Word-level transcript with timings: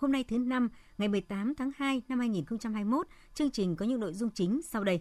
Hôm 0.00 0.12
nay 0.12 0.24
thứ 0.24 0.38
năm, 0.38 0.68
ngày 0.98 1.08
18 1.08 1.54
tháng 1.54 1.70
2 1.76 2.02
năm 2.08 2.18
2021, 2.18 3.06
chương 3.34 3.50
trình 3.50 3.76
có 3.76 3.86
những 3.86 4.00
nội 4.00 4.12
dung 4.12 4.30
chính 4.34 4.60
sau 4.62 4.84
đây. 4.84 5.00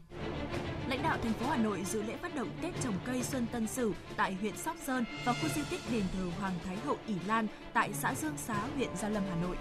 Lãnh 0.89 1.03
đạo 1.03 1.17
thành 1.23 1.33
phố 1.33 1.45
Hà 1.49 1.57
Nội 1.57 1.83
dự 1.85 2.03
lễ 2.03 2.17
phát 2.21 2.35
động 2.35 2.47
Tết 2.61 2.73
trồng 2.83 2.93
cây 3.05 3.23
Xuân 3.23 3.45
Tân 3.51 3.67
Sửu 3.67 3.93
tại 4.17 4.33
huyện 4.33 4.57
Sóc 4.57 4.75
Sơn 4.85 5.05
và 5.25 5.33
khu 5.33 5.49
di 5.55 5.61
tích 5.69 5.79
đền 5.91 6.03
thờ 6.13 6.23
Hoàng 6.39 6.53
Thái 6.65 6.77
Hậu 6.77 6.97
ỷ 7.07 7.15
Lan 7.27 7.47
tại 7.73 7.93
xã 7.93 8.15
Dương 8.15 8.37
Xá, 8.37 8.67
huyện 8.75 8.89
Gia 9.01 9.09
Lâm, 9.09 9.23
Hà 9.29 9.35
Nội. 9.41 9.57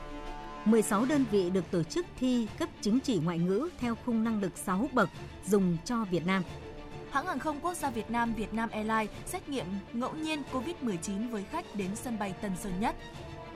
16 0.65 1.05
đơn 1.05 1.25
vị 1.31 1.51
được 1.51 1.71
tổ 1.71 1.83
chức 1.83 2.07
thi 2.19 2.49
cấp 2.59 2.69
chứng 2.81 3.01
chỉ 3.01 3.19
ngoại 3.19 3.39
ngữ 3.39 3.69
theo 3.79 3.95
khung 3.95 4.25
năng 4.25 4.41
lực 4.41 4.59
6 4.59 4.89
bậc 4.93 5.09
dùng 5.47 5.77
cho 5.85 6.05
Việt 6.05 6.27
Nam. 6.27 6.43
Hãng 7.11 7.27
hàng 7.27 7.39
không 7.39 7.61
quốc 7.61 7.75
gia 7.75 7.91
Việt 7.91 8.11
Nam 8.11 8.35
Vietnam 8.35 8.71
Airlines 8.71 9.11
xét 9.27 9.49
nghiệm 9.49 9.67
ngẫu 9.93 10.15
nhiên 10.15 10.43
COVID-19 10.53 11.31
với 11.31 11.45
khách 11.51 11.65
đến 11.75 11.89
sân 11.95 12.19
bay 12.19 12.35
Tân 12.43 12.53
Sơn 12.63 12.73
Nhất. 12.81 12.97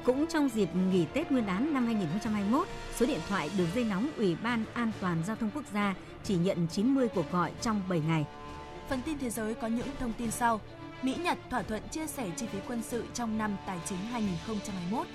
Cũng 0.04 0.26
trong 0.26 0.48
dịp 0.48 0.68
nghỉ 0.92 1.06
Tết 1.12 1.32
Nguyên 1.32 1.46
đán 1.46 1.74
năm 1.74 1.86
2021, 1.86 2.68
số 2.96 3.06
điện 3.06 3.20
thoại 3.28 3.50
đường 3.58 3.68
dây 3.74 3.84
nóng 3.84 4.08
Ủy 4.16 4.36
ban 4.42 4.64
An 4.74 4.92
toàn 5.00 5.22
Giao 5.26 5.36
thông 5.36 5.50
Quốc 5.54 5.64
gia 5.72 5.94
chỉ 6.24 6.36
nhận 6.36 6.66
90 6.70 7.08
cuộc 7.08 7.32
gọi 7.32 7.52
trong 7.60 7.82
7 7.88 8.00
ngày. 8.00 8.26
Phần 8.88 9.02
tin 9.02 9.18
thế 9.18 9.30
giới 9.30 9.54
có 9.54 9.66
những 9.66 9.86
thông 10.00 10.12
tin 10.12 10.30
sau. 10.30 10.60
Mỹ 11.02 11.14
Nhật 11.24 11.38
thỏa 11.50 11.62
thuận 11.62 11.82
chia 11.90 12.06
sẻ 12.06 12.30
chi 12.36 12.46
phí 12.46 12.58
quân 12.68 12.82
sự 12.82 13.04
trong 13.14 13.38
năm 13.38 13.56
tài 13.66 13.78
chính 13.86 13.98
2021. 13.98 15.06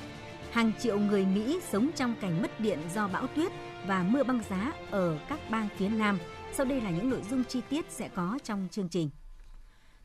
Hàng 0.52 0.72
triệu 0.80 1.00
người 1.00 1.26
Mỹ 1.26 1.60
sống 1.72 1.90
trong 1.96 2.16
cảnh 2.22 2.42
mất 2.42 2.60
điện 2.60 2.80
do 2.94 3.08
bão 3.08 3.28
tuyết 3.28 3.52
và 3.88 4.04
mưa 4.04 4.24
băng 4.24 4.42
giá 4.50 4.74
ở 4.92 5.18
các 5.30 5.40
bang 5.50 5.68
phía 5.78 5.90
Nam. 5.90 6.20
Sau 6.54 6.66
đây 6.66 6.82
là 6.82 6.90
những 6.90 7.10
nội 7.10 7.22
dung 7.30 7.44
chi 7.44 7.62
tiết 7.70 7.86
sẽ 7.90 8.10
có 8.16 8.40
trong 8.44 8.68
chương 8.72 8.90
trình. 8.90 9.10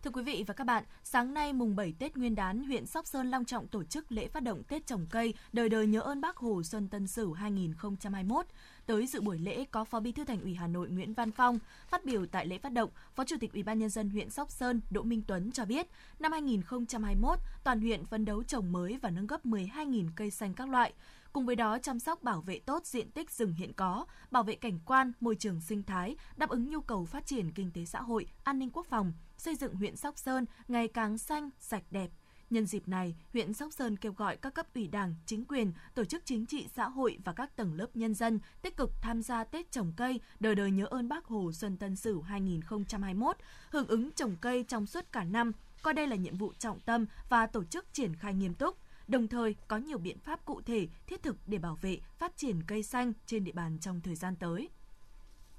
Thưa 0.05 0.11
quý 0.11 0.22
vị 0.22 0.45
và 0.47 0.55
các 0.55 0.64
bạn, 0.64 0.84
sáng 1.05 1.34
nay 1.34 1.53
mùng 1.53 1.77
7 1.77 1.95
Tết 1.98 2.17
Nguyên 2.17 2.34
đán, 2.34 2.64
huyện 2.64 2.86
Sóc 2.86 3.06
Sơn 3.06 3.31
long 3.31 3.45
trọng 3.45 3.69
tổ 3.69 3.84
chức 3.84 4.12
lễ 4.12 4.28
phát 4.28 4.42
động 4.42 4.62
Tết 4.62 4.86
trồng 4.86 5.06
cây 5.11 5.34
đời 5.53 5.69
đời 5.69 5.86
nhớ 5.86 6.00
ơn 6.00 6.20
Bác 6.20 6.36
Hồ 6.36 6.62
Xuân 6.62 6.89
Tân 6.89 7.06
Sửu 7.06 7.33
2021. 7.33 8.47
Tới 8.86 9.06
dự 9.06 9.20
buổi 9.20 9.39
lễ 9.39 9.64
có 9.70 9.84
Phó 9.84 10.00
Bí 10.00 10.12
thư 10.12 10.25
Thành 10.25 10.41
ủy 10.41 10.55
Hà 10.55 10.67
Nội 10.67 10.89
Nguyễn 10.89 11.14
Văn 11.14 11.30
Phong. 11.30 11.58
Phát 11.89 12.05
biểu 12.05 12.27
tại 12.27 12.47
lễ 12.47 12.58
phát 12.58 12.73
động, 12.73 12.91
Phó 13.14 13.25
Chủ 13.25 13.36
tịch 13.41 13.53
Ủy 13.53 13.62
ban 13.62 13.78
nhân 13.78 13.91
dân 13.91 14.11
huyện 14.11 14.30
Sóc 14.30 14.50
Sơn 14.50 14.80
Đỗ 14.91 15.03
Minh 15.03 15.23
Tuấn 15.27 15.53
cho 15.53 15.64
biết, 15.64 15.86
năm 16.19 16.33
2021, 16.33 17.39
toàn 17.64 17.80
huyện 17.80 18.05
phấn 18.05 18.25
đấu 18.25 18.42
trồng 18.42 18.73
mới 18.73 18.98
và 19.03 19.11
nâng 19.11 19.27
gấp 19.27 19.47
12.000 19.47 20.08
cây 20.17 20.30
xanh 20.30 20.55
các 20.55 20.69
loại. 20.69 20.92
Cùng 21.33 21.47
với 21.47 21.56
đó 21.56 21.78
chăm 21.78 21.98
sóc 21.98 22.23
bảo 22.23 22.41
vệ 22.41 22.58
tốt 22.58 22.86
diện 22.86 23.11
tích 23.11 23.30
rừng 23.30 23.55
hiện 23.55 23.73
có, 23.73 24.06
bảo 24.30 24.42
vệ 24.42 24.55
cảnh 24.55 24.79
quan, 24.86 25.12
môi 25.20 25.36
trường 25.36 25.61
sinh 25.61 25.83
thái, 25.83 26.17
đáp 26.36 26.48
ứng 26.48 26.70
nhu 26.70 26.80
cầu 26.80 27.05
phát 27.05 27.27
triển 27.27 27.52
kinh 27.52 27.70
tế 27.70 27.85
xã 27.85 28.01
hội, 28.01 28.27
an 28.45 28.58
ninh 28.58 28.70
quốc 28.73 28.86
phòng, 28.86 29.12
xây 29.42 29.57
dựng 29.57 29.75
huyện 29.75 29.97
Sóc 29.97 30.19
Sơn 30.19 30.47
ngày 30.69 30.89
càng 30.89 31.19
xanh, 31.19 31.51
sạch 31.58 31.83
đẹp. 31.91 32.11
Nhân 32.51 32.67
dịp 32.67 32.89
này, 32.89 33.14
huyện 33.33 33.53
Sóc 33.53 33.73
Sơn 33.73 33.97
kêu 33.97 34.13
gọi 34.13 34.36
các 34.36 34.55
cấp 34.55 34.67
ủy 34.75 34.89
đảng, 34.89 35.14
chính 35.27 35.45
quyền, 35.45 35.73
tổ 35.95 36.05
chức 36.05 36.23
chính 36.25 36.47
trị 36.47 36.69
xã 36.75 36.89
hội 36.89 37.19
và 37.25 37.33
các 37.33 37.57
tầng 37.57 37.75
lớp 37.75 37.86
nhân 37.95 38.14
dân 38.14 38.41
tích 38.63 38.77
cực 38.77 38.91
tham 39.01 39.23
gia 39.23 39.45
Tết 39.45 39.70
trồng 39.70 39.92
cây, 39.97 40.20
đời 40.41 40.55
đời 40.55 40.70
nhớ 40.70 40.86
ơn 40.86 41.08
Bác 41.08 41.25
Hồ 41.25 41.53
Xuân 41.53 41.77
Tân 41.77 41.97
Sửu 41.97 42.23
2021, 42.23 43.36
hưởng 43.70 43.86
ứng 43.86 44.13
trồng 44.13 44.36
cây 44.41 44.64
trong 44.69 44.86
suốt 44.86 45.05
cả 45.13 45.25
năm, 45.25 45.53
coi 45.83 45.95
đây 45.95 46.07
là 46.07 46.17
nhiệm 46.17 46.36
vụ 46.36 46.53
trọng 46.59 46.80
tâm 46.80 47.07
và 47.29 47.47
tổ 47.47 47.64
chức 47.64 47.86
triển 47.92 48.14
khai 48.17 48.35
nghiêm 48.35 48.55
túc 48.55 48.77
đồng 49.09 49.29
thời 49.29 49.57
có 49.69 49.77
nhiều 49.77 49.98
biện 49.98 50.19
pháp 50.19 50.45
cụ 50.45 50.61
thể, 50.67 50.89
thiết 51.07 51.23
thực 51.23 51.36
để 51.47 51.59
bảo 51.59 51.79
vệ, 51.83 51.98
phát 52.19 52.36
triển 52.36 52.63
cây 52.67 52.83
xanh 52.83 53.13
trên 53.27 53.45
địa 53.45 53.53
bàn 53.53 53.79
trong 53.79 54.01
thời 54.01 54.14
gian 54.14 54.36
tới. 54.36 54.69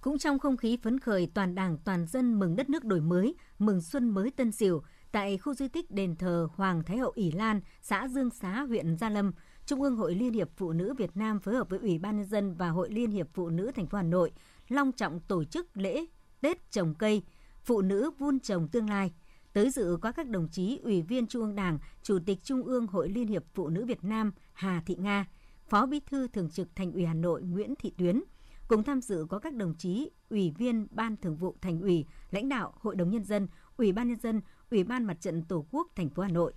Cũng 0.03 0.18
trong 0.18 0.40
không 0.40 0.58
khí 0.58 0.78
phấn 0.81 1.00
khởi 1.00 1.28
toàn 1.34 1.56
Đảng 1.56 1.78
toàn 1.78 2.08
dân 2.08 2.40
mừng 2.40 2.56
đất 2.56 2.69
nước 2.69 2.86
đổi 2.86 3.02
mới, 3.02 3.36
mừng 3.59 3.81
xuân 3.81 4.09
mới 4.09 4.31
Tân 4.31 4.52
Sửu, 4.52 4.81
tại 5.12 5.38
khu 5.38 5.53
di 5.53 5.68
tích 5.68 5.91
đền 5.91 6.16
thờ 6.16 6.47
Hoàng 6.56 6.84
Thái 6.84 6.97
hậu 6.97 7.12
ỷ 7.16 7.31
Lan, 7.31 7.62
xã 7.81 8.08
Dương 8.08 8.30
Xá, 8.30 8.62
huyện 8.62 8.97
Gia 8.97 9.09
Lâm, 9.09 9.31
Trung 9.66 9.81
ương 9.81 9.96
Hội 9.96 10.16
Liên 10.16 10.34
hiệp 10.34 10.50
Phụ 10.58 10.74
nữ 10.74 10.94
Việt 10.97 11.18
Nam 11.18 11.40
phối 11.40 11.56
hợp 11.56 11.69
với 11.69 11.80
Ủy 11.80 11.97
ban 11.97 12.18
nhân 12.18 12.25
dân 12.25 12.56
và 12.56 12.69
Hội 12.69 12.90
Liên 12.90 13.12
hiệp 13.12 13.28
Phụ 13.34 13.50
nữ 13.50 13.72
thành 13.75 13.88
phố 13.88 13.97
Hà 13.97 14.03
Nội 14.03 14.31
long 14.68 14.91
trọng 14.91 15.19
tổ 15.19 15.44
chức 15.44 15.78
lễ 15.78 16.06
Tết 16.41 16.72
trồng 16.72 16.96
cây, 16.96 17.22
phụ 17.64 17.81
nữ 17.81 18.12
vun 18.18 18.40
trồng 18.40 18.68
tương 18.68 18.90
lai. 18.90 19.14
Tới 19.53 19.70
dự 19.70 19.97
có 20.02 20.12
các 20.12 20.28
đồng 20.28 20.47
chí 20.47 20.80
Ủy 20.84 21.02
viên 21.02 21.28
Trung 21.28 21.41
ương 21.41 21.56
Đảng, 21.56 21.80
Chủ 22.03 22.20
tịch 22.25 22.44
Trung 22.44 22.64
ương 22.64 22.88
Hội 22.88 23.09
Liên 23.09 23.28
hiệp 23.28 23.44
Phụ 23.53 23.70
nữ 23.70 23.85
Việt 23.85 24.03
Nam 24.03 24.31
Hà 24.53 24.81
Thị 24.85 24.96
Nga, 24.96 25.25
Phó 25.70 25.85
Bí 25.85 26.00
thư 26.00 26.28
Thường 26.28 26.50
trực 26.50 26.75
Thành 26.75 26.91
ủy 26.91 27.06
Hà 27.06 27.14
Nội 27.14 27.41
Nguyễn 27.41 27.74
Thị 27.75 27.94
Tuyến. 27.97 28.24
Cùng 28.73 28.84
tham 28.84 29.01
dự 29.01 29.25
có 29.29 29.39
các 29.39 29.53
đồng 29.53 29.73
chí 29.73 30.09
Ủy 30.29 30.51
viên 30.57 30.88
Ban 30.91 31.17
Thường 31.17 31.38
vụ 31.38 31.56
Thành 31.61 31.81
ủy, 31.81 32.06
lãnh 32.31 32.50
đạo 32.50 32.73
Hội 32.75 32.95
đồng 32.95 33.09
Nhân 33.09 33.23
dân, 33.23 33.47
Ủy 33.78 33.91
ban 33.91 34.07
Nhân 34.07 34.19
dân, 34.19 34.41
Ủy 34.72 34.84
ban 34.84 35.03
Mặt 35.03 35.22
trận 35.22 35.41
Tổ 35.44 35.66
quốc 35.72 35.88
thành 35.95 36.09
phố 36.09 36.23
Hà 36.23 36.29
Nội. 36.29 36.53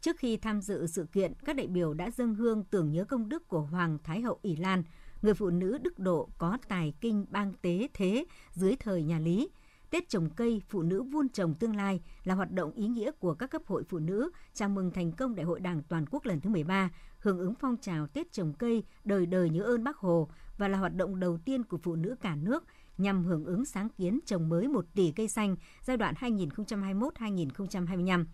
Trước 0.00 0.16
khi 0.18 0.36
tham 0.36 0.60
dự 0.60 0.86
sự 0.86 1.06
kiện, 1.12 1.32
các 1.44 1.56
đại 1.56 1.66
biểu 1.66 1.94
đã 1.94 2.10
dâng 2.10 2.34
hương 2.34 2.64
tưởng 2.64 2.92
nhớ 2.92 3.04
công 3.04 3.28
đức 3.28 3.48
của 3.48 3.60
Hoàng 3.60 3.98
Thái 4.04 4.20
hậu 4.20 4.38
ỷ 4.42 4.56
Lan, 4.56 4.82
người 5.22 5.34
phụ 5.34 5.50
nữ 5.50 5.78
đức 5.78 5.98
độ 5.98 6.28
có 6.38 6.58
tài 6.68 6.94
kinh 7.00 7.26
bang 7.30 7.52
tế 7.62 7.88
thế 7.94 8.24
dưới 8.52 8.76
thời 8.76 9.02
nhà 9.02 9.18
Lý, 9.18 9.50
Tết 9.90 10.08
trồng 10.08 10.30
cây, 10.30 10.62
phụ 10.68 10.82
nữ 10.82 11.02
vun 11.02 11.28
trồng 11.28 11.54
tương 11.54 11.76
lai 11.76 12.00
là 12.24 12.34
hoạt 12.34 12.50
động 12.50 12.72
ý 12.72 12.88
nghĩa 12.88 13.10
của 13.10 13.34
các 13.34 13.50
cấp 13.50 13.62
hội 13.66 13.84
phụ 13.88 13.98
nữ 13.98 14.30
chào 14.54 14.68
mừng 14.68 14.90
thành 14.90 15.12
công 15.12 15.34
Đại 15.34 15.46
hội 15.46 15.60
Đảng 15.60 15.82
toàn 15.82 16.04
quốc 16.10 16.26
lần 16.26 16.40
thứ 16.40 16.50
13, 16.50 16.90
hưởng 17.18 17.38
ứng 17.38 17.54
phong 17.54 17.76
trào 17.76 18.06
Tết 18.06 18.32
trồng 18.32 18.52
cây, 18.52 18.84
đời 19.04 19.26
đời 19.26 19.50
nhớ 19.50 19.62
ơn 19.62 19.84
Bác 19.84 19.96
Hồ 19.96 20.28
và 20.60 20.68
là 20.68 20.78
hoạt 20.78 20.94
động 20.94 21.20
đầu 21.20 21.38
tiên 21.38 21.64
của 21.64 21.78
phụ 21.82 21.94
nữ 21.94 22.16
cả 22.20 22.36
nước 22.36 22.64
nhằm 22.98 23.24
hưởng 23.24 23.44
ứng 23.44 23.64
sáng 23.64 23.88
kiến 23.88 24.18
trồng 24.26 24.48
mới 24.48 24.68
1 24.68 24.84
tỷ 24.94 25.12
cây 25.16 25.28
xanh 25.28 25.56
giai 25.82 25.96
đoạn 25.96 26.14
2021-2025 26.14 28.24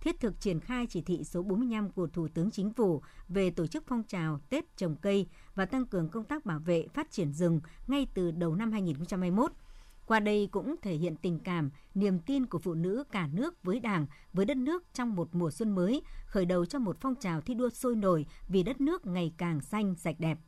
thiết 0.00 0.20
thực 0.20 0.40
triển 0.40 0.60
khai 0.60 0.86
chỉ 0.86 1.02
thị 1.02 1.24
số 1.24 1.42
45 1.42 1.90
của 1.90 2.06
Thủ 2.06 2.28
tướng 2.28 2.50
Chính 2.50 2.72
phủ 2.72 3.02
về 3.28 3.50
tổ 3.50 3.66
chức 3.66 3.84
phong 3.86 4.02
trào 4.02 4.40
Tết 4.50 4.76
trồng 4.76 4.96
cây 4.96 5.28
và 5.54 5.66
tăng 5.66 5.86
cường 5.86 6.08
công 6.08 6.24
tác 6.24 6.44
bảo 6.44 6.58
vệ 6.58 6.86
phát 6.94 7.10
triển 7.10 7.32
rừng 7.32 7.60
ngay 7.86 8.06
từ 8.14 8.30
đầu 8.30 8.54
năm 8.54 8.72
2021 8.72 9.52
qua 10.06 10.20
đây 10.20 10.48
cũng 10.52 10.76
thể 10.82 10.94
hiện 10.94 11.16
tình 11.16 11.38
cảm, 11.38 11.70
niềm 11.94 12.18
tin 12.18 12.46
của 12.46 12.58
phụ 12.58 12.74
nữ 12.74 13.04
cả 13.12 13.28
nước 13.32 13.62
với 13.62 13.80
Đảng, 13.80 14.06
với 14.32 14.46
đất 14.46 14.56
nước 14.56 14.84
trong 14.92 15.14
một 15.14 15.28
mùa 15.32 15.50
xuân 15.50 15.74
mới, 15.74 16.02
khởi 16.26 16.44
đầu 16.44 16.66
cho 16.66 16.78
một 16.78 16.96
phong 17.00 17.14
trào 17.14 17.40
thi 17.40 17.54
đua 17.54 17.70
sôi 17.70 17.96
nổi 17.96 18.26
vì 18.48 18.62
đất 18.62 18.80
nước 18.80 19.06
ngày 19.06 19.32
càng 19.38 19.60
xanh, 19.60 19.94
sạch 19.94 20.16
đẹp 20.18 20.38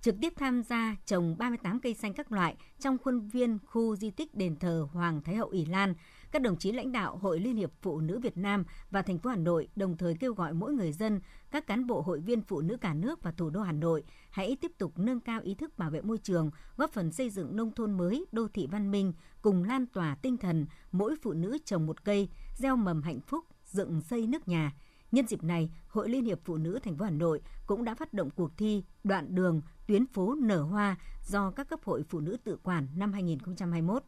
trực 0.00 0.14
tiếp 0.20 0.32
tham 0.36 0.62
gia 0.62 0.96
trồng 1.06 1.36
38 1.38 1.80
cây 1.80 1.94
xanh 1.94 2.14
các 2.14 2.32
loại 2.32 2.56
trong 2.78 2.98
khuôn 2.98 3.20
viên 3.20 3.58
khu 3.66 3.96
di 3.96 4.10
tích 4.10 4.34
đền 4.34 4.56
thờ 4.56 4.86
Hoàng 4.92 5.22
Thái 5.22 5.36
hậu 5.36 5.48
ỷ 5.48 5.64
Lan. 5.64 5.94
Các 6.32 6.42
đồng 6.42 6.56
chí 6.56 6.72
lãnh 6.72 6.92
đạo 6.92 7.16
Hội 7.16 7.40
Liên 7.40 7.56
hiệp 7.56 7.70
Phụ 7.82 8.00
nữ 8.00 8.18
Việt 8.18 8.36
Nam 8.36 8.64
và 8.90 9.02
thành 9.02 9.18
phố 9.18 9.30
Hà 9.30 9.36
Nội 9.36 9.68
đồng 9.76 9.96
thời 9.96 10.14
kêu 10.20 10.34
gọi 10.34 10.52
mỗi 10.52 10.72
người 10.72 10.92
dân, 10.92 11.20
các 11.50 11.66
cán 11.66 11.86
bộ 11.86 12.00
hội 12.00 12.20
viên 12.20 12.42
phụ 12.42 12.60
nữ 12.60 12.76
cả 12.76 12.94
nước 12.94 13.22
và 13.22 13.32
thủ 13.32 13.50
đô 13.50 13.60
Hà 13.60 13.72
Nội 13.72 14.02
hãy 14.30 14.56
tiếp 14.60 14.72
tục 14.78 14.98
nâng 14.98 15.20
cao 15.20 15.40
ý 15.40 15.54
thức 15.54 15.78
bảo 15.78 15.90
vệ 15.90 16.00
môi 16.00 16.18
trường, 16.18 16.50
góp 16.76 16.92
phần 16.92 17.12
xây 17.12 17.30
dựng 17.30 17.56
nông 17.56 17.74
thôn 17.74 17.92
mới, 17.92 18.26
đô 18.32 18.48
thị 18.48 18.66
văn 18.70 18.90
minh, 18.90 19.12
cùng 19.42 19.64
lan 19.64 19.86
tỏa 19.86 20.16
tinh 20.22 20.36
thần 20.36 20.66
mỗi 20.92 21.14
phụ 21.22 21.32
nữ 21.32 21.58
trồng 21.64 21.86
một 21.86 22.04
cây, 22.04 22.28
gieo 22.54 22.76
mầm 22.76 23.02
hạnh 23.02 23.20
phúc, 23.20 23.44
dựng 23.64 24.00
xây 24.00 24.26
nước 24.26 24.48
nhà. 24.48 24.72
Nhân 25.12 25.26
dịp 25.26 25.44
này, 25.44 25.70
Hội 25.88 26.08
Liên 26.08 26.24
hiệp 26.24 26.40
Phụ 26.44 26.56
nữ 26.56 26.78
thành 26.82 26.96
phố 26.96 27.04
Hà 27.04 27.10
Nội 27.10 27.40
cũng 27.66 27.84
đã 27.84 27.94
phát 27.94 28.14
động 28.14 28.30
cuộc 28.30 28.50
thi 28.56 28.84
Đoạn 29.04 29.34
đường 29.34 29.62
tuyến 29.86 30.06
phố 30.06 30.34
nở 30.34 30.62
hoa 30.62 30.96
do 31.26 31.50
các 31.50 31.68
cấp 31.68 31.80
hội 31.84 32.02
phụ 32.08 32.20
nữ 32.20 32.36
tự 32.44 32.58
quản 32.62 32.88
năm 32.96 33.12
2021. 33.12 34.02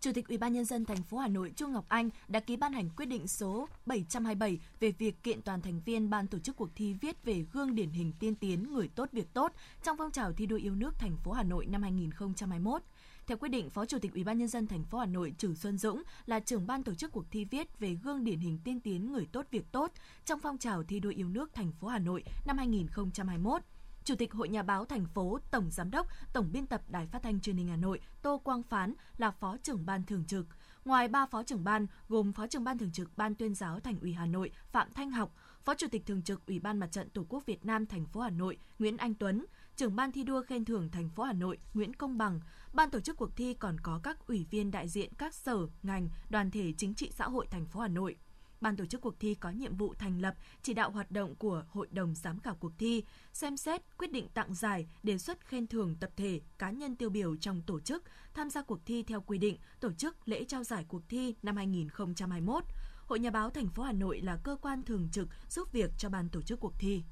Chủ 0.00 0.12
tịch 0.14 0.28
Ủy 0.28 0.38
ban 0.38 0.52
nhân 0.52 0.64
dân 0.64 0.84
thành 0.84 1.02
phố 1.02 1.18
Hà 1.18 1.28
Nội 1.28 1.52
Chu 1.56 1.68
Ngọc 1.68 1.84
Anh 1.88 2.10
đã 2.28 2.40
ký 2.40 2.56
ban 2.56 2.72
hành 2.72 2.90
quyết 2.96 3.06
định 3.06 3.28
số 3.28 3.68
727 3.86 4.60
về 4.80 4.90
việc 4.90 5.22
kiện 5.22 5.42
toàn 5.42 5.62
thành 5.62 5.80
viên 5.84 6.10
ban 6.10 6.26
tổ 6.26 6.38
chức 6.38 6.56
cuộc 6.56 6.70
thi 6.74 6.94
viết 6.94 7.24
về 7.24 7.44
gương 7.52 7.74
điển 7.74 7.90
hình 7.90 8.12
tiên 8.20 8.34
tiến 8.34 8.72
người 8.72 8.88
tốt 8.88 9.08
việc 9.12 9.32
tốt 9.32 9.52
trong 9.82 9.96
phong 9.96 10.10
trào 10.10 10.32
thi 10.32 10.46
đua 10.46 10.56
yêu 10.56 10.74
nước 10.74 10.98
thành 10.98 11.16
phố 11.16 11.32
Hà 11.32 11.42
Nội 11.42 11.66
năm 11.66 11.82
2021. 11.82 12.82
Theo 13.26 13.38
quyết 13.38 13.48
định, 13.48 13.70
Phó 13.70 13.86
Chủ 13.86 13.98
tịch 13.98 14.14
Ủy 14.14 14.24
ban 14.24 14.38
nhân 14.38 14.48
dân 14.48 14.66
thành 14.66 14.84
phố 14.84 14.98
Hà 14.98 15.06
Nội 15.06 15.34
Trử 15.38 15.54
Xuân 15.54 15.78
Dũng 15.78 16.02
là 16.26 16.40
trưởng 16.40 16.66
ban 16.66 16.82
tổ 16.82 16.94
chức 16.94 17.12
cuộc 17.12 17.24
thi 17.30 17.44
viết 17.44 17.78
về 17.78 17.94
gương 17.94 18.24
điển 18.24 18.38
hình 18.38 18.58
tiên 18.64 18.80
tiến 18.80 19.12
người 19.12 19.26
tốt 19.32 19.46
việc 19.50 19.72
tốt 19.72 19.92
trong 20.24 20.40
phong 20.40 20.58
trào 20.58 20.82
thi 20.82 21.00
đua 21.00 21.10
yêu 21.10 21.28
nước 21.28 21.54
thành 21.54 21.72
phố 21.72 21.88
Hà 21.88 21.98
Nội 21.98 22.24
năm 22.46 22.58
2021. 22.58 23.62
Chủ 24.04 24.14
tịch 24.14 24.32
Hội 24.32 24.48
Nhà 24.48 24.62
báo 24.62 24.84
thành 24.84 25.06
phố, 25.06 25.38
Tổng 25.50 25.70
Giám 25.70 25.90
đốc, 25.90 26.06
Tổng 26.32 26.52
biên 26.52 26.66
tập 26.66 26.82
Đài 26.88 27.06
Phát 27.06 27.22
thanh 27.22 27.40
Truyền 27.40 27.56
hình 27.56 27.68
Hà 27.68 27.76
Nội 27.76 28.00
Tô 28.22 28.38
Quang 28.38 28.62
Phán 28.62 28.94
là 29.18 29.30
Phó 29.30 29.56
trưởng 29.62 29.86
ban 29.86 30.02
thường 30.04 30.24
trực. 30.24 30.46
Ngoài 30.84 31.08
ba 31.08 31.26
phó 31.26 31.42
trưởng 31.42 31.64
ban 31.64 31.86
gồm 32.08 32.32
Phó 32.32 32.46
trưởng 32.46 32.64
ban 32.64 32.78
thường 32.78 32.92
trực 32.92 33.16
Ban 33.16 33.34
tuyên 33.34 33.54
giáo 33.54 33.80
Thành 33.80 34.00
ủy 34.00 34.12
Hà 34.12 34.26
Nội 34.26 34.50
Phạm 34.72 34.88
Thanh 34.94 35.10
Học, 35.10 35.34
Phó 35.64 35.74
Chủ 35.74 35.86
tịch 35.90 36.06
thường 36.06 36.22
trực 36.22 36.46
Ủy 36.46 36.58
ban 36.58 36.78
Mặt 36.78 36.92
trận 36.92 37.10
Tổ 37.10 37.26
quốc 37.28 37.46
Việt 37.46 37.64
Nam 37.64 37.86
thành 37.86 38.06
phố 38.06 38.20
Hà 38.20 38.30
Nội 38.30 38.58
Nguyễn 38.78 38.96
Anh 38.96 39.14
Tuấn, 39.14 39.46
trưởng 39.76 39.96
ban 39.96 40.12
thi 40.12 40.22
đua 40.22 40.42
khen 40.42 40.64
thưởng 40.64 40.90
thành 40.90 41.08
phố 41.08 41.22
Hà 41.22 41.32
Nội 41.32 41.58
Nguyễn 41.74 41.94
Công 41.94 42.18
Bằng. 42.18 42.40
Ban 42.72 42.90
tổ 42.90 43.00
chức 43.00 43.16
cuộc 43.16 43.36
thi 43.36 43.54
còn 43.54 43.80
có 43.80 44.00
các 44.02 44.26
ủy 44.26 44.46
viên 44.50 44.70
đại 44.70 44.88
diện 44.88 45.14
các 45.18 45.34
sở, 45.34 45.56
ngành, 45.82 46.08
đoàn 46.28 46.50
thể 46.50 46.72
chính 46.76 46.94
trị 46.94 47.10
xã 47.14 47.28
hội 47.28 47.46
thành 47.50 47.66
phố 47.66 47.80
Hà 47.80 47.88
Nội. 47.88 48.16
Ban 48.60 48.76
tổ 48.76 48.86
chức 48.86 49.00
cuộc 49.00 49.20
thi 49.20 49.34
có 49.34 49.50
nhiệm 49.50 49.76
vụ 49.76 49.94
thành 49.94 50.20
lập, 50.20 50.34
chỉ 50.62 50.74
đạo 50.74 50.90
hoạt 50.90 51.10
động 51.10 51.34
của 51.34 51.64
Hội 51.68 51.88
đồng 51.90 52.14
giám 52.14 52.40
khảo 52.40 52.54
cuộc 52.54 52.72
thi, 52.78 53.04
xem 53.32 53.56
xét, 53.56 53.82
quyết 53.98 54.12
định 54.12 54.28
tặng 54.28 54.54
giải, 54.54 54.88
đề 55.02 55.18
xuất 55.18 55.46
khen 55.46 55.66
thưởng 55.66 55.96
tập 56.00 56.10
thể, 56.16 56.40
cá 56.58 56.70
nhân 56.70 56.96
tiêu 56.96 57.10
biểu 57.10 57.36
trong 57.36 57.62
tổ 57.62 57.80
chức, 57.80 58.04
tham 58.34 58.50
gia 58.50 58.62
cuộc 58.62 58.80
thi 58.86 59.02
theo 59.02 59.20
quy 59.20 59.38
định, 59.38 59.58
tổ 59.80 59.92
chức 59.92 60.28
lễ 60.28 60.44
trao 60.44 60.64
giải 60.64 60.84
cuộc 60.88 61.02
thi 61.08 61.34
năm 61.42 61.56
2021. 61.56 62.64
Hội 63.06 63.18
Nhà 63.18 63.30
báo 63.30 63.50
thành 63.50 63.68
phố 63.68 63.82
Hà 63.82 63.92
Nội 63.92 64.20
là 64.20 64.38
cơ 64.44 64.56
quan 64.62 64.82
thường 64.82 65.08
trực 65.12 65.28
giúp 65.48 65.72
việc 65.72 65.90
cho 65.98 66.08
ban 66.08 66.28
tổ 66.28 66.42
chức 66.42 66.60
cuộc 66.60 66.72
thi. 66.78 67.02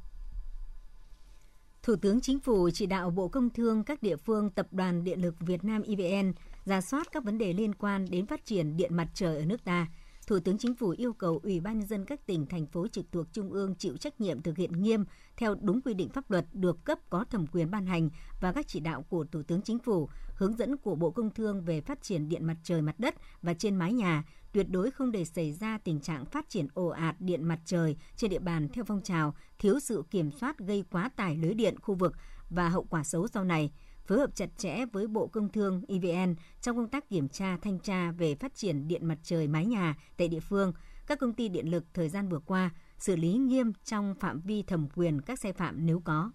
Thủ 1.84 1.96
tướng 1.96 2.20
Chính 2.20 2.40
phủ 2.40 2.70
chỉ 2.74 2.86
đạo 2.86 3.10
Bộ 3.10 3.28
Công 3.28 3.50
Thương 3.50 3.84
các 3.84 4.02
địa 4.02 4.16
phương 4.16 4.50
Tập 4.50 4.66
đoàn 4.70 5.04
Điện 5.04 5.22
lực 5.22 5.34
Việt 5.40 5.64
Nam 5.64 5.82
EVN 5.82 6.32
ra 6.64 6.80
soát 6.80 7.12
các 7.12 7.24
vấn 7.24 7.38
đề 7.38 7.52
liên 7.52 7.74
quan 7.74 8.06
đến 8.10 8.26
phát 8.26 8.44
triển 8.44 8.76
điện 8.76 8.96
mặt 8.96 9.08
trời 9.14 9.38
ở 9.38 9.44
nước 9.44 9.64
ta– 9.64 9.86
Thủ 10.26 10.38
tướng 10.40 10.58
Chính 10.58 10.74
phủ 10.74 10.94
yêu 10.98 11.12
cầu 11.12 11.40
Ủy 11.42 11.60
ban 11.60 11.78
nhân 11.78 11.88
dân 11.88 12.04
các 12.04 12.26
tỉnh 12.26 12.46
thành 12.46 12.66
phố 12.66 12.88
trực 12.88 13.12
thuộc 13.12 13.26
trung 13.32 13.50
ương 13.50 13.74
chịu 13.74 13.96
trách 13.96 14.20
nhiệm 14.20 14.42
thực 14.42 14.56
hiện 14.56 14.82
nghiêm 14.82 15.04
theo 15.36 15.54
đúng 15.60 15.80
quy 15.80 15.94
định 15.94 16.08
pháp 16.08 16.30
luật 16.30 16.46
được 16.52 16.84
cấp 16.84 16.98
có 17.10 17.24
thẩm 17.30 17.46
quyền 17.46 17.70
ban 17.70 17.86
hành 17.86 18.10
và 18.40 18.52
các 18.52 18.68
chỉ 18.68 18.80
đạo 18.80 19.02
của 19.08 19.24
Thủ 19.24 19.42
tướng 19.42 19.62
Chính 19.62 19.78
phủ, 19.78 20.08
hướng 20.34 20.56
dẫn 20.56 20.76
của 20.76 20.94
Bộ 20.94 21.10
Công 21.10 21.30
Thương 21.30 21.64
về 21.64 21.80
phát 21.80 22.02
triển 22.02 22.28
điện 22.28 22.44
mặt 22.44 22.56
trời 22.62 22.82
mặt 22.82 22.94
đất 22.98 23.14
và 23.42 23.54
trên 23.54 23.76
mái 23.76 23.92
nhà, 23.92 24.24
tuyệt 24.54 24.66
đối 24.70 24.90
không 24.90 25.12
để 25.12 25.24
xảy 25.24 25.52
ra 25.52 25.78
tình 25.78 26.00
trạng 26.00 26.24
phát 26.24 26.48
triển 26.48 26.66
ồ 26.74 26.88
ạt 26.88 27.16
điện 27.18 27.44
mặt 27.44 27.58
trời 27.64 27.96
trên 28.16 28.30
địa 28.30 28.38
bàn 28.38 28.68
theo 28.68 28.84
phong 28.84 29.02
trào, 29.02 29.34
thiếu 29.58 29.80
sự 29.80 30.04
kiểm 30.10 30.30
soát 30.30 30.58
gây 30.58 30.84
quá 30.90 31.10
tải 31.16 31.36
lưới 31.36 31.54
điện 31.54 31.80
khu 31.80 31.94
vực 31.94 32.12
và 32.50 32.68
hậu 32.68 32.86
quả 32.90 33.04
xấu 33.04 33.28
sau 33.28 33.44
này– 33.44 33.72
phối 34.06 34.18
hợp 34.18 34.30
chặt 34.34 34.48
chẽ 34.56 34.84
với 34.92 35.06
Bộ 35.06 35.26
Công 35.26 35.48
Thương 35.48 35.82
EVN 35.88 36.34
trong 36.60 36.76
công 36.76 36.88
tác 36.88 37.08
kiểm 37.08 37.28
tra 37.28 37.56
thanh 37.62 37.78
tra 37.78 38.10
về 38.10 38.34
phát 38.34 38.54
triển 38.54 38.88
điện 38.88 39.06
mặt 39.06 39.18
trời 39.22 39.48
mái 39.48 39.66
nhà 39.66 39.94
tại 40.16 40.28
địa 40.28 40.40
phương, 40.40 40.72
các 41.06 41.18
công 41.18 41.32
ty 41.32 41.48
điện 41.48 41.70
lực 41.70 41.84
thời 41.94 42.08
gian 42.08 42.28
vừa 42.28 42.38
qua, 42.38 42.70
xử 42.98 43.16
lý 43.16 43.32
nghiêm 43.32 43.72
trong 43.84 44.14
phạm 44.20 44.40
vi 44.40 44.62
thẩm 44.62 44.88
quyền 44.94 45.20
các 45.20 45.38
sai 45.38 45.52
phạm 45.52 45.86
nếu 45.86 46.00
có. 46.04 46.30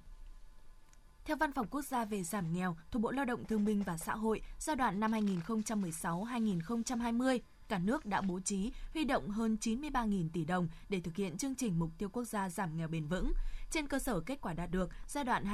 Theo 1.25 1.38
Văn 1.38 1.51
phòng 1.51 1.68
Quốc 1.68 1.86
gia 1.86 2.06
về 2.06 2.24
giảm 2.24 2.54
nghèo 2.54 2.77
thuộc 2.92 3.01
Bộ 3.01 3.12
Lao 3.12 3.25
động 3.25 3.45
Thương 3.45 3.65
binh 3.65 3.83
và 3.83 3.98
Xã 3.98 4.15
hội 4.15 4.42
giai 4.60 4.75
đoạn 4.75 5.00
năm 5.00 5.12
2016-2020, 5.12 7.39
cả 7.69 7.80
nước 7.80 8.06
đã 8.06 8.21
bố 8.21 8.39
trí 8.39 8.71
huy 8.94 9.04
động 9.04 9.30
hơn 9.30 9.57
93.000 9.62 10.30
tỷ 10.33 10.45
đồng 10.45 10.68
để 10.89 11.01
thực 11.01 11.16
hiện 11.16 11.38
chương 11.38 11.56
trình 11.56 11.80
mục 11.80 11.89
tiêu 11.98 12.10
quốc 12.10 12.24
gia 12.24 12.50
giảm 12.50 12.77
nghèo 12.77 12.88
bền 12.88 13.07
vững. 13.07 13.33
Trên 13.71 13.88
cơ 13.88 14.00
sở 14.00 14.19
kết 14.19 14.42
quả 14.42 14.54
đạt 14.54 14.71
được 14.71 14.89
giai 15.07 15.24
đoạn 15.24 15.45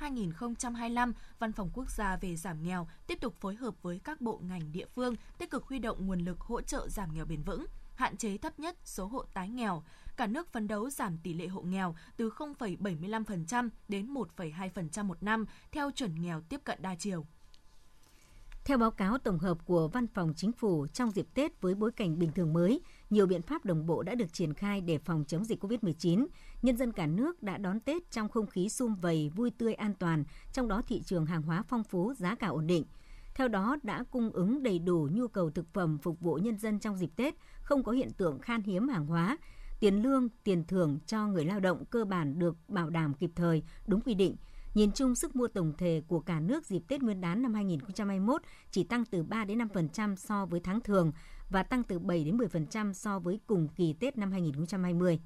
2021-2025, 0.00 1.12
Văn 1.38 1.52
phòng 1.52 1.70
Quốc 1.74 1.90
gia 1.90 2.16
về 2.16 2.36
giảm 2.36 2.62
nghèo 2.62 2.88
tiếp 3.06 3.20
tục 3.20 3.34
phối 3.40 3.54
hợp 3.54 3.74
với 3.82 4.00
các 4.04 4.20
bộ 4.20 4.40
ngành 4.42 4.72
địa 4.72 4.86
phương 4.94 5.14
tích 5.38 5.50
cực 5.50 5.64
huy 5.64 5.78
động 5.78 6.06
nguồn 6.06 6.20
lực 6.20 6.40
hỗ 6.40 6.60
trợ 6.60 6.88
giảm 6.88 7.14
nghèo 7.14 7.24
bền 7.24 7.42
vững, 7.42 7.66
hạn 7.94 8.16
chế 8.16 8.38
thấp 8.38 8.58
nhất 8.58 8.76
số 8.84 9.06
hộ 9.06 9.24
tái 9.34 9.48
nghèo. 9.48 9.82
Cả 10.16 10.26
nước 10.26 10.52
phấn 10.52 10.68
đấu 10.68 10.90
giảm 10.90 11.18
tỷ 11.18 11.34
lệ 11.34 11.46
hộ 11.46 11.62
nghèo 11.62 11.96
từ 12.16 12.30
0,75% 12.30 13.68
đến 13.88 14.14
1,2% 14.14 15.04
một 15.04 15.22
năm 15.22 15.46
theo 15.72 15.90
chuẩn 15.90 16.22
nghèo 16.22 16.40
tiếp 16.40 16.60
cận 16.64 16.82
đa 16.82 16.94
chiều. 16.94 17.26
Theo 18.70 18.78
báo 18.78 18.90
cáo 18.90 19.18
tổng 19.18 19.38
hợp 19.38 19.58
của 19.64 19.88
Văn 19.88 20.06
phòng 20.06 20.32
Chính 20.36 20.52
phủ, 20.52 20.86
trong 20.86 21.10
dịp 21.10 21.26
Tết 21.34 21.60
với 21.60 21.74
bối 21.74 21.92
cảnh 21.92 22.18
bình 22.18 22.32
thường 22.32 22.52
mới, 22.52 22.80
nhiều 23.10 23.26
biện 23.26 23.42
pháp 23.42 23.64
đồng 23.64 23.86
bộ 23.86 24.02
đã 24.02 24.14
được 24.14 24.32
triển 24.32 24.54
khai 24.54 24.80
để 24.80 24.98
phòng 24.98 25.24
chống 25.28 25.44
dịch 25.44 25.64
COVID-19. 25.64 26.26
Nhân 26.62 26.76
dân 26.76 26.92
cả 26.92 27.06
nước 27.06 27.42
đã 27.42 27.58
đón 27.58 27.80
Tết 27.80 28.10
trong 28.10 28.28
không 28.28 28.46
khí 28.46 28.68
sum 28.68 28.94
vầy, 28.94 29.30
vui 29.34 29.50
tươi 29.50 29.74
an 29.74 29.94
toàn, 29.98 30.24
trong 30.52 30.68
đó 30.68 30.82
thị 30.86 31.02
trường 31.02 31.26
hàng 31.26 31.42
hóa 31.42 31.62
phong 31.68 31.84
phú, 31.84 32.14
giá 32.14 32.34
cả 32.34 32.46
ổn 32.46 32.66
định. 32.66 32.84
Theo 33.34 33.48
đó, 33.48 33.76
đã 33.82 34.04
cung 34.10 34.30
ứng 34.30 34.62
đầy 34.62 34.78
đủ 34.78 35.08
nhu 35.12 35.28
cầu 35.28 35.50
thực 35.50 35.72
phẩm 35.72 35.98
phục 35.98 36.20
vụ 36.20 36.34
nhân 36.34 36.58
dân 36.58 36.78
trong 36.78 36.96
dịp 36.96 37.10
Tết, 37.16 37.34
không 37.62 37.82
có 37.82 37.92
hiện 37.92 38.10
tượng 38.12 38.38
khan 38.38 38.62
hiếm 38.62 38.88
hàng 38.88 39.06
hóa. 39.06 39.38
Tiền 39.80 40.02
lương, 40.02 40.28
tiền 40.44 40.64
thưởng 40.64 40.98
cho 41.06 41.26
người 41.26 41.44
lao 41.44 41.60
động 41.60 41.84
cơ 41.84 42.04
bản 42.04 42.38
được 42.38 42.56
bảo 42.68 42.90
đảm 42.90 43.14
kịp 43.14 43.30
thời, 43.34 43.62
đúng 43.86 44.00
quy 44.00 44.14
định– 44.14 44.36
Nhìn 44.74 44.92
chung, 44.92 45.14
sức 45.14 45.36
mua 45.36 45.48
tổng 45.48 45.72
thể 45.78 46.02
của 46.08 46.20
cả 46.20 46.40
nước 46.40 46.66
dịp 46.66 46.82
Tết 46.88 47.02
Nguyên 47.02 47.20
đán 47.20 47.42
năm 47.42 47.54
2021 47.54 48.42
chỉ 48.70 48.84
tăng 48.84 49.04
từ 49.04 49.22
3 49.22 49.44
đến 49.44 49.58
5% 49.58 50.16
so 50.16 50.46
với 50.46 50.60
tháng 50.60 50.80
thường 50.80 51.12
và 51.48 51.62
tăng 51.62 51.82
từ 51.82 51.98
7 51.98 52.24
đến 52.24 52.36
10% 52.36 52.92
so 52.92 53.18
với 53.18 53.40
cùng 53.46 53.68
kỳ 53.68 53.92
Tết 53.92 54.18
năm 54.18 54.32
2020 54.32 55.20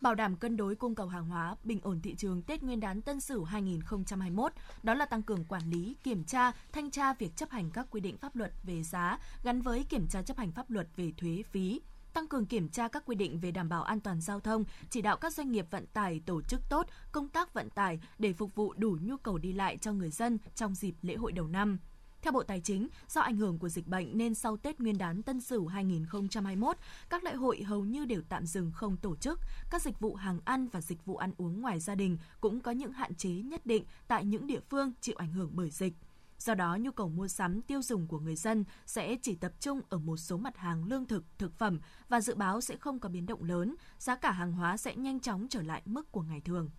bảo 0.00 0.14
đảm 0.14 0.36
cân 0.36 0.56
đối 0.56 0.74
cung 0.74 0.94
cầu 0.94 1.06
hàng 1.06 1.24
hóa, 1.24 1.56
bình 1.64 1.80
ổn 1.82 2.00
thị 2.00 2.14
trường 2.14 2.42
Tết 2.42 2.62
Nguyên 2.62 2.80
đán 2.80 3.02
Tân 3.02 3.20
Sửu 3.20 3.44
2021, 3.44 4.52
đó 4.82 4.94
là 4.94 5.06
tăng 5.06 5.22
cường 5.22 5.44
quản 5.44 5.70
lý, 5.70 5.96
kiểm 6.02 6.24
tra, 6.24 6.52
thanh 6.72 6.90
tra 6.90 7.14
việc 7.14 7.36
chấp 7.36 7.50
hành 7.50 7.70
các 7.70 7.86
quy 7.90 8.00
định 8.00 8.16
pháp 8.16 8.36
luật 8.36 8.52
về 8.62 8.82
giá 8.82 9.18
gắn 9.42 9.62
với 9.62 9.84
kiểm 9.88 10.06
tra 10.08 10.22
chấp 10.22 10.36
hành 10.36 10.52
pháp 10.52 10.70
luật 10.70 10.86
về 10.96 11.12
thuế 11.16 11.42
phí, 11.50 11.80
tăng 12.14 12.28
cường 12.28 12.46
kiểm 12.46 12.68
tra 12.68 12.88
các 12.88 13.02
quy 13.06 13.16
định 13.16 13.40
về 13.40 13.50
đảm 13.50 13.68
bảo 13.68 13.82
an 13.82 14.00
toàn 14.00 14.20
giao 14.20 14.40
thông, 14.40 14.64
chỉ 14.90 15.02
đạo 15.02 15.16
các 15.16 15.32
doanh 15.32 15.52
nghiệp 15.52 15.66
vận 15.70 15.86
tải 15.86 16.20
tổ 16.26 16.42
chức 16.42 16.60
tốt 16.70 16.86
công 17.12 17.28
tác 17.28 17.54
vận 17.54 17.70
tải 17.70 18.00
để 18.18 18.32
phục 18.32 18.54
vụ 18.54 18.72
đủ 18.76 18.98
nhu 19.02 19.16
cầu 19.16 19.38
đi 19.38 19.52
lại 19.52 19.76
cho 19.76 19.92
người 19.92 20.10
dân 20.10 20.38
trong 20.54 20.74
dịp 20.74 20.94
lễ 21.02 21.14
hội 21.14 21.32
đầu 21.32 21.48
năm. 21.48 21.78
Theo 22.22 22.32
Bộ 22.32 22.42
Tài 22.42 22.60
chính, 22.60 22.88
do 23.08 23.20
ảnh 23.20 23.36
hưởng 23.36 23.58
của 23.58 23.68
dịch 23.68 23.86
bệnh 23.86 24.18
nên 24.18 24.34
sau 24.34 24.56
Tết 24.56 24.80
Nguyên 24.80 24.98
đán 24.98 25.22
Tân 25.22 25.40
Sửu 25.40 25.66
2021, 25.66 26.76
các 27.08 27.24
lễ 27.24 27.34
hội 27.34 27.62
hầu 27.62 27.84
như 27.84 28.04
đều 28.04 28.22
tạm 28.28 28.46
dừng 28.46 28.72
không 28.74 28.96
tổ 28.96 29.16
chức. 29.16 29.38
Các 29.70 29.82
dịch 29.82 30.00
vụ 30.00 30.14
hàng 30.14 30.40
ăn 30.44 30.68
và 30.68 30.80
dịch 30.80 31.04
vụ 31.04 31.16
ăn 31.16 31.32
uống 31.36 31.60
ngoài 31.60 31.80
gia 31.80 31.94
đình 31.94 32.18
cũng 32.40 32.60
có 32.60 32.70
những 32.70 32.92
hạn 32.92 33.14
chế 33.14 33.30
nhất 33.30 33.66
định 33.66 33.84
tại 34.08 34.24
những 34.24 34.46
địa 34.46 34.60
phương 34.70 34.92
chịu 35.00 35.14
ảnh 35.18 35.32
hưởng 35.32 35.50
bởi 35.52 35.70
dịch. 35.70 35.94
Do 36.40 36.54
đó, 36.54 36.76
nhu 36.80 36.90
cầu 36.90 37.08
mua 37.08 37.28
sắm 37.28 37.62
tiêu 37.62 37.82
dùng 37.82 38.06
của 38.06 38.18
người 38.18 38.36
dân 38.36 38.64
sẽ 38.86 39.16
chỉ 39.22 39.34
tập 39.34 39.52
trung 39.60 39.80
ở 39.88 39.98
một 39.98 40.16
số 40.16 40.36
mặt 40.36 40.56
hàng 40.56 40.84
lương 40.84 41.06
thực, 41.06 41.24
thực 41.38 41.54
phẩm 41.58 41.80
và 42.08 42.20
dự 42.20 42.34
báo 42.34 42.60
sẽ 42.60 42.76
không 42.76 42.98
có 42.98 43.08
biến 43.08 43.26
động 43.26 43.44
lớn, 43.44 43.74
giá 43.98 44.16
cả 44.16 44.30
hàng 44.30 44.52
hóa 44.52 44.76
sẽ 44.76 44.96
nhanh 44.96 45.20
chóng 45.20 45.46
trở 45.50 45.62
lại 45.62 45.82
mức 45.84 46.12
của 46.12 46.22
ngày 46.22 46.40
thường. 46.40 46.70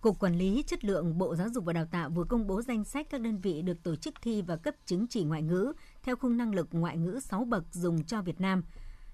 Cục 0.00 0.18
Quản 0.18 0.38
lý 0.38 0.62
Chất 0.66 0.84
lượng 0.84 1.18
Bộ 1.18 1.36
Giáo 1.36 1.48
dục 1.48 1.64
và 1.64 1.72
Đào 1.72 1.86
tạo 1.86 2.10
vừa 2.10 2.24
công 2.24 2.46
bố 2.46 2.62
danh 2.62 2.84
sách 2.84 3.06
các 3.10 3.20
đơn 3.20 3.38
vị 3.38 3.62
được 3.62 3.82
tổ 3.82 3.96
chức 3.96 4.14
thi 4.22 4.42
và 4.42 4.56
cấp 4.56 4.74
chứng 4.86 5.06
chỉ 5.06 5.24
ngoại 5.24 5.42
ngữ 5.42 5.72
theo 6.02 6.16
khung 6.16 6.36
năng 6.36 6.54
lực 6.54 6.68
ngoại 6.72 6.96
ngữ 6.96 7.20
6 7.22 7.44
bậc 7.44 7.64
dùng 7.72 8.04
cho 8.04 8.22
Việt 8.22 8.40
Nam. 8.40 8.62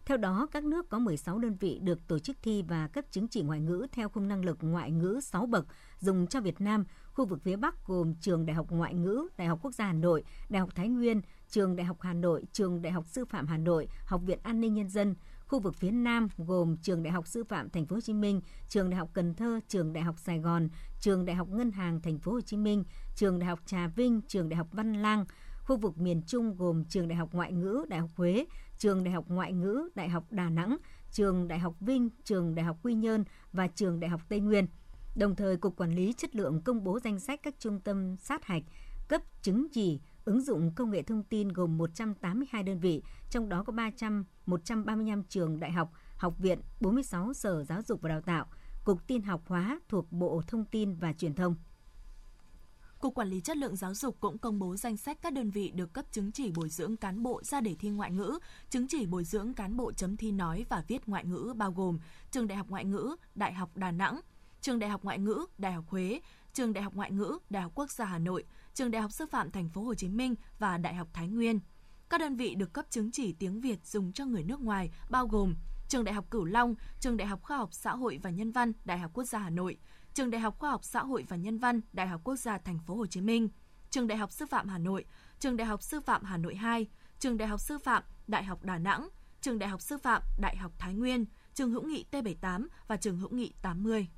Theo 0.04 0.16
đó, 0.16 0.46
các 0.52 0.64
nước 0.64 0.88
có 0.88 0.98
16 0.98 1.38
đơn 1.38 1.56
vị 1.60 1.78
được 1.82 2.08
tổ 2.08 2.18
chức 2.18 2.36
thi 2.42 2.62
và 2.62 2.88
cấp 2.88 3.04
chứng 3.10 3.28
chỉ 3.28 3.42
ngoại 3.42 3.60
ngữ 3.60 3.86
theo 3.92 4.08
khung 4.08 4.28
năng 4.28 4.44
lực 4.44 4.58
ngoại 4.60 4.90
ngữ 4.90 5.20
6 5.22 5.46
bậc 5.46 5.66
dùng 6.00 6.26
cho 6.26 6.40
Việt 6.40 6.60
Nam 6.60 6.84
Khu 7.18 7.24
vực 7.24 7.42
phía 7.42 7.56
Bắc 7.56 7.86
gồm 7.86 8.14
Trường 8.20 8.46
Đại 8.46 8.54
học 8.54 8.66
Ngoại 8.70 8.94
ngữ, 8.94 9.28
Đại 9.36 9.48
học 9.48 9.58
Quốc 9.62 9.74
gia 9.74 9.84
Hà 9.84 9.92
Nội, 9.92 10.24
Đại 10.48 10.60
học 10.60 10.70
Thái 10.74 10.88
Nguyên, 10.88 11.20
Trường 11.48 11.76
Đại 11.76 11.86
học 11.86 11.96
Hà 12.00 12.14
Nội, 12.14 12.44
Trường 12.52 12.82
Đại 12.82 12.92
học 12.92 13.06
Sư 13.06 13.24
phạm 13.24 13.46
Hà 13.46 13.56
Nội, 13.56 13.88
Học 14.04 14.22
viện 14.26 14.38
An 14.42 14.60
ninh 14.60 14.74
Nhân 14.74 14.88
dân. 14.88 15.14
Khu 15.46 15.60
vực 15.60 15.74
phía 15.74 15.90
Nam 15.90 16.28
gồm 16.36 16.76
Trường 16.76 17.02
Đại 17.02 17.12
học 17.12 17.26
Sư 17.26 17.44
phạm 17.44 17.70
Thành 17.70 17.86
phố 17.86 17.96
Hồ 17.96 18.00
Chí 18.00 18.12
Minh, 18.12 18.40
Trường 18.68 18.90
Đại 18.90 18.98
học 18.98 19.10
Cần 19.12 19.34
Thơ, 19.34 19.60
Trường 19.68 19.92
Đại 19.92 20.04
học 20.04 20.18
Sài 20.18 20.38
Gòn, 20.38 20.68
Trường 21.00 21.24
Đại 21.24 21.36
học 21.36 21.48
Ngân 21.48 21.72
hàng 21.72 22.00
Thành 22.00 22.18
phố 22.18 22.32
Hồ 22.32 22.40
Chí 22.40 22.56
Minh, 22.56 22.84
Trường 23.14 23.38
Đại 23.38 23.48
học 23.48 23.60
Trà 23.66 23.88
Vinh, 23.88 24.20
Trường 24.28 24.48
Đại 24.48 24.56
học 24.56 24.68
Văn 24.72 24.92
Lang. 24.92 25.24
Khu 25.64 25.76
vực 25.76 25.98
miền 25.98 26.22
Trung 26.26 26.56
gồm 26.56 26.84
Trường 26.84 27.08
Đại 27.08 27.16
học 27.16 27.28
Ngoại 27.32 27.52
ngữ, 27.52 27.84
Đại 27.88 28.00
học 28.00 28.10
Huế, 28.16 28.46
Trường 28.78 29.04
Đại 29.04 29.14
học 29.14 29.24
Ngoại 29.28 29.52
ngữ, 29.52 29.88
Đại 29.94 30.08
học 30.08 30.24
Đà 30.30 30.50
Nẵng, 30.50 30.76
Trường 31.12 31.48
Đại 31.48 31.58
học 31.58 31.74
Vinh, 31.80 32.08
Trường 32.24 32.54
Đại 32.54 32.64
học 32.64 32.76
Quy 32.82 32.94
Nhơn 32.94 33.24
và 33.52 33.66
Trường 33.66 34.00
Đại 34.00 34.10
học 34.10 34.20
Tây 34.28 34.40
Nguyên. 34.40 34.66
Đồng 35.18 35.36
thời, 35.36 35.56
Cục 35.56 35.76
Quản 35.76 35.94
lý 35.94 36.12
Chất 36.12 36.36
lượng 36.36 36.60
công 36.60 36.84
bố 36.84 37.00
danh 37.00 37.20
sách 37.20 37.40
các 37.42 37.54
trung 37.58 37.80
tâm 37.80 38.16
sát 38.16 38.44
hạch, 38.44 38.62
cấp 39.08 39.22
chứng 39.42 39.66
chỉ, 39.72 40.00
ứng 40.24 40.42
dụng 40.42 40.74
công 40.74 40.90
nghệ 40.90 41.02
thông 41.02 41.22
tin 41.22 41.48
gồm 41.48 41.78
182 41.78 42.62
đơn 42.62 42.78
vị, 42.78 43.02
trong 43.30 43.48
đó 43.48 43.62
có 43.62 43.72
300, 43.72 44.24
135 44.46 45.22
trường 45.24 45.60
đại 45.60 45.72
học, 45.72 45.92
học 46.16 46.34
viện, 46.38 46.60
46 46.80 47.32
sở 47.32 47.64
giáo 47.64 47.82
dục 47.82 48.00
và 48.02 48.08
đào 48.08 48.20
tạo, 48.20 48.46
Cục 48.84 49.06
tin 49.06 49.22
học 49.22 49.42
hóa 49.46 49.80
thuộc 49.88 50.12
Bộ 50.12 50.42
Thông 50.46 50.64
tin 50.64 50.94
và 50.94 51.12
Truyền 51.12 51.34
thông. 51.34 51.54
Cục 53.00 53.14
Quản 53.14 53.28
lý 53.28 53.40
Chất 53.40 53.56
lượng 53.56 53.76
Giáo 53.76 53.94
dục 53.94 54.16
cũng 54.20 54.38
công 54.38 54.58
bố 54.58 54.76
danh 54.76 54.96
sách 54.96 55.18
các 55.22 55.32
đơn 55.32 55.50
vị 55.50 55.72
được 55.74 55.92
cấp 55.92 56.04
chứng 56.10 56.32
chỉ 56.32 56.52
bồi 56.56 56.68
dưỡng 56.68 56.96
cán 56.96 57.22
bộ 57.22 57.42
ra 57.42 57.60
để 57.60 57.76
thi 57.78 57.88
ngoại 57.90 58.10
ngữ, 58.10 58.38
chứng 58.70 58.88
chỉ 58.88 59.06
bồi 59.06 59.24
dưỡng 59.24 59.54
cán 59.54 59.76
bộ 59.76 59.92
chấm 59.92 60.16
thi 60.16 60.32
nói 60.32 60.66
và 60.68 60.84
viết 60.88 61.08
ngoại 61.08 61.24
ngữ 61.24 61.52
bao 61.56 61.72
gồm 61.72 61.98
Trường 62.30 62.46
Đại 62.46 62.58
học 62.58 62.66
Ngoại 62.68 62.84
ngữ, 62.84 63.16
Đại 63.34 63.52
học 63.52 63.76
Đà 63.76 63.90
Nẵng, 63.90 64.20
Trường 64.60 64.78
Đại 64.78 64.90
học 64.90 65.04
Ngoại 65.04 65.18
ngữ, 65.18 65.46
Đại 65.58 65.72
học 65.72 65.84
Huế, 65.88 66.20
Trường 66.52 66.72
Đại 66.72 66.84
học 66.84 66.94
Ngoại 66.94 67.10
ngữ, 67.10 67.38
Đại 67.50 67.62
học 67.62 67.72
Quốc 67.74 67.90
gia 67.90 68.04
Hà 68.04 68.18
Nội, 68.18 68.44
Trường 68.74 68.90
Đại 68.90 69.02
học 69.02 69.12
Sư 69.12 69.26
phạm 69.26 69.50
Thành 69.50 69.68
phố 69.68 69.82
Hồ 69.82 69.94
Chí 69.94 70.08
Minh 70.08 70.34
và 70.58 70.78
Đại 70.78 70.94
học 70.94 71.08
Thái 71.12 71.28
Nguyên. 71.28 71.60
Các 72.10 72.20
đơn 72.20 72.36
vị 72.36 72.54
được 72.54 72.72
cấp 72.72 72.86
chứng 72.90 73.10
chỉ 73.12 73.32
tiếng 73.32 73.60
Việt 73.60 73.86
dùng 73.86 74.12
cho 74.12 74.24
người 74.24 74.44
nước 74.44 74.60
ngoài 74.60 74.90
bao 75.10 75.26
gồm 75.26 75.54
Trường 75.88 76.04
Đại 76.04 76.14
học 76.14 76.30
Cửu 76.30 76.44
Long, 76.44 76.74
Trường 77.00 77.16
Đại 77.16 77.28
học 77.28 77.42
Khoa 77.42 77.56
học 77.56 77.68
Xã 77.72 77.96
hội 77.96 78.18
và 78.22 78.30
Nhân 78.30 78.52
văn, 78.52 78.72
Đại 78.84 78.98
học 78.98 79.10
Quốc 79.14 79.24
gia 79.24 79.38
Hà 79.38 79.50
Nội, 79.50 79.78
Trường 80.14 80.30
Đại 80.30 80.40
học 80.40 80.58
Khoa 80.58 80.70
học 80.70 80.84
Xã 80.84 81.00
hội 81.00 81.24
và 81.28 81.36
Nhân 81.36 81.58
văn, 81.58 81.80
Đại 81.92 82.06
học 82.06 82.20
Quốc 82.24 82.36
gia 82.36 82.58
Thành 82.58 82.78
phố 82.78 82.94
Hồ 82.94 83.06
Chí 83.06 83.20
Minh, 83.20 83.48
Trường 83.90 84.06
Đại 84.06 84.18
học 84.18 84.32
Sư 84.32 84.46
phạm 84.46 84.68
Hà 84.68 84.78
Nội, 84.78 85.04
Trường 85.38 85.56
Đại 85.56 85.66
học 85.66 85.82
Sư 85.82 86.00
phạm 86.00 86.24
Hà 86.24 86.36
Nội 86.36 86.54
2, 86.54 86.86
Trường 87.18 87.36
Đại 87.36 87.48
học 87.48 87.60
Sư 87.60 87.78
phạm 87.78 88.02
Đại 88.26 88.44
học 88.44 88.64
Đà 88.64 88.78
Nẵng, 88.78 89.08
Trường 89.40 89.58
Đại 89.58 89.68
học 89.68 89.82
Sư 89.82 89.98
phạm 89.98 90.22
Đại 90.40 90.56
học 90.56 90.72
Thái 90.78 90.94
Nguyên, 90.94 91.24
Trường 91.54 91.70
Hữu 91.70 91.82
nghị 91.82 92.04
T78 92.10 92.66
và 92.86 92.96
Trường 92.96 93.18
Hữu 93.18 93.30
nghị 93.30 93.52
80. 93.62 94.08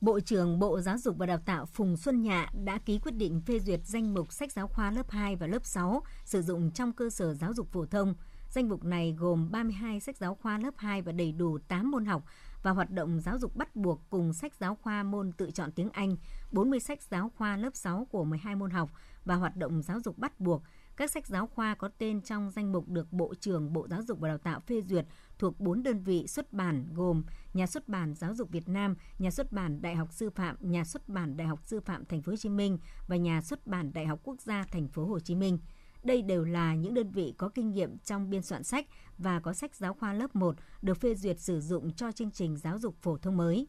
Bộ 0.00 0.20
trưởng 0.20 0.58
Bộ 0.58 0.80
Giáo 0.80 0.98
dục 0.98 1.16
và 1.18 1.26
Đào 1.26 1.38
tạo 1.38 1.66
Phùng 1.66 1.96
Xuân 1.96 2.22
Nhạ 2.22 2.50
đã 2.64 2.78
ký 2.78 2.98
quyết 2.98 3.14
định 3.14 3.40
phê 3.46 3.58
duyệt 3.58 3.80
danh 3.84 4.14
mục 4.14 4.32
sách 4.32 4.52
giáo 4.52 4.68
khoa 4.68 4.90
lớp 4.90 5.10
2 5.10 5.36
và 5.36 5.46
lớp 5.46 5.64
6 5.64 6.02
sử 6.24 6.42
dụng 6.42 6.70
trong 6.70 6.92
cơ 6.92 7.10
sở 7.10 7.34
giáo 7.34 7.54
dục 7.54 7.72
phổ 7.72 7.86
thông. 7.86 8.14
Danh 8.50 8.68
mục 8.68 8.84
này 8.84 9.14
gồm 9.18 9.50
32 9.50 10.00
sách 10.00 10.16
giáo 10.16 10.34
khoa 10.34 10.58
lớp 10.58 10.74
2 10.76 11.02
và 11.02 11.12
đầy 11.12 11.32
đủ 11.32 11.58
8 11.68 11.90
môn 11.90 12.04
học 12.04 12.24
và 12.62 12.70
hoạt 12.70 12.90
động 12.90 13.20
giáo 13.20 13.38
dục 13.38 13.56
bắt 13.56 13.76
buộc 13.76 14.02
cùng 14.10 14.32
sách 14.32 14.54
giáo 14.54 14.74
khoa 14.74 15.02
môn 15.02 15.32
tự 15.32 15.50
chọn 15.50 15.72
tiếng 15.72 15.90
Anh, 15.90 16.16
40 16.50 16.80
sách 16.80 17.02
giáo 17.02 17.32
khoa 17.36 17.56
lớp 17.56 17.70
6 17.74 18.06
của 18.10 18.24
12 18.24 18.56
môn 18.56 18.70
học 18.70 18.90
và 19.24 19.34
hoạt 19.34 19.56
động 19.56 19.82
giáo 19.82 20.00
dục 20.00 20.18
bắt 20.18 20.40
buộc. 20.40 20.62
Các 20.96 21.10
sách 21.10 21.26
giáo 21.26 21.46
khoa 21.46 21.74
có 21.74 21.88
tên 21.98 22.22
trong 22.22 22.50
danh 22.50 22.72
mục 22.72 22.88
được 22.88 23.12
Bộ 23.12 23.34
trưởng 23.40 23.72
Bộ 23.72 23.88
Giáo 23.88 24.02
dục 24.02 24.18
và 24.20 24.28
Đào 24.28 24.38
tạo 24.38 24.60
phê 24.60 24.82
duyệt 24.88 25.06
thuộc 25.38 25.60
4 25.60 25.82
đơn 25.82 26.02
vị 26.02 26.26
xuất 26.26 26.52
bản 26.52 26.86
gồm 26.94 27.22
Nhà 27.54 27.66
xuất 27.66 27.88
bản 27.88 28.14
Giáo 28.14 28.34
dục 28.34 28.50
Việt 28.50 28.68
Nam, 28.68 28.94
Nhà 29.18 29.30
xuất 29.30 29.52
bản 29.52 29.82
Đại 29.82 29.96
học 29.96 30.12
Sư 30.12 30.30
phạm, 30.30 30.56
Nhà 30.60 30.84
xuất 30.84 31.08
bản 31.08 31.36
Đại 31.36 31.46
học 31.46 31.60
Sư 31.64 31.80
phạm 31.80 32.04
Thành 32.04 32.22
phố 32.22 32.32
Hồ 32.32 32.36
Chí 32.36 32.48
Minh 32.48 32.78
và 33.06 33.16
Nhà 33.16 33.40
xuất 33.40 33.66
bản 33.66 33.92
Đại 33.92 34.06
học 34.06 34.20
Quốc 34.22 34.40
gia 34.40 34.64
Thành 34.64 34.88
phố 34.88 35.04
Hồ 35.04 35.20
Chí 35.20 35.34
Minh. 35.34 35.58
Đây 36.02 36.22
đều 36.22 36.44
là 36.44 36.74
những 36.74 36.94
đơn 36.94 37.10
vị 37.10 37.34
có 37.38 37.48
kinh 37.48 37.72
nghiệm 37.72 37.98
trong 37.98 38.30
biên 38.30 38.42
soạn 38.42 38.64
sách 38.64 38.86
và 39.18 39.40
có 39.40 39.52
sách 39.52 39.74
giáo 39.74 39.94
khoa 39.94 40.12
lớp 40.12 40.36
1 40.36 40.56
được 40.82 41.00
phê 41.00 41.14
duyệt 41.14 41.40
sử 41.40 41.60
dụng 41.60 41.92
cho 41.92 42.12
chương 42.12 42.30
trình 42.30 42.56
giáo 42.56 42.78
dục 42.78 42.94
phổ 43.02 43.16
thông 43.16 43.36
mới. 43.36 43.66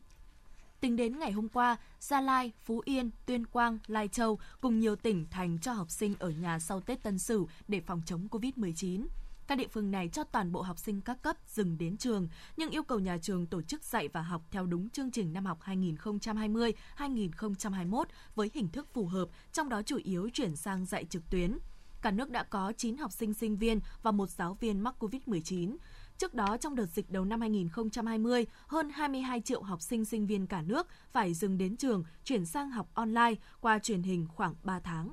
Tính 0.79 0.95
đến 0.95 1.19
ngày 1.19 1.31
hôm 1.31 1.49
qua, 1.49 1.77
Gia 1.99 2.21
Lai, 2.21 2.51
Phú 2.63 2.81
Yên, 2.85 3.11
Tuyên 3.25 3.45
Quang, 3.45 3.77
Lai 3.87 4.07
Châu 4.07 4.39
cùng 4.61 4.79
nhiều 4.79 4.95
tỉnh 4.95 5.25
thành 5.31 5.59
cho 5.59 5.73
học 5.73 5.89
sinh 5.89 6.15
ở 6.19 6.29
nhà 6.29 6.59
sau 6.59 6.81
Tết 6.81 7.03
Tân 7.03 7.19
Sửu 7.19 7.47
để 7.67 7.81
phòng 7.81 8.01
chống 8.05 8.27
COVID-19. 8.31 9.07
Các 9.47 9.57
địa 9.57 9.67
phương 9.67 9.91
này 9.91 10.09
cho 10.13 10.23
toàn 10.23 10.51
bộ 10.51 10.61
học 10.61 10.79
sinh 10.79 11.01
các 11.01 11.21
cấp 11.21 11.37
dừng 11.47 11.77
đến 11.77 11.97
trường, 11.97 12.27
nhưng 12.57 12.69
yêu 12.69 12.83
cầu 12.83 12.99
nhà 12.99 13.17
trường 13.21 13.47
tổ 13.47 13.61
chức 13.61 13.83
dạy 13.83 14.07
và 14.07 14.21
học 14.21 14.41
theo 14.51 14.65
đúng 14.65 14.89
chương 14.89 15.11
trình 15.11 15.33
năm 15.33 15.45
học 15.45 15.59
2020-2021 15.65 18.03
với 18.35 18.51
hình 18.53 18.67
thức 18.67 18.87
phù 18.93 19.05
hợp, 19.05 19.29
trong 19.53 19.69
đó 19.69 19.81
chủ 19.81 19.97
yếu 20.03 20.29
chuyển 20.33 20.55
sang 20.55 20.85
dạy 20.85 21.05
trực 21.05 21.29
tuyến. 21.29 21.57
Cả 22.01 22.11
nước 22.11 22.29
đã 22.29 22.43
có 22.43 22.73
9 22.77 22.97
học 22.97 23.11
sinh 23.11 23.33
sinh 23.33 23.57
viên 23.57 23.79
và 24.01 24.11
một 24.11 24.29
giáo 24.29 24.53
viên 24.53 24.79
mắc 24.79 24.95
COVID-19. 24.99 25.77
Trước 26.17 26.33
đó, 26.33 26.57
trong 26.57 26.75
đợt 26.75 26.85
dịch 26.85 27.09
đầu 27.09 27.25
năm 27.25 27.41
2020, 27.41 28.45
hơn 28.67 28.89
22 28.89 29.41
triệu 29.41 29.61
học 29.61 29.81
sinh 29.81 30.05
sinh 30.05 30.27
viên 30.27 30.47
cả 30.47 30.61
nước 30.61 30.87
phải 31.11 31.33
dừng 31.33 31.57
đến 31.57 31.77
trường, 31.77 32.03
chuyển 32.23 32.45
sang 32.45 32.69
học 32.69 32.89
online 32.93 33.35
qua 33.61 33.79
truyền 33.79 34.03
hình 34.03 34.27
khoảng 34.35 34.55
3 34.63 34.79
tháng. 34.79 35.11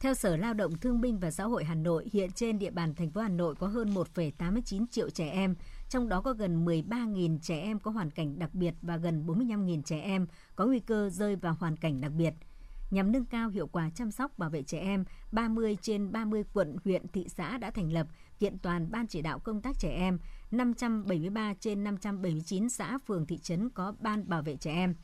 Theo 0.00 0.14
Sở 0.14 0.36
Lao 0.36 0.54
động 0.54 0.78
Thương 0.78 1.00
binh 1.00 1.18
và 1.18 1.30
Xã 1.30 1.44
hội 1.44 1.64
Hà 1.64 1.74
Nội, 1.74 2.08
hiện 2.12 2.32
trên 2.32 2.58
địa 2.58 2.70
bàn 2.70 2.94
thành 2.94 3.10
phố 3.10 3.20
Hà 3.20 3.28
Nội 3.28 3.54
có 3.54 3.66
hơn 3.66 3.94
1,89 3.94 4.86
triệu 4.90 5.10
trẻ 5.10 5.28
em, 5.28 5.54
trong 5.88 6.08
đó 6.08 6.20
có 6.20 6.32
gần 6.32 6.64
13.000 6.64 7.38
trẻ 7.42 7.60
em 7.60 7.78
có 7.78 7.90
hoàn 7.90 8.10
cảnh 8.10 8.38
đặc 8.38 8.54
biệt 8.54 8.74
và 8.82 8.96
gần 8.96 9.26
45.000 9.26 9.82
trẻ 9.82 10.00
em 10.00 10.26
có 10.56 10.66
nguy 10.66 10.80
cơ 10.80 11.10
rơi 11.10 11.36
vào 11.36 11.56
hoàn 11.60 11.76
cảnh 11.76 12.00
đặc 12.00 12.12
biệt. 12.12 12.34
Nhằm 12.92 13.12
nâng 13.12 13.24
cao 13.24 13.48
hiệu 13.48 13.66
quả 13.66 13.90
chăm 13.94 14.10
sóc 14.10 14.38
bảo 14.38 14.50
vệ 14.50 14.62
trẻ 14.62 14.78
em, 14.78 15.04
30 15.32 15.76
trên 15.82 16.12
30 16.12 16.44
quận, 16.52 16.76
huyện, 16.84 17.08
thị 17.08 17.26
xã 17.28 17.58
đã 17.58 17.70
thành 17.70 17.92
lập 17.92 18.06
kiện 18.38 18.58
toàn 18.58 18.90
Ban 18.90 19.06
chỉ 19.06 19.22
đạo 19.22 19.38
công 19.38 19.62
tác 19.62 19.78
trẻ 19.78 19.88
em, 19.88 20.18
573 20.50 21.54
trên 21.60 21.84
579 21.84 22.68
xã, 22.68 22.98
phường, 23.06 23.26
thị 23.26 23.38
trấn 23.38 23.70
có 23.70 23.94
Ban 24.00 24.28
bảo 24.28 24.42
vệ 24.42 24.56
trẻ 24.56 24.72
em. 24.72 24.94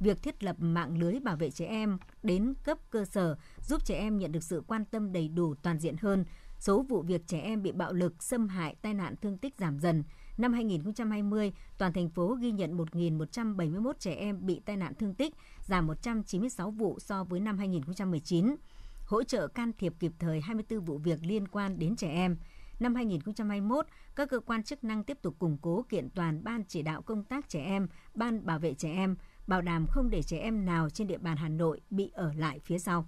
Việc 0.00 0.22
thiết 0.22 0.44
lập 0.44 0.56
mạng 0.58 0.98
lưới 0.98 1.20
bảo 1.20 1.36
vệ 1.36 1.50
trẻ 1.50 1.66
em 1.66 1.98
đến 2.22 2.54
cấp 2.64 2.78
cơ 2.90 3.04
sở 3.04 3.36
giúp 3.68 3.84
trẻ 3.84 3.98
em 3.98 4.18
nhận 4.18 4.32
được 4.32 4.44
sự 4.44 4.62
quan 4.66 4.84
tâm 4.84 5.12
đầy 5.12 5.28
đủ 5.28 5.54
toàn 5.54 5.78
diện 5.78 5.96
hơn, 5.96 6.24
số 6.58 6.82
vụ 6.82 7.02
việc 7.02 7.26
trẻ 7.26 7.40
em 7.40 7.62
bị 7.62 7.72
bạo 7.72 7.92
lực, 7.92 8.22
xâm 8.22 8.48
hại, 8.48 8.76
tai 8.82 8.94
nạn 8.94 9.14
thương 9.22 9.38
tích 9.38 9.54
giảm 9.58 9.78
dần. 9.78 10.02
Năm 10.42 10.52
2020, 10.52 11.52
toàn 11.78 11.92
thành 11.92 12.08
phố 12.08 12.36
ghi 12.40 12.52
nhận 12.52 12.76
1.171 12.76 13.92
trẻ 13.98 14.14
em 14.14 14.46
bị 14.46 14.60
tai 14.64 14.76
nạn 14.76 14.94
thương 14.94 15.14
tích, 15.14 15.34
giảm 15.60 15.86
196 15.86 16.70
vụ 16.70 16.98
so 17.00 17.24
với 17.24 17.40
năm 17.40 17.58
2019. 17.58 18.56
Hỗ 19.06 19.22
trợ 19.22 19.48
can 19.48 19.72
thiệp 19.78 19.94
kịp 19.98 20.12
thời 20.18 20.40
24 20.40 20.84
vụ 20.84 20.98
việc 20.98 21.18
liên 21.22 21.48
quan 21.48 21.78
đến 21.78 21.96
trẻ 21.96 22.08
em. 22.08 22.36
Năm 22.80 22.94
2021, 22.94 23.86
các 24.16 24.28
cơ 24.28 24.40
quan 24.40 24.62
chức 24.62 24.84
năng 24.84 25.04
tiếp 25.04 25.18
tục 25.22 25.34
củng 25.38 25.58
cố 25.62 25.84
kiện 25.88 26.10
toàn 26.10 26.44
Ban 26.44 26.64
chỉ 26.68 26.82
đạo 26.82 27.02
công 27.02 27.24
tác 27.24 27.48
trẻ 27.48 27.64
em, 27.64 27.88
Ban 28.14 28.46
bảo 28.46 28.58
vệ 28.58 28.74
trẻ 28.74 28.92
em, 28.92 29.16
bảo 29.46 29.62
đảm 29.62 29.86
không 29.86 30.10
để 30.10 30.22
trẻ 30.22 30.38
em 30.38 30.64
nào 30.64 30.90
trên 30.90 31.06
địa 31.06 31.18
bàn 31.18 31.36
Hà 31.36 31.48
Nội 31.48 31.80
bị 31.90 32.10
ở 32.14 32.32
lại 32.32 32.58
phía 32.58 32.78
sau. 32.78 33.06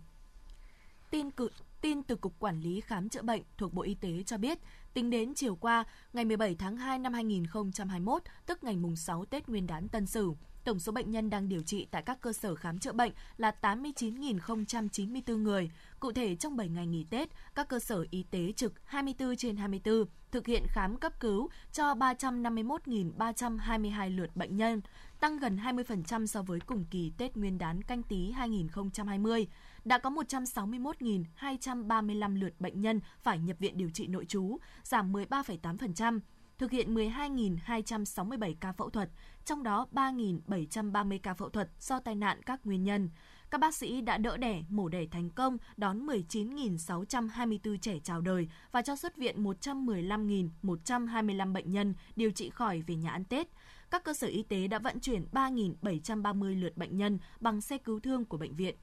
Tin 1.11 1.31
cự 1.31 1.49
Tin 1.85 2.03
từ 2.03 2.17
Cục 2.17 2.39
Quản 2.39 2.61
lý 2.61 2.81
Khám 2.81 3.09
chữa 3.09 3.23
bệnh 3.23 3.43
thuộc 3.57 3.75
Bộ 3.75 3.83
Y 3.83 3.95
tế 3.95 4.23
cho 4.27 4.39
biết, 4.39 4.59
tính 4.95 5.11
đến 5.11 5.35
chiều 5.35 5.57
qua, 5.57 5.85
ngày 6.13 6.25
17 6.25 6.55
tháng 6.55 6.77
2 6.77 6.99
năm 6.99 7.13
2021, 7.13 8.23
tức 8.47 8.65
ngày 8.65 8.77
mùng 8.77 8.97
6 8.97 9.25
Tết 9.25 9.49
Nguyên 9.49 9.67
đán 9.67 9.89
Tân 9.89 10.07
Sửu, 10.07 10.37
tổng 10.65 10.79
số 10.79 10.93
bệnh 10.93 11.11
nhân 11.11 11.31
đang 11.31 11.49
điều 11.49 11.63
trị 11.63 11.87
tại 11.91 12.03
các 12.03 12.21
cơ 12.21 12.33
sở 12.33 12.55
khám 12.55 12.79
chữa 12.79 12.93
bệnh 12.93 13.13
là 13.37 13.53
89.094 13.63 15.37
người. 15.37 15.71
Cụ 16.01 16.13
thể, 16.13 16.37
trong 16.37 16.57
7 16.57 16.69
ngày 16.69 16.87
nghỉ 16.87 17.07
Tết, 17.11 17.29
các 17.55 17.69
cơ 17.69 17.79
sở 17.79 18.05
y 18.11 18.23
tế 18.31 18.53
trực 18.53 18.73
24 18.85 19.37
trên 19.37 19.57
24 19.57 20.05
thực 20.31 20.47
hiện 20.47 20.65
khám 20.69 20.97
cấp 20.97 21.21
cứu 21.21 21.49
cho 21.73 21.95
351.322 21.95 24.17
lượt 24.17 24.37
bệnh 24.37 24.57
nhân, 24.57 24.81
tăng 25.21 25.39
gần 25.39 25.57
20% 25.57 26.27
so 26.27 26.43
với 26.43 26.61
cùng 26.61 26.85
kỳ 26.91 27.13
Tết 27.19 27.37
Nguyên 27.37 27.59
đán 27.59 27.83
canh 27.83 28.03
tí 28.03 28.31
2020 28.31 29.47
đã 29.85 29.99
có 29.99 30.11
161.235 30.11 32.41
lượt 32.41 32.61
bệnh 32.61 32.81
nhân 32.81 33.01
phải 33.23 33.39
nhập 33.39 33.57
viện 33.61 33.77
điều 33.77 33.91
trị 33.91 34.07
nội 34.07 34.25
trú, 34.25 34.59
giảm 34.83 35.13
13,8%, 35.13 36.21
thực 36.59 36.71
hiện 36.71 36.95
12.267 36.95 38.55
ca 38.61 38.73
phẫu 38.73 38.91
thuật, 38.91 39.09
trong 39.45 39.63
đó 39.63 39.87
3.730 39.93 41.19
ca 41.23 41.35
phẫu 41.35 41.49
thuật 41.49 41.69
do 41.81 42.01
tai 42.01 42.15
nạn 42.15 42.43
các 42.43 42.61
nguyên 42.65 42.85
nhân. 42.85 43.11
Các 43.51 43.61
bác 43.61 43.75
sĩ 43.75 44.01
đã 44.01 44.19
đỡ 44.19 44.37
đẻ, 44.37 44.63
mổ 44.69 44.89
đẻ 44.89 45.07
thành 45.11 45.31
công, 45.31 45.59
đón 45.77 46.07
19.624 46.07 47.79
trẻ 47.79 47.99
chào 48.05 48.21
đời 48.21 48.49
và 48.73 48.83
cho 48.83 48.97
xuất 48.97 49.17
viện 49.17 49.45
115.125 49.45 51.53
bệnh 51.53 51.71
nhân 51.71 51.95
điều 52.17 52.31
trị 52.31 52.51
khỏi 52.51 52.83
về 52.87 52.95
nhà 52.95 53.11
ăn 53.11 53.25
Tết. 53.25 53.49
Các 53.91 54.05
cơ 54.05 54.15
sở 54.15 54.27
y 54.27 54.43
tế 54.43 54.69
đã 54.69 54.79
vận 54.79 55.01
chuyển 55.01 55.27
3.730 55.33 56.61
lượt 56.61 56.77
bệnh 56.77 56.97
nhân 56.97 57.19
bằng 57.41 57.61
xe 57.61 57.79
cứu 57.79 58.01
thương 58.01 58.25
của 58.25 58.37
bệnh 58.37 58.55
viện. 58.55 58.75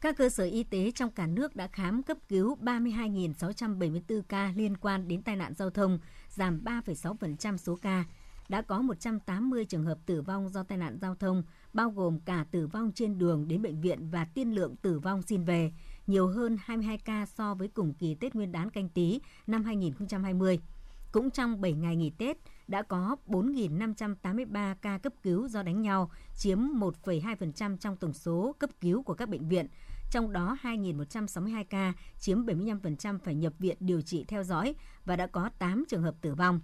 Các 0.00 0.16
cơ 0.16 0.28
sở 0.28 0.44
y 0.44 0.62
tế 0.62 0.90
trong 0.90 1.10
cả 1.10 1.26
nước 1.26 1.56
đã 1.56 1.66
khám 1.66 2.02
cấp 2.02 2.16
cứu 2.28 2.56
32.674 2.62 4.22
ca 4.28 4.52
liên 4.56 4.76
quan 4.76 5.08
đến 5.08 5.22
tai 5.22 5.36
nạn 5.36 5.54
giao 5.54 5.70
thông, 5.70 5.98
giảm 6.28 6.64
3,6% 6.64 7.56
số 7.56 7.78
ca. 7.82 8.04
Đã 8.48 8.62
có 8.62 8.82
180 8.82 9.64
trường 9.64 9.84
hợp 9.84 9.98
tử 10.06 10.22
vong 10.22 10.48
do 10.48 10.62
tai 10.62 10.78
nạn 10.78 10.98
giao 11.00 11.14
thông, 11.14 11.42
bao 11.72 11.90
gồm 11.90 12.20
cả 12.20 12.44
tử 12.50 12.66
vong 12.66 12.92
trên 12.94 13.18
đường 13.18 13.48
đến 13.48 13.62
bệnh 13.62 13.80
viện 13.80 14.10
và 14.10 14.24
tiên 14.24 14.54
lượng 14.54 14.76
tử 14.76 14.98
vong 14.98 15.22
xin 15.22 15.44
về, 15.44 15.72
nhiều 16.06 16.28
hơn 16.28 16.56
22 16.64 16.98
ca 16.98 17.26
so 17.26 17.54
với 17.54 17.68
cùng 17.68 17.94
kỳ 17.94 18.14
Tết 18.14 18.34
Nguyên 18.34 18.52
đán 18.52 18.70
canh 18.70 18.88
tí 18.88 19.20
năm 19.46 19.64
2020. 19.64 20.60
Cũng 21.12 21.30
trong 21.30 21.60
7 21.60 21.72
ngày 21.72 21.96
nghỉ 21.96 22.10
Tết, 22.10 22.36
đã 22.68 22.82
có 22.82 23.16
4.583 23.26 24.74
ca 24.82 24.98
cấp 24.98 25.12
cứu 25.22 25.48
do 25.48 25.62
đánh 25.62 25.82
nhau, 25.82 26.10
chiếm 26.36 26.58
1,2% 26.58 27.76
trong 27.76 27.96
tổng 27.96 28.12
số 28.12 28.54
cấp 28.58 28.70
cứu 28.80 29.02
của 29.02 29.14
các 29.14 29.28
bệnh 29.28 29.48
viện, 29.48 29.66
trong 30.10 30.32
đó 30.32 30.56
2.162 30.62 31.64
ca, 31.70 31.92
chiếm 32.18 32.46
75% 32.46 33.18
phải 33.18 33.34
nhập 33.34 33.52
viện 33.58 33.76
điều 33.80 34.00
trị 34.00 34.24
theo 34.28 34.44
dõi 34.44 34.74
và 35.04 35.16
đã 35.16 35.26
có 35.26 35.50
8 35.58 35.84
trường 35.88 36.02
hợp 36.02 36.14
tử 36.20 36.34
vong. 36.34 36.60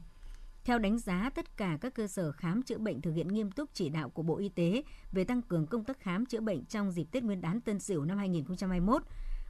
Theo 0.64 0.78
đánh 0.78 0.98
giá, 0.98 1.30
tất 1.34 1.56
cả 1.56 1.78
các 1.80 1.94
cơ 1.94 2.06
sở 2.06 2.32
khám 2.32 2.62
chữa 2.62 2.78
bệnh 2.78 3.00
thực 3.00 3.12
hiện 3.12 3.28
nghiêm 3.28 3.50
túc 3.50 3.70
chỉ 3.72 3.88
đạo 3.88 4.10
của 4.10 4.22
Bộ 4.22 4.36
Y 4.36 4.48
tế 4.48 4.82
về 5.12 5.24
tăng 5.24 5.42
cường 5.42 5.66
công 5.66 5.84
tác 5.84 6.00
khám 6.00 6.26
chữa 6.26 6.40
bệnh 6.40 6.64
trong 6.64 6.90
dịp 6.90 7.04
Tết 7.04 7.22
Nguyên 7.22 7.40
đán 7.40 7.60
Tân 7.60 7.80
Sửu 7.80 8.04
năm 8.04 8.18
2021, 8.18 9.02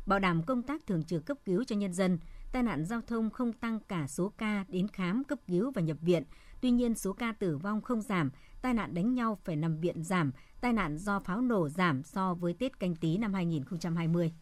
bảo 0.07 0.19
đảm 0.19 0.43
công 0.43 0.63
tác 0.63 0.87
thường 0.87 1.05
trực 1.05 1.27
cấp 1.27 1.37
cứu 1.45 1.65
cho 1.65 1.77
nhân 1.77 1.93
dân, 1.93 2.19
tai 2.53 2.63
nạn 2.63 2.85
giao 2.85 3.01
thông 3.01 3.31
không 3.31 3.53
tăng 3.53 3.81
cả 3.81 4.07
số 4.07 4.33
ca 4.39 4.65
đến 4.69 4.89
khám 4.89 5.25
cấp 5.25 5.39
cứu 5.47 5.71
và 5.75 5.83
nhập 5.83 5.97
viện. 6.01 6.25
Tuy 6.61 6.71
nhiên, 6.71 6.95
số 6.95 7.13
ca 7.13 7.33
tử 7.33 7.59
vong 7.59 7.81
không 7.81 8.03
giảm, 8.03 8.31
tai 8.63 8.75
nạn 8.75 8.95
đánh 8.95 9.15
nhau 9.15 9.39
phải 9.45 9.57
nằm 9.57 9.81
viện 9.81 10.05
giảm, 10.05 10.33
tai 10.61 10.73
nạn 10.73 10.99
do 10.99 11.21
pháo 11.21 11.41
nổ 11.41 11.69
giảm 11.69 12.03
so 12.03 12.35
với 12.35 12.55
Tết 12.55 12.81
canh 12.81 12.97
tí 12.97 13.19
năm 13.19 13.35
2020. 13.35 14.33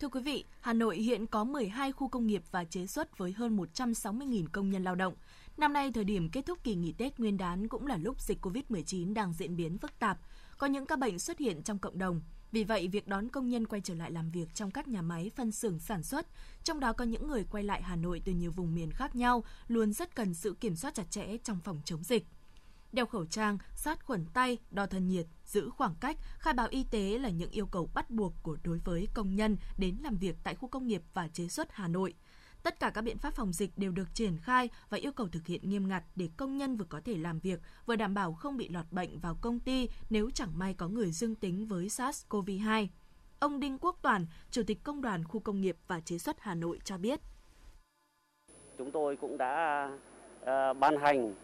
Thưa 0.00 0.08
quý 0.08 0.20
vị, 0.20 0.44
Hà 0.60 0.72
Nội 0.72 0.96
hiện 0.96 1.26
có 1.26 1.44
12 1.44 1.92
khu 1.92 2.08
công 2.08 2.26
nghiệp 2.26 2.42
và 2.50 2.64
chế 2.64 2.86
xuất 2.86 3.18
với 3.18 3.32
hơn 3.32 3.56
160.000 3.56 4.46
công 4.52 4.70
nhân 4.70 4.84
lao 4.84 4.94
động. 4.94 5.14
Năm 5.58 5.72
nay, 5.72 5.92
thời 5.92 6.04
điểm 6.04 6.30
kết 6.30 6.46
thúc 6.46 6.58
kỳ 6.64 6.74
nghỉ 6.74 6.92
Tết 6.92 7.18
Nguyên 7.18 7.36
đán 7.36 7.68
cũng 7.68 7.86
là 7.86 7.96
lúc 7.96 8.20
dịch 8.20 8.46
COVID-19 8.46 9.14
đang 9.14 9.32
diễn 9.32 9.56
biến 9.56 9.78
phức 9.78 9.98
tạp. 9.98 10.18
Có 10.58 10.66
những 10.66 10.86
ca 10.86 10.96
bệnh 10.96 11.18
xuất 11.18 11.38
hiện 11.38 11.62
trong 11.62 11.78
cộng 11.78 11.98
đồng. 11.98 12.20
Vì 12.52 12.64
vậy, 12.64 12.88
việc 12.88 13.06
đón 13.06 13.28
công 13.28 13.48
nhân 13.48 13.66
quay 13.66 13.80
trở 13.80 13.94
lại 13.94 14.10
làm 14.10 14.30
việc 14.30 14.54
trong 14.54 14.70
các 14.70 14.88
nhà 14.88 15.02
máy 15.02 15.30
phân 15.36 15.52
xưởng 15.52 15.78
sản 15.78 16.02
xuất, 16.02 16.26
trong 16.64 16.80
đó 16.80 16.92
có 16.92 17.04
những 17.04 17.28
người 17.28 17.44
quay 17.50 17.64
lại 17.64 17.82
Hà 17.82 17.96
Nội 17.96 18.22
từ 18.24 18.32
nhiều 18.32 18.50
vùng 18.50 18.74
miền 18.74 18.90
khác 18.90 19.16
nhau, 19.16 19.44
luôn 19.68 19.92
rất 19.92 20.14
cần 20.14 20.34
sự 20.34 20.56
kiểm 20.60 20.76
soát 20.76 20.94
chặt 20.94 21.10
chẽ 21.10 21.36
trong 21.44 21.60
phòng 21.64 21.80
chống 21.84 22.04
dịch. 22.04 22.26
Đeo 22.92 23.06
khẩu 23.06 23.24
trang, 23.24 23.58
sát 23.74 24.04
khuẩn 24.04 24.26
tay, 24.26 24.58
đo 24.70 24.86
thân 24.86 25.08
nhiệt, 25.08 25.26
giữ 25.44 25.70
khoảng 25.70 25.94
cách, 26.00 26.16
khai 26.38 26.54
báo 26.54 26.68
y 26.70 26.84
tế 26.90 27.18
là 27.18 27.28
những 27.28 27.50
yêu 27.50 27.66
cầu 27.66 27.90
bắt 27.94 28.10
buộc 28.10 28.34
của 28.42 28.56
đối 28.64 28.78
với 28.78 29.08
công 29.14 29.34
nhân 29.34 29.56
đến 29.78 29.96
làm 30.02 30.16
việc 30.16 30.36
tại 30.44 30.54
khu 30.54 30.68
công 30.68 30.86
nghiệp 30.86 31.02
và 31.14 31.28
chế 31.28 31.48
xuất 31.48 31.72
Hà 31.72 31.88
Nội. 31.88 32.14
Tất 32.62 32.80
cả 32.80 32.90
các 32.94 33.02
biện 33.02 33.18
pháp 33.18 33.34
phòng 33.34 33.52
dịch 33.52 33.70
đều 33.76 33.92
được 33.92 34.14
triển 34.14 34.36
khai 34.42 34.68
và 34.90 34.98
yêu 34.98 35.12
cầu 35.12 35.28
thực 35.32 35.46
hiện 35.46 35.60
nghiêm 35.68 35.88
ngặt 35.88 36.02
để 36.16 36.28
công 36.36 36.56
nhân 36.56 36.76
vừa 36.76 36.84
có 36.88 37.00
thể 37.04 37.16
làm 37.16 37.38
việc, 37.38 37.60
vừa 37.86 37.96
đảm 37.96 38.14
bảo 38.14 38.32
không 38.32 38.56
bị 38.56 38.68
lọt 38.68 38.86
bệnh 38.90 39.18
vào 39.18 39.36
công 39.40 39.60
ty 39.60 39.88
nếu 40.10 40.30
chẳng 40.34 40.58
may 40.58 40.74
có 40.74 40.88
người 40.88 41.10
dương 41.10 41.34
tính 41.34 41.66
với 41.66 41.86
SARS-CoV-2. 41.86 42.86
Ông 43.40 43.60
Đinh 43.60 43.78
Quốc 43.78 43.96
Toàn, 44.02 44.26
Chủ 44.50 44.62
tịch 44.66 44.78
Công 44.82 45.02
đoàn 45.02 45.24
Khu 45.24 45.40
công 45.40 45.60
nghiệp 45.60 45.76
và 45.86 46.00
Chế 46.00 46.18
xuất 46.18 46.40
Hà 46.40 46.54
Nội 46.54 46.78
cho 46.84 46.98
biết. 46.98 47.20
Chúng 48.78 48.90
tôi 48.90 49.16
cũng 49.16 49.38
đã 49.38 49.90
uh, 50.40 50.46
ban 50.78 50.96
hành 51.00 51.34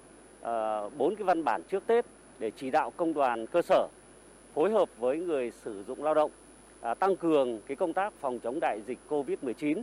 ờ, 0.41 0.91
bốn 0.99 1.13
uh, 1.13 1.19
cái 1.19 1.25
văn 1.25 1.45
bản 1.45 1.63
trước 1.71 1.87
Tết 1.87 2.07
để 2.39 2.51
chỉ 2.57 2.71
đạo 2.71 2.93
công 2.97 3.15
đoàn 3.15 3.47
cơ 3.47 3.63
sở 3.63 3.89
phối 4.55 4.71
hợp 4.71 4.89
với 4.99 5.19
người 5.19 5.53
sử 5.65 5.85
dụng 5.85 6.03
lao 6.03 6.15
động 6.15 6.31
uh, 6.91 6.99
tăng 6.99 7.17
cường 7.17 7.61
cái 7.67 7.77
công 7.77 7.93
tác 7.93 8.13
phòng 8.21 8.39
chống 8.39 8.59
đại 8.61 8.81
dịch 8.87 8.99
COVID-19 9.09 9.83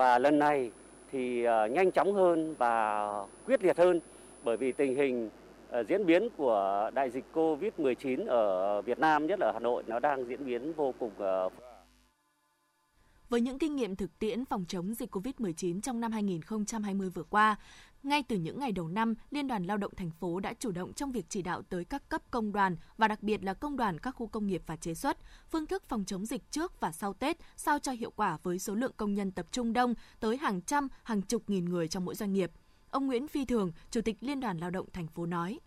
và 0.00 0.18
lần 0.18 0.38
này 0.38 0.70
thì 1.12 1.44
ờ, 1.44 1.66
nhanh 1.66 1.90
chóng 1.92 2.14
hơn 2.14 2.54
và 2.58 3.06
quyết 3.46 3.64
liệt 3.64 3.78
hơn 3.78 4.00
bởi 4.44 4.56
vì 4.56 4.72
tình 4.72 4.96
hình 4.96 5.30
ờ, 5.70 5.84
diễn 5.88 6.06
biến 6.06 6.28
của 6.36 6.90
đại 6.94 7.10
dịch 7.10 7.24
Covid-19 7.34 8.26
ở 8.28 8.82
Việt 8.82 8.98
Nam 8.98 9.26
nhất 9.26 9.40
là 9.40 9.46
ở 9.46 9.52
Hà 9.52 9.58
Nội 9.58 9.82
nó 9.86 9.98
đang 9.98 10.24
diễn 10.24 10.46
biến 10.46 10.72
vô 10.72 10.94
cùng 10.98 11.10
ờ, 11.18 11.48
với 13.28 13.40
những 13.40 13.58
kinh 13.58 13.76
nghiệm 13.76 13.96
thực 13.96 14.18
tiễn 14.18 14.44
phòng 14.44 14.64
chống 14.68 14.94
dịch 14.94 15.10
COVID-19 15.16 15.80
trong 15.80 16.00
năm 16.00 16.12
2020 16.12 17.10
vừa 17.10 17.22
qua, 17.22 17.56
ngay 18.02 18.22
từ 18.28 18.36
những 18.36 18.58
ngày 18.58 18.72
đầu 18.72 18.88
năm, 18.88 19.14
Liên 19.30 19.48
đoàn 19.48 19.64
Lao 19.64 19.76
động 19.76 19.92
thành 19.96 20.10
phố 20.10 20.40
đã 20.40 20.54
chủ 20.54 20.70
động 20.70 20.92
trong 20.92 21.12
việc 21.12 21.26
chỉ 21.28 21.42
đạo 21.42 21.62
tới 21.62 21.84
các 21.84 22.08
cấp 22.08 22.22
công 22.30 22.52
đoàn 22.52 22.76
và 22.96 23.08
đặc 23.08 23.22
biệt 23.22 23.44
là 23.44 23.54
công 23.54 23.76
đoàn 23.76 23.98
các 23.98 24.10
khu 24.10 24.26
công 24.26 24.46
nghiệp 24.46 24.62
và 24.66 24.76
chế 24.76 24.94
xuất, 24.94 25.16
phương 25.50 25.66
thức 25.66 25.82
phòng 25.88 26.04
chống 26.06 26.26
dịch 26.26 26.50
trước 26.50 26.80
và 26.80 26.92
sau 26.92 27.12
Tết 27.12 27.36
sao 27.56 27.78
cho 27.78 27.92
hiệu 27.92 28.10
quả 28.16 28.38
với 28.42 28.58
số 28.58 28.74
lượng 28.74 28.92
công 28.96 29.14
nhân 29.14 29.32
tập 29.32 29.46
trung 29.52 29.72
đông 29.72 29.94
tới 30.20 30.36
hàng 30.36 30.62
trăm, 30.62 30.88
hàng 31.02 31.22
chục 31.22 31.42
nghìn 31.46 31.64
người 31.64 31.88
trong 31.88 32.04
mỗi 32.04 32.14
doanh 32.14 32.32
nghiệp. 32.32 32.50
Ông 32.90 33.06
Nguyễn 33.06 33.28
Phi 33.28 33.44
Thường, 33.44 33.72
Chủ 33.90 34.00
tịch 34.00 34.16
Liên 34.20 34.40
đoàn 34.40 34.58
Lao 34.58 34.70
động 34.70 34.86
thành 34.92 35.06
phố 35.06 35.26
nói 35.26 35.60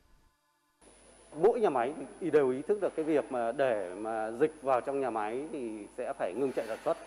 mỗi 1.42 1.60
nhà 1.60 1.70
máy 1.70 1.94
đều 2.20 2.50
ý 2.50 2.62
thức 2.62 2.82
được 2.82 2.96
cái 2.96 3.06
việc 3.06 3.32
mà 3.32 3.52
để 3.52 3.96
mà 3.96 4.32
dịch 4.32 4.54
vào 4.62 4.82
trong 4.82 5.02
nhà 5.02 5.10
máy 5.10 5.48
thì 5.52 5.88
sẽ 5.98 6.14
phải 6.20 6.34
ngưng 6.34 6.52
chạy 6.52 6.68
sản 6.68 6.78
xuất 6.86 6.98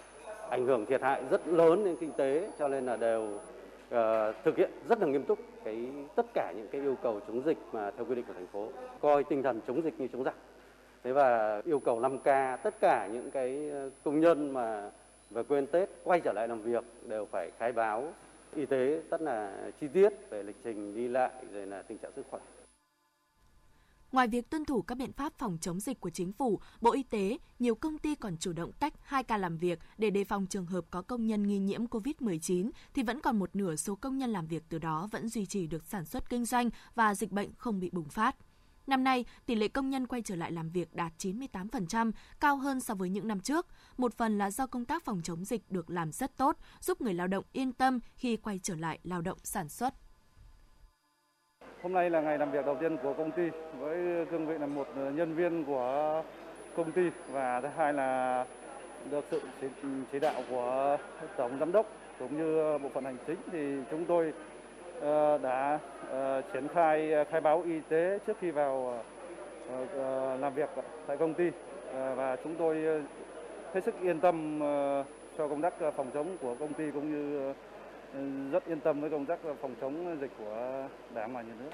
ảnh 0.51 0.67
hưởng 0.67 0.87
thiệt 0.87 1.03
hại 1.03 1.23
rất 1.31 1.49
lớn 1.49 1.85
đến 1.85 1.97
kinh 2.01 2.13
tế 2.13 2.51
cho 2.59 2.69
nên 2.69 2.87
là 2.87 2.97
đều 2.97 3.39
Ờ, 3.91 4.33
thực 4.45 4.57
hiện 4.57 4.71
rất 4.89 5.01
là 5.01 5.07
nghiêm 5.07 5.25
túc 5.25 5.39
cái 5.65 5.89
tất 6.15 6.27
cả 6.35 6.53
những 6.57 6.69
cái 6.69 6.81
yêu 6.81 6.97
cầu 7.03 7.21
chống 7.27 7.43
dịch 7.45 7.59
mà 7.73 7.91
theo 7.91 8.07
quy 8.07 8.15
định 8.15 8.25
của 8.29 8.35
thành 8.35 8.47
phố, 8.47 8.69
coi 9.01 9.25
tinh 9.25 9.43
thần 9.43 9.61
chống 9.67 9.83
dịch 9.83 10.01
như 10.01 10.09
chống 10.13 10.25
giặc. 10.25 10.35
Thế 11.05 11.13
và 11.13 11.63
yêu 11.65 11.81
cầu 11.81 12.01
5K 12.01 12.57
tất 12.57 12.75
cả 12.81 13.09
những 13.13 13.31
cái 13.31 13.71
ờ, 13.71 13.91
công 14.05 14.21
nhân 14.21 14.53
mà 14.53 14.91
về 15.31 15.43
quên 15.43 15.67
Tết 15.67 15.89
quay 16.05 16.21
trở 16.21 16.33
lại 16.33 16.49
làm 16.49 16.63
việc 16.63 16.85
đều 17.09 17.25
phải 17.25 17.51
khai 17.59 17.73
báo 17.73 18.13
y 18.55 18.67
tế 18.67 19.01
rất 19.11 19.23
là 19.23 19.53
chi 19.81 19.89
tiết 19.89 20.13
về 20.31 20.43
lịch 20.43 20.57
trình 20.65 20.97
đi 20.97 21.09
lại, 21.09 21.31
rồi 21.53 21.67
là 21.67 21.83
tình 21.83 21.99
trạng 21.99 22.13
sức 22.17 22.27
khỏe. 22.31 22.41
Ngoài 24.17 24.29
việc 24.29 24.51
tuân 24.51 24.65
thủ 24.65 24.83
các 24.83 24.95
biện 24.95 25.13
pháp 25.13 25.33
phòng 25.39 25.59
chống 25.61 25.81
dịch 25.81 26.01
của 26.01 26.11
chính 26.11 26.33
phủ, 26.33 26.61
Bộ 26.81 26.93
Y 26.93 27.03
tế, 27.03 27.39
nhiều 27.59 27.75
công 27.75 27.99
ty 27.99 28.15
còn 28.15 28.37
chủ 28.37 28.53
động 28.53 28.73
tách 28.73 28.95
hai 29.03 29.23
ca 29.23 29.37
làm 29.37 29.59
việc 29.59 29.79
để 29.99 30.11
đề 30.11 30.25
phòng 30.25 30.47
trường 30.47 30.67
hợp 30.67 30.85
có 30.91 31.03
công 31.03 31.27
nhân 31.27 31.47
nghi 31.47 31.59
nhiễm 31.59 31.87
COVID-19 31.87 32.71
thì 32.95 33.03
vẫn 33.03 33.21
còn 33.21 33.39
một 33.39 33.57
nửa 33.57 33.77
số 33.77 33.95
công 33.95 34.19
nhân 34.19 34.31
làm 34.31 34.47
việc 34.47 34.63
từ 34.69 34.79
đó 34.79 35.09
vẫn 35.13 35.29
duy 35.29 35.47
trì 35.47 35.67
được 35.67 35.87
sản 35.87 36.05
xuất 36.05 36.31
kinh 36.31 36.45
doanh 36.45 36.71
và 36.95 37.15
dịch 37.15 37.33
bệnh 37.33 37.55
không 37.59 37.81
bị 37.81 37.91
bùng 37.93 38.09
phát. 38.09 38.37
Năm 38.87 39.05
nay, 39.05 39.25
tỷ 39.47 39.55
lệ 39.55 39.69
công 39.69 39.91
nhân 39.91 40.07
quay 40.07 40.23
trở 40.23 40.37
lại 40.37 40.53
làm 40.53 40.71
việc 40.71 40.95
đạt 40.95 41.13
98%, 41.19 42.13
cao 42.41 42.57
hơn 42.57 42.81
so 42.81 42.95
với 42.95 43.11
những 43.11 43.29
năm 43.29 43.41
trước. 43.41 43.67
Một 43.97 44.17
phần 44.17 44.39
là 44.39 44.51
do 44.51 44.67
công 44.67 44.85
tác 44.85 45.05
phòng 45.05 45.21
chống 45.25 45.45
dịch 45.45 45.71
được 45.71 45.91
làm 45.91 46.13
rất 46.13 46.37
tốt, 46.37 46.57
giúp 46.81 47.01
người 47.01 47.15
lao 47.15 47.27
động 47.27 47.45
yên 47.53 47.73
tâm 47.73 47.99
khi 48.15 48.37
quay 48.37 48.61
trở 48.63 48.77
lại 48.77 48.99
lao 49.03 49.23
động 49.23 49.39
sản 49.43 49.69
xuất. 49.69 49.95
Hôm 51.83 51.93
nay 51.93 52.11
là 52.11 52.21
ngày 52.21 52.39
làm 52.39 52.51
việc 52.51 52.67
đầu 52.67 52.77
tiên 52.81 52.97
của 53.03 53.13
công 53.13 53.31
ty 53.31 53.43
với 53.81 54.27
cương 54.31 54.47
vị 54.47 54.59
là 54.59 54.67
một 54.67 54.87
ờ, 54.97 55.11
nhân 55.11 55.35
viên 55.35 55.65
của 55.65 56.23
công 56.77 56.93
ty 56.93 57.11
và 57.33 57.61
thứ 57.61 57.69
hai 57.77 57.93
là 57.93 58.45
được 59.11 59.25
sự 59.31 59.41
chỉ, 59.61 59.67
chỉ 60.13 60.19
đạo 60.19 60.35
của 60.51 60.97
tổng 61.37 61.59
giám 61.61 61.73
đốc 61.73 61.87
cũng 62.19 62.39
như 62.39 62.79
bộ 62.79 62.89
phận 62.89 63.05
hành 63.05 63.17
chính. 63.27 63.37
Thì 63.53 63.77
chúng 63.91 64.05
tôi 64.05 64.33
uh, 64.99 65.43
đã 65.43 65.79
uh, 66.05 66.45
triển 66.53 66.69
khai 66.69 67.25
khai 67.31 67.41
báo 67.41 67.63
y 67.67 67.81
tế 67.89 68.19
trước 68.27 68.37
khi 68.41 68.51
vào 68.51 69.03
uh, 69.75 70.41
làm 70.41 70.55
việc 70.55 70.71
tại 71.07 71.17
công 71.17 71.35
ty. 71.35 71.49
Uh, 71.49 71.53
và 72.17 72.37
chúng 72.45 72.55
tôi 72.55 72.77
hết 73.75 73.85
sức 73.85 73.95
yên 74.03 74.21
tâm 74.21 74.57
uh, 74.57 75.07
cho 75.39 75.49
công 75.49 75.63
tác 75.63 75.75
phòng 75.97 76.11
chống 76.15 76.37
của 76.41 76.55
công 76.55 76.73
ty 76.73 76.91
cũng 76.91 77.13
như 77.13 77.51
uh, 77.51 77.57
rất 78.53 78.67
yên 78.67 78.81
tâm 78.81 79.01
với 79.01 79.11
công 79.11 79.27
tác 79.27 79.39
phòng 79.61 79.75
chống 79.81 80.17
dịch 80.21 80.31
của 80.39 80.89
Đảng 81.15 81.35
và 81.35 81.43
Nhà 81.43 81.53
nước. 81.59 81.71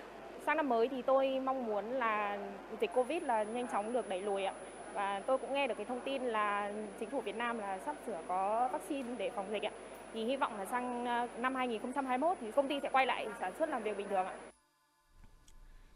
Sang 0.47 0.57
năm 0.57 0.69
mới 0.69 0.89
thì 0.89 1.03
tôi 1.03 1.41
mong 1.45 1.67
muốn 1.67 1.85
là 1.85 2.39
dịch 2.81 2.91
Covid 2.95 3.23
là 3.23 3.43
nhanh 3.43 3.69
chóng 3.69 3.93
được 3.93 4.09
đẩy 4.09 4.23
lùi 4.23 4.45
ạ. 4.45 4.55
Và 4.95 5.21
tôi 5.27 5.39
cũng 5.39 5.55
nghe 5.55 5.67
được 5.67 5.75
cái 5.77 5.87
thông 5.87 6.01
tin 6.01 6.23
là 6.23 6.73
chính 7.01 7.11
phủ 7.11 7.21
Việt 7.21 7.37
Nam 7.37 7.59
là 7.59 7.79
sắp 7.79 7.97
sửa 8.07 8.19
có 8.29 8.69
vaccine 8.73 9.09
để 9.19 9.31
phòng 9.31 9.47
dịch 9.51 9.63
ạ. 9.63 9.71
Thì 10.15 10.25
hy 10.25 10.37
vọng 10.37 10.59
là 10.59 10.65
sang 10.65 11.07
ờ, 11.07 11.29
năm 11.39 11.55
2021 11.55 12.37
thì 12.41 12.51
công 12.51 12.69
ty 12.69 12.81
sẽ 12.81 12.89
quay 12.93 13.07
lại 13.07 13.27
sản 13.41 13.53
xuất 13.59 13.69
làm 13.69 13.83
việc 13.83 13.97
bình 13.97 14.09
thường 14.09 14.27
ạ. 14.27 14.52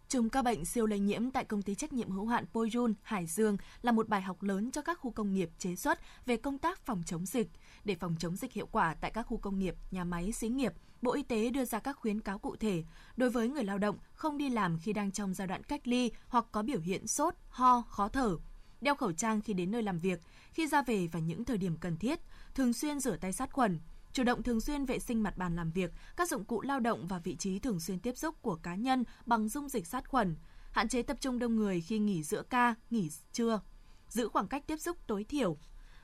Chùm 0.08 0.28
ca 0.28 0.42
bệnh 0.42 0.64
siêu 0.64 0.86
lây 0.86 0.98
nhiễm 0.98 1.30
tại 1.30 1.44
công 1.44 1.62
ty 1.62 1.74
trách 1.74 1.92
nhiệm 1.92 2.10
hữu 2.10 2.26
hạn 2.26 2.44
Poyun, 2.52 2.94
Hải 3.02 3.26
Dương 3.26 3.56
là 3.82 3.92
một 3.92 4.08
bài 4.08 4.22
học 4.22 4.42
lớn 4.42 4.70
cho 4.70 4.82
các 4.82 4.98
khu 5.00 5.10
công 5.10 5.32
nghiệp 5.32 5.50
chế 5.58 5.76
xuất 5.76 5.98
về 6.26 6.36
công 6.36 6.58
tác 6.58 6.80
phòng 6.86 7.02
chống 7.06 7.26
dịch. 7.26 7.48
Để 7.84 7.94
phòng 7.94 8.14
chống 8.18 8.36
dịch 8.36 8.52
hiệu 8.52 8.66
quả 8.66 8.94
tại 9.00 9.10
các 9.10 9.22
khu 9.22 9.36
công 9.36 9.58
nghiệp, 9.58 9.74
nhà 9.90 10.04
máy, 10.04 10.32
xí 10.32 10.48
nghiệp, 10.48 10.72
Bộ 11.02 11.14
Y 11.14 11.22
tế 11.22 11.50
đưa 11.50 11.64
ra 11.64 11.78
các 11.78 11.96
khuyến 11.96 12.20
cáo 12.20 12.38
cụ 12.38 12.56
thể. 12.56 12.84
Đối 13.16 13.30
với 13.30 13.48
người 13.48 13.64
lao 13.64 13.78
động 13.78 13.96
không 14.12 14.38
đi 14.38 14.48
làm 14.48 14.78
khi 14.78 14.92
đang 14.92 15.12
trong 15.12 15.34
giai 15.34 15.46
đoạn 15.46 15.62
cách 15.62 15.88
ly 15.88 16.10
hoặc 16.28 16.44
có 16.52 16.62
biểu 16.62 16.80
hiện 16.80 17.06
sốt, 17.06 17.34
ho, 17.48 17.82
khó 17.88 18.08
thở, 18.08 18.36
đeo 18.80 18.94
khẩu 18.94 19.12
trang 19.12 19.40
khi 19.40 19.52
đến 19.52 19.70
nơi 19.70 19.82
làm 19.82 19.98
việc, 19.98 20.20
khi 20.52 20.66
ra 20.66 20.82
về 20.82 21.08
và 21.12 21.20
những 21.20 21.44
thời 21.44 21.58
điểm 21.58 21.76
cần 21.76 21.96
thiết, 21.96 22.20
thường 22.54 22.72
xuyên 22.72 23.00
rửa 23.00 23.16
tay 23.16 23.32
sát 23.32 23.52
khuẩn, 23.52 23.78
chủ 24.16 24.22
động 24.22 24.42
thường 24.42 24.60
xuyên 24.60 24.84
vệ 24.84 24.98
sinh 24.98 25.22
mặt 25.22 25.36
bàn 25.36 25.56
làm 25.56 25.70
việc, 25.70 25.92
các 26.16 26.28
dụng 26.28 26.44
cụ 26.44 26.60
lao 26.60 26.80
động 26.80 27.06
và 27.06 27.18
vị 27.18 27.36
trí 27.36 27.58
thường 27.58 27.80
xuyên 27.80 27.98
tiếp 27.98 28.16
xúc 28.16 28.42
của 28.42 28.54
cá 28.54 28.74
nhân 28.74 29.04
bằng 29.26 29.48
dung 29.48 29.68
dịch 29.68 29.86
sát 29.86 30.08
khuẩn, 30.08 30.36
hạn 30.70 30.88
chế 30.88 31.02
tập 31.02 31.16
trung 31.20 31.38
đông 31.38 31.56
người 31.56 31.80
khi 31.80 31.98
nghỉ 31.98 32.22
giữa 32.22 32.42
ca, 32.42 32.74
nghỉ 32.90 33.10
trưa, 33.32 33.60
giữ 34.08 34.28
khoảng 34.28 34.48
cách 34.48 34.66
tiếp 34.66 34.76
xúc 34.76 34.96
tối 35.06 35.24
thiểu, 35.24 35.56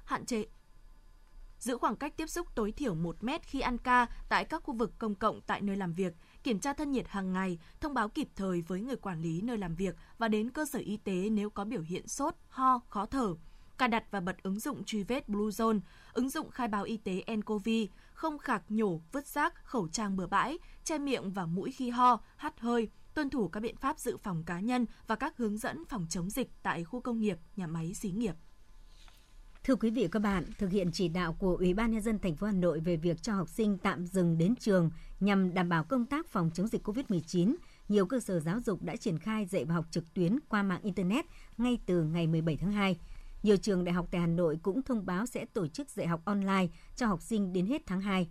hạn 0.04 0.26
chế 0.26 0.44
giữ 1.58 1.78
khoảng 1.78 1.96
cách 1.96 2.16
tiếp 2.16 2.26
xúc 2.26 2.46
tối 2.54 2.72
thiểu 2.72 2.94
1 2.94 3.24
mét 3.24 3.42
khi 3.42 3.60
ăn 3.60 3.78
ca 3.78 4.06
tại 4.28 4.44
các 4.44 4.62
khu 4.62 4.74
vực 4.74 4.92
công 4.98 5.14
cộng 5.14 5.40
tại 5.40 5.60
nơi 5.60 5.76
làm 5.76 5.92
việc, 5.92 6.12
kiểm 6.42 6.58
tra 6.58 6.72
thân 6.72 6.92
nhiệt 6.92 7.08
hàng 7.08 7.32
ngày, 7.32 7.58
thông 7.80 7.94
báo 7.94 8.08
kịp 8.08 8.28
thời 8.36 8.62
với 8.62 8.80
người 8.80 8.96
quản 8.96 9.22
lý 9.22 9.40
nơi 9.40 9.58
làm 9.58 9.74
việc 9.74 9.96
và 10.18 10.28
đến 10.28 10.50
cơ 10.50 10.64
sở 10.64 10.78
y 10.78 10.96
tế 10.96 11.28
nếu 11.30 11.50
có 11.50 11.64
biểu 11.64 11.80
hiện 11.80 12.08
sốt, 12.08 12.34
ho, 12.48 12.80
khó 12.88 13.06
thở. 13.06 13.34
Cài 13.78 13.88
đặt 13.88 14.04
và 14.10 14.20
bật 14.20 14.42
ứng 14.42 14.60
dụng 14.60 14.84
truy 14.84 15.02
vết 15.02 15.28
Bluezone, 15.28 15.80
ứng 16.12 16.30
dụng 16.30 16.50
khai 16.50 16.68
báo 16.68 16.84
y 16.84 16.96
tế 16.96 17.24
nCoV, 17.36 17.68
không 18.12 18.38
khạc 18.38 18.62
nhổ, 18.68 19.00
vứt 19.12 19.26
rác, 19.26 19.64
khẩu 19.64 19.88
trang 19.88 20.16
bừa 20.16 20.26
bãi, 20.26 20.58
che 20.84 20.98
miệng 20.98 21.32
và 21.32 21.46
mũi 21.46 21.72
khi 21.72 21.90
ho, 21.90 22.20
hắt 22.36 22.60
hơi, 22.60 22.90
tuân 23.14 23.30
thủ 23.30 23.48
các 23.48 23.60
biện 23.60 23.76
pháp 23.76 23.98
dự 23.98 24.16
phòng 24.16 24.44
cá 24.44 24.60
nhân 24.60 24.86
và 25.06 25.16
các 25.16 25.36
hướng 25.36 25.58
dẫn 25.58 25.84
phòng 25.88 26.06
chống 26.10 26.30
dịch 26.30 26.50
tại 26.62 26.84
khu 26.84 27.00
công 27.00 27.20
nghiệp, 27.20 27.38
nhà 27.56 27.66
máy, 27.66 27.94
xí 27.94 28.10
nghiệp. 28.10 28.34
Thưa 29.64 29.76
quý 29.76 29.90
vị 29.90 30.02
và 30.02 30.08
các 30.12 30.18
bạn, 30.18 30.44
thực 30.58 30.70
hiện 30.70 30.90
chỉ 30.92 31.08
đạo 31.08 31.36
của 31.38 31.56
Ủy 31.56 31.74
ban 31.74 31.90
nhân 31.90 32.00
dân 32.00 32.18
thành 32.18 32.36
phố 32.36 32.46
Hà 32.46 32.52
Nội 32.52 32.80
về 32.80 32.96
việc 32.96 33.22
cho 33.22 33.34
học 33.34 33.48
sinh 33.48 33.78
tạm 33.78 34.06
dừng 34.06 34.38
đến 34.38 34.54
trường 34.56 34.90
nhằm 35.20 35.54
đảm 35.54 35.68
bảo 35.68 35.84
công 35.84 36.06
tác 36.06 36.28
phòng 36.28 36.50
chống 36.54 36.68
dịch 36.68 36.88
COVID-19, 36.88 37.54
nhiều 37.88 38.06
cơ 38.06 38.20
sở 38.20 38.40
giáo 38.40 38.60
dục 38.60 38.82
đã 38.82 38.96
triển 38.96 39.18
khai 39.18 39.46
dạy 39.46 39.64
và 39.64 39.74
học 39.74 39.84
trực 39.90 40.14
tuyến 40.14 40.38
qua 40.48 40.62
mạng 40.62 40.80
internet 40.82 41.24
ngay 41.58 41.78
từ 41.86 42.02
ngày 42.02 42.26
17 42.26 42.56
tháng 42.56 42.72
2. 42.72 42.96
Nhiều 43.42 43.56
trường 43.56 43.84
đại 43.84 43.92
học 43.92 44.06
tại 44.10 44.20
Hà 44.20 44.26
Nội 44.26 44.58
cũng 44.62 44.82
thông 44.82 45.06
báo 45.06 45.26
sẽ 45.26 45.44
tổ 45.44 45.66
chức 45.66 45.90
dạy 45.90 46.06
học 46.06 46.20
online 46.24 46.66
cho 46.96 47.06
học 47.06 47.22
sinh 47.22 47.52
đến 47.52 47.66
hết 47.66 47.82
tháng 47.86 48.00
2. 48.00 48.28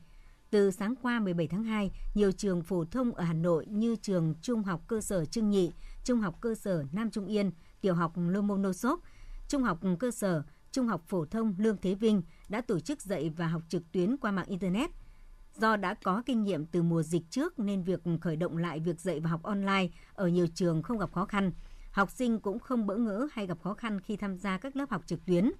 Từ 0.49 0.71
sáng 0.71 0.95
qua 1.01 1.19
17 1.19 1.47
tháng 1.47 1.63
2, 1.63 1.91
nhiều 2.13 2.31
trường 2.31 2.63
phổ 2.63 2.85
thông 2.85 3.13
ở 3.13 3.23
Hà 3.23 3.33
Nội 3.33 3.65
như 3.65 3.95
trường 3.95 4.35
Trung 4.41 4.63
học 4.63 4.81
cơ 4.87 5.01
sở 5.01 5.25
Trưng 5.25 5.49
Nhị, 5.49 5.71
Trung 6.03 6.19
học 6.19 6.37
cơ 6.41 6.55
sở 6.55 6.83
Nam 6.91 7.11
Trung 7.11 7.25
Yên, 7.25 7.51
Tiểu 7.81 7.95
học 7.95 8.13
Lomonosov, 8.15 8.99
Trung 9.47 9.63
học 9.63 9.79
cơ 9.99 10.11
sở 10.11 10.43
Trung 10.71 10.87
học 10.87 11.03
phổ 11.07 11.25
thông 11.25 11.55
Lương 11.57 11.77
Thế 11.77 11.95
Vinh 11.95 12.21
đã 12.49 12.61
tổ 12.61 12.79
chức 12.79 13.01
dạy 13.01 13.29
và 13.29 13.47
học 13.47 13.61
trực 13.69 13.91
tuyến 13.91 14.17
qua 14.17 14.31
mạng 14.31 14.45
Internet. 14.47 14.89
Do 15.55 15.75
đã 15.75 15.93
có 15.93 16.23
kinh 16.25 16.43
nghiệm 16.43 16.65
từ 16.65 16.83
mùa 16.83 17.03
dịch 17.03 17.23
trước 17.29 17.59
nên 17.59 17.83
việc 17.83 17.99
khởi 18.21 18.35
động 18.35 18.57
lại 18.57 18.79
việc 18.79 18.99
dạy 18.99 19.19
và 19.19 19.29
học 19.29 19.43
online 19.43 19.87
ở 20.13 20.27
nhiều 20.27 20.47
trường 20.47 20.83
không 20.83 20.97
gặp 20.97 21.13
khó 21.13 21.25
khăn. 21.25 21.51
Học 21.91 22.11
sinh 22.11 22.39
cũng 22.39 22.59
không 22.59 22.87
bỡ 22.87 22.95
ngỡ 22.95 23.27
hay 23.31 23.47
gặp 23.47 23.57
khó 23.63 23.73
khăn 23.73 24.01
khi 24.01 24.17
tham 24.17 24.37
gia 24.37 24.57
các 24.57 24.75
lớp 24.75 24.89
học 24.89 25.03
trực 25.05 25.25
tuyến. 25.25 25.51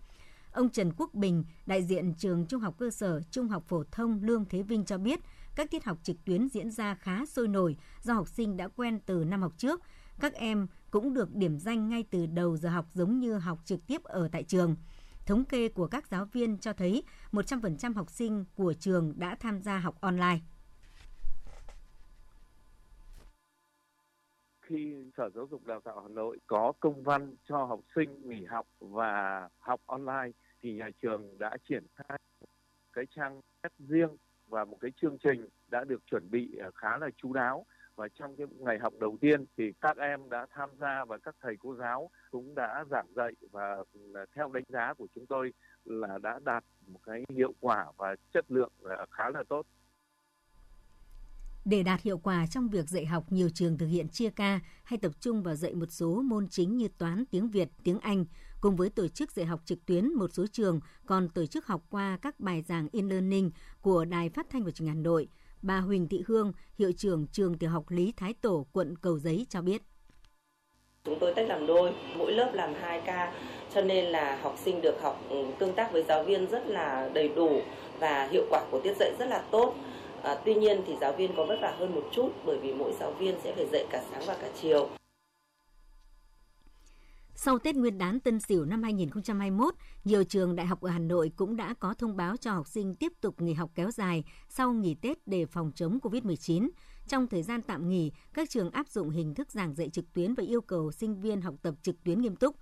Ông 0.52 0.70
Trần 0.70 0.92
Quốc 0.98 1.14
Bình, 1.14 1.44
đại 1.66 1.84
diện 1.84 2.14
trường 2.18 2.46
Trung 2.46 2.62
học 2.62 2.76
cơ 2.78 2.90
sở 2.90 3.22
Trung 3.32 3.48
học 3.48 3.64
phổ 3.68 3.84
thông 3.92 4.24
Lương 4.24 4.46
Thế 4.46 4.62
Vinh 4.62 4.86
cho 4.86 4.98
biết, 4.98 5.20
các 5.56 5.72
tiết 5.72 5.84
học 5.84 5.98
trực 6.04 6.26
tuyến 6.26 6.50
diễn 6.50 6.72
ra 6.72 6.96
khá 6.96 7.26
sôi 7.26 7.48
nổi 7.48 7.76
do 8.02 8.14
học 8.14 8.28
sinh 8.28 8.58
đã 8.58 8.68
quen 8.68 9.00
từ 9.06 9.24
năm 9.24 9.42
học 9.42 9.54
trước 9.58 9.82
Các 10.20 10.34
em 10.34 10.68
cũng 10.92 11.14
được 11.14 11.36
điểm 11.36 11.58
danh 11.60 11.90
ngay 11.90 12.04
từ 12.12 12.26
đầu 12.26 12.58
giờ 12.58 12.70
học 12.70 12.86
giống 12.94 13.20
như 13.20 13.38
học 13.38 13.60
trực 13.66 13.88
tiếp 13.88 14.04
ở 14.04 14.30
tại 14.32 14.44
trường. 14.44 14.76
Thống 15.26 15.46
kê 15.46 15.70
của 15.70 15.88
các 15.88 16.08
giáo 16.08 16.26
viên 16.26 16.58
cho 16.58 16.74
thấy 16.74 17.04
100% 17.32 17.94
học 17.94 18.10
sinh 18.10 18.46
của 18.56 18.74
trường 18.74 19.20
đã 19.20 19.36
tham 19.40 19.62
gia 19.62 19.78
học 19.78 19.96
online. 20.02 20.40
Khi 24.72 24.96
Sở 25.18 25.30
Giáo 25.36 25.48
dục 25.52 25.66
Đào 25.66 25.80
tạo 25.80 26.00
Hà 26.02 26.08
Nội 26.08 26.38
có 26.48 26.74
công 26.80 27.04
văn 27.04 27.36
cho 27.50 27.64
học 27.64 27.80
sinh 27.96 28.30
nghỉ 28.30 28.46
học 28.46 28.66
và 28.80 29.50
học 29.60 29.82
online 29.86 30.32
thì 30.62 30.74
nhà 30.74 30.90
trường 31.02 31.38
đã 31.40 31.58
triển 31.70 31.84
khai 31.96 32.20
cái 32.94 33.06
trang 33.16 33.42
web 33.64 33.70
riêng 33.80 34.10
và 34.48 34.66
một 34.66 34.78
cái 34.82 34.92
chương 35.02 35.18
trình 35.24 35.48
đã 35.68 35.84
được 35.84 36.02
chuẩn 36.12 36.32
bị 36.32 36.58
à, 36.58 36.70
khá 36.76 36.98
là 36.98 37.10
chú 37.18 37.34
đáo 37.34 37.66
và 37.96 38.08
trong 38.08 38.36
cái 38.36 38.48
ngày 38.60 38.80
học 38.80 38.94
đầu 39.00 39.18
tiên 39.22 39.46
thì 39.58 39.74
các 39.82 39.98
em 39.98 40.30
đã 40.30 40.46
tham 40.50 40.70
gia 40.80 41.06
và 41.06 41.18
các 41.18 41.36
thầy 41.42 41.56
cô 41.60 41.76
giáo 41.76 42.10
cũng 42.32 42.56
đã 42.56 42.86
giảng 42.92 43.08
dạy 43.16 43.32
và 43.52 43.76
à, 44.14 44.26
theo 44.36 44.50
đánh 44.54 44.64
giá 44.70 44.94
của 44.94 45.08
chúng 45.16 45.26
tôi 45.26 45.54
là 45.86 46.18
đã 46.18 46.40
đạt 46.46 46.64
một 46.88 47.00
cái 47.04 47.24
hiệu 47.36 47.54
quả 47.60 47.86
và 47.98 48.16
chất 48.34 48.46
lượng 48.52 48.72
à, 48.84 49.06
khá 49.12 49.30
là 49.30 49.44
tốt. 49.50 49.66
Để 51.66 51.84
đạt 51.84 52.02
hiệu 52.02 52.18
quả 52.18 52.46
trong 52.48 52.70
việc 52.70 52.90
dạy 52.90 53.06
học, 53.06 53.24
nhiều 53.30 53.50
trường 53.54 53.78
thực 53.78 53.88
hiện 53.88 54.10
chia 54.10 54.30
ca 54.30 54.60
hay 54.84 55.00
tập 55.00 55.12
trung 55.20 55.44
vào 55.44 55.56
dạy 55.56 55.74
một 55.74 55.92
số 55.92 56.22
môn 56.22 56.48
chính 56.50 56.78
như 56.78 56.88
toán, 56.98 57.24
tiếng 57.32 57.50
Việt, 57.50 57.70
tiếng 57.84 58.00
Anh. 58.00 58.26
Cùng 58.62 58.76
với 58.76 58.90
tổ 58.90 59.08
chức 59.08 59.32
dạy 59.32 59.46
học 59.46 59.62
trực 59.66 59.86
tuyến, 59.86 60.14
một 60.14 60.34
số 60.34 60.46
trường 60.52 60.80
còn 61.06 61.30
tổ 61.30 61.46
chức 61.46 61.68
học 61.68 61.82
qua 61.90 62.18
các 62.22 62.40
bài 62.40 62.62
giảng 62.62 62.88
e-learning 62.94 63.52
của 63.82 64.06
Đài 64.06 64.30
Phát 64.30 64.48
thanh 64.50 64.64
và 64.64 64.72
Truyền 64.72 64.88
hình 64.88 64.96
Hà 64.96 65.02
Nội. 65.02 65.28
Bà 65.62 65.80
Huỳnh 65.80 66.08
Thị 66.08 66.24
Hương, 66.28 66.54
hiệu 66.78 66.92
trưởng 66.92 67.28
trường 67.28 67.58
tiểu 67.58 67.70
học 67.70 67.86
Lý 67.90 68.14
Thái 68.18 68.34
Tổ, 68.34 68.66
quận 68.72 68.96
Cầu 69.02 69.20
Giấy 69.20 69.46
cho 69.50 69.62
biết. 69.62 69.82
Chúng 71.06 71.20
tôi 71.20 71.34
tách 71.34 71.48
làm 71.48 71.68
đôi, 71.68 71.92
mỗi 72.18 72.32
lớp 72.32 72.52
làm 72.54 72.74
2 72.82 73.02
ca, 73.06 73.34
cho 73.74 73.82
nên 73.82 74.06
là 74.06 74.40
học 74.42 74.56
sinh 74.64 74.82
được 74.82 75.02
học 75.02 75.22
ừ, 75.30 75.46
tương 75.60 75.74
tác 75.74 75.92
với 75.94 76.04
giáo 76.08 76.24
viên 76.24 76.48
rất 76.48 76.68
là 76.68 77.10
đầy 77.14 77.28
đủ 77.28 77.62
và 78.00 78.28
hiệu 78.32 78.46
quả 78.50 78.64
của 78.72 78.82
tiết 78.84 78.94
dạy 79.00 79.12
rất 79.20 79.26
là 79.26 79.44
tốt. 79.52 79.76
À, 80.24 80.42
tuy 80.46 80.56
nhiên 80.56 80.82
thì 80.88 80.94
giáo 81.02 81.14
viên 81.14 81.32
có 81.38 81.46
vất 81.46 81.58
vả 81.62 81.76
hơn 81.80 81.96
một 81.96 82.10
chút 82.12 82.30
bởi 82.46 82.58
vì 82.62 82.74
mỗi 82.74 82.94
giáo 83.00 83.12
viên 83.12 83.36
sẽ 83.44 83.54
phải 83.56 83.66
dạy 83.72 83.86
cả 83.90 84.04
sáng 84.12 84.24
và 84.28 84.38
cả 84.42 84.50
chiều. 84.62 84.90
Sau 87.36 87.60
Tết 87.60 87.76
Nguyên 87.76 87.98
đán 87.98 88.20
Tân 88.20 88.40
Sửu 88.40 88.66
năm 88.66 88.84
2021, 88.84 89.74
nhiều 90.04 90.24
trường 90.24 90.56
đại 90.56 90.66
học 90.66 90.82
ở 90.82 90.90
Hà 90.90 91.00
Nội 91.00 91.32
cũng 91.36 91.56
đã 91.56 91.74
có 91.80 91.94
thông 91.94 92.18
báo 92.18 92.38
cho 92.38 92.52
học 92.52 92.68
sinh 92.68 92.96
tiếp 92.96 93.14
tục 93.22 93.42
nghỉ 93.42 93.54
học 93.54 93.72
kéo 93.76 93.92
dài 93.92 94.24
sau 94.50 94.74
nghỉ 94.74 94.96
Tết 94.96 95.28
để 95.28 95.46
phòng 95.46 95.72
chống 95.76 96.00
COVID-19. 96.02 96.70
Trong 97.08 97.28
thời 97.28 97.44
gian 97.44 97.62
tạm 97.62 97.90
nghỉ, 97.90 98.12
các 98.34 98.50
trường 98.50 98.72
áp 98.72 98.88
dụng 98.88 99.10
hình 99.10 99.36
thức 99.36 99.52
giảng 99.52 99.76
dạy 99.76 99.90
trực 99.90 100.14
tuyến 100.14 100.34
và 100.34 100.44
yêu 100.44 100.62
cầu 100.62 100.92
sinh 100.92 101.22
viên 101.22 101.42
học 101.42 101.56
tập 101.62 101.76
trực 101.82 102.04
tuyến 102.04 102.22
nghiêm 102.22 102.36
túc. 102.36 102.56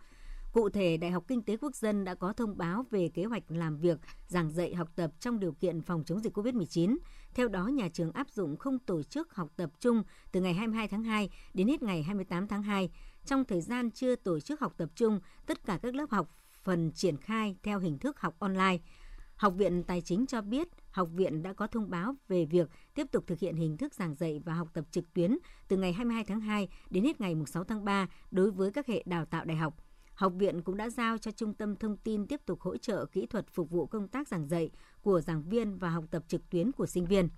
Cụ 0.54 0.70
thể, 0.70 0.98
Đại 0.98 1.12
học 1.12 1.24
Kinh 1.28 1.42
tế 1.42 1.58
Quốc 1.58 1.76
dân 1.76 2.04
đã 2.04 2.16
có 2.16 2.34
thông 2.34 2.58
báo 2.58 2.86
về 2.92 3.10
kế 3.14 3.24
hoạch 3.24 3.44
làm 3.48 3.78
việc, 3.78 4.00
giảng 4.28 4.52
dạy 4.52 4.76
học 4.76 4.90
tập 4.96 5.12
trong 5.20 5.40
điều 5.40 5.52
kiện 5.52 5.82
phòng 5.82 6.04
chống 6.06 6.20
dịch 6.20 6.38
COVID-19. 6.38 6.98
Theo 7.34 7.48
đó, 7.48 7.68
nhà 7.68 7.90
trường 7.94 8.12
áp 8.12 8.30
dụng 8.30 8.58
không 8.58 8.80
tổ 8.80 9.04
chức 9.04 9.36
học 9.36 9.50
tập 9.56 9.70
trung 9.80 10.04
từ 10.32 10.42
ngày 10.42 10.54
22 10.54 10.88
tháng 10.88 11.04
2 11.04 11.30
đến 11.54 11.68
hết 11.68 11.84
ngày 11.84 12.04
28 12.04 12.48
tháng 12.48 12.64
2. 12.64 12.90
Trong 13.26 13.46
thời 13.46 13.62
gian 13.62 13.92
chưa 13.92 14.16
tổ 14.16 14.40
chức 14.40 14.60
học 14.60 14.74
tập 14.78 14.90
trung, 14.96 15.20
tất 15.46 15.66
cả 15.66 15.80
các 15.82 15.96
lớp 15.96 16.10
học 16.10 16.30
phần 16.64 16.92
triển 16.92 17.18
khai 17.18 17.56
theo 17.64 17.80
hình 17.80 17.98
thức 17.98 18.20
học 18.20 18.36
online. 18.40 18.78
Học 19.36 19.54
viện 19.58 19.84
Tài 19.84 20.02
chính 20.02 20.26
cho 20.26 20.42
biết, 20.42 20.68
học 20.92 21.10
viện 21.14 21.44
đã 21.44 21.54
có 21.54 21.68
thông 21.68 21.90
báo 21.90 22.16
về 22.28 22.46
việc 22.46 22.70
tiếp 22.94 23.08
tục 23.12 23.24
thực 23.28 23.40
hiện 23.40 23.56
hình 23.56 23.78
thức 23.78 23.94
giảng 23.94 24.16
dạy 24.16 24.42
và 24.46 24.54
học 24.54 24.68
tập 24.74 24.86
trực 24.92 25.14
tuyến 25.14 25.38
từ 25.68 25.78
ngày 25.78 25.94
22 25.94 26.24
tháng 26.24 26.42
2 26.42 26.68
đến 26.90 27.04
hết 27.04 27.22
ngày 27.22 27.36
6 27.48 27.64
tháng 27.64 27.86
3 27.86 28.08
đối 28.32 28.52
với 28.52 28.72
các 28.72 28.88
hệ 28.88 29.04
đào 29.06 29.26
tạo 29.26 29.46
đại 29.46 29.58
học. 29.58 29.76
Học 30.14 30.34
viện 30.36 30.62
cũng 30.62 30.78
đã 30.78 30.90
giao 30.90 31.18
cho 31.18 31.32
Trung 31.32 31.54
tâm 31.54 31.76
Thông 31.76 31.98
tin 31.98 32.28
tiếp 32.28 32.42
tục 32.46 32.62
hỗ 32.62 32.78
trợ 32.78 33.06
kỹ 33.06 33.26
thuật 33.26 33.46
phục 33.50 33.70
vụ 33.70 33.86
công 33.86 34.08
tác 34.08 34.28
giảng 34.28 34.48
dạy 34.48 34.72
của 35.04 35.22
giảng 35.22 35.44
viên 35.44 35.78
và 35.78 35.90
học 35.90 36.06
tập 36.12 36.24
trực 36.28 36.50
tuyến 36.50 36.72
của 36.72 36.86
sinh 36.86 37.06
viên. 37.06 37.30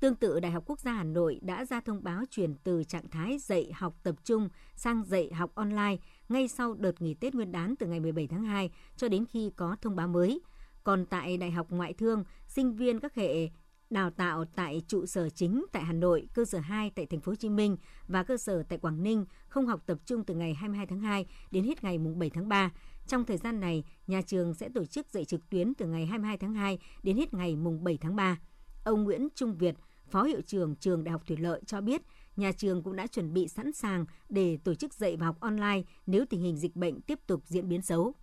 Tương 0.00 0.14
tự, 0.14 0.40
Đại 0.40 0.52
học 0.52 0.62
Quốc 0.66 0.80
gia 0.80 0.92
Hà 0.92 1.04
Nội 1.04 1.40
đã 1.42 1.64
ra 1.64 1.80
thông 1.80 2.04
báo 2.04 2.22
chuyển 2.30 2.54
từ 2.64 2.84
trạng 2.84 3.08
thái 3.10 3.38
dạy 3.38 3.72
học 3.74 3.94
tập 4.02 4.14
trung 4.24 4.48
sang 4.74 5.04
dạy 5.04 5.32
học 5.32 5.54
online 5.54 5.96
ngay 6.28 6.48
sau 6.48 6.74
đợt 6.74 7.02
nghỉ 7.02 7.14
Tết 7.14 7.34
Nguyên 7.34 7.52
đán 7.52 7.76
từ 7.76 7.86
ngày 7.86 8.00
17 8.00 8.26
tháng 8.26 8.44
2 8.44 8.70
cho 8.96 9.08
đến 9.08 9.24
khi 9.26 9.50
có 9.56 9.76
thông 9.82 9.96
báo 9.96 10.08
mới. 10.08 10.40
Còn 10.84 11.06
tại 11.06 11.36
Đại 11.36 11.50
học 11.50 11.66
Ngoại 11.70 11.92
thương, 11.92 12.24
sinh 12.46 12.76
viên 12.76 13.00
các 13.00 13.14
hệ 13.14 13.50
đào 13.90 14.10
tạo 14.10 14.44
tại 14.54 14.82
trụ 14.88 15.06
sở 15.06 15.28
chính 15.28 15.64
tại 15.72 15.84
Hà 15.84 15.92
Nội, 15.92 16.28
cơ 16.34 16.44
sở 16.44 16.58
2 16.58 16.90
tại 16.90 17.06
thành 17.06 17.20
phố 17.20 17.32
Hồ 17.32 17.36
Chí 17.36 17.48
Minh 17.48 17.76
và 18.08 18.22
cơ 18.22 18.36
sở 18.36 18.62
tại 18.62 18.78
Quảng 18.78 19.02
Ninh 19.02 19.24
không 19.48 19.66
học 19.66 19.82
tập 19.86 19.98
trung 20.06 20.24
từ 20.24 20.34
ngày 20.34 20.54
22 20.54 20.86
tháng 20.86 21.00
2 21.00 21.26
đến 21.50 21.64
hết 21.64 21.84
ngày 21.84 21.98
7 21.98 22.30
tháng 22.30 22.48
3. 22.48 22.70
Trong 23.08 23.24
thời 23.24 23.36
gian 23.36 23.60
này, 23.60 23.84
nhà 24.06 24.22
trường 24.22 24.54
sẽ 24.54 24.68
tổ 24.68 24.84
chức 24.84 25.06
dạy 25.10 25.24
trực 25.24 25.50
tuyến 25.50 25.74
từ 25.74 25.86
ngày 25.86 26.06
22 26.06 26.36
tháng 26.38 26.54
2 26.54 26.78
đến 27.02 27.16
hết 27.16 27.34
ngày 27.34 27.56
mùng 27.56 27.84
7 27.84 27.98
tháng 28.00 28.16
3. 28.16 28.38
Ông 28.84 29.04
Nguyễn 29.04 29.28
Trung 29.34 29.58
Việt, 29.58 29.74
Phó 30.10 30.22
hiệu 30.22 30.40
trưởng 30.46 30.76
trường 30.76 31.04
Đại 31.04 31.12
học 31.12 31.22
Thủy 31.26 31.36
Lợi 31.36 31.60
cho 31.66 31.80
biết, 31.80 32.02
nhà 32.36 32.52
trường 32.52 32.82
cũng 32.82 32.96
đã 32.96 33.06
chuẩn 33.06 33.32
bị 33.32 33.48
sẵn 33.48 33.72
sàng 33.72 34.04
để 34.28 34.58
tổ 34.64 34.74
chức 34.74 34.94
dạy 34.94 35.16
và 35.16 35.26
học 35.26 35.40
online 35.40 35.82
nếu 36.06 36.24
tình 36.30 36.40
hình 36.40 36.56
dịch 36.56 36.76
bệnh 36.76 37.00
tiếp 37.00 37.18
tục 37.26 37.42
diễn 37.46 37.68
biến 37.68 37.82
xấu. 37.82 38.14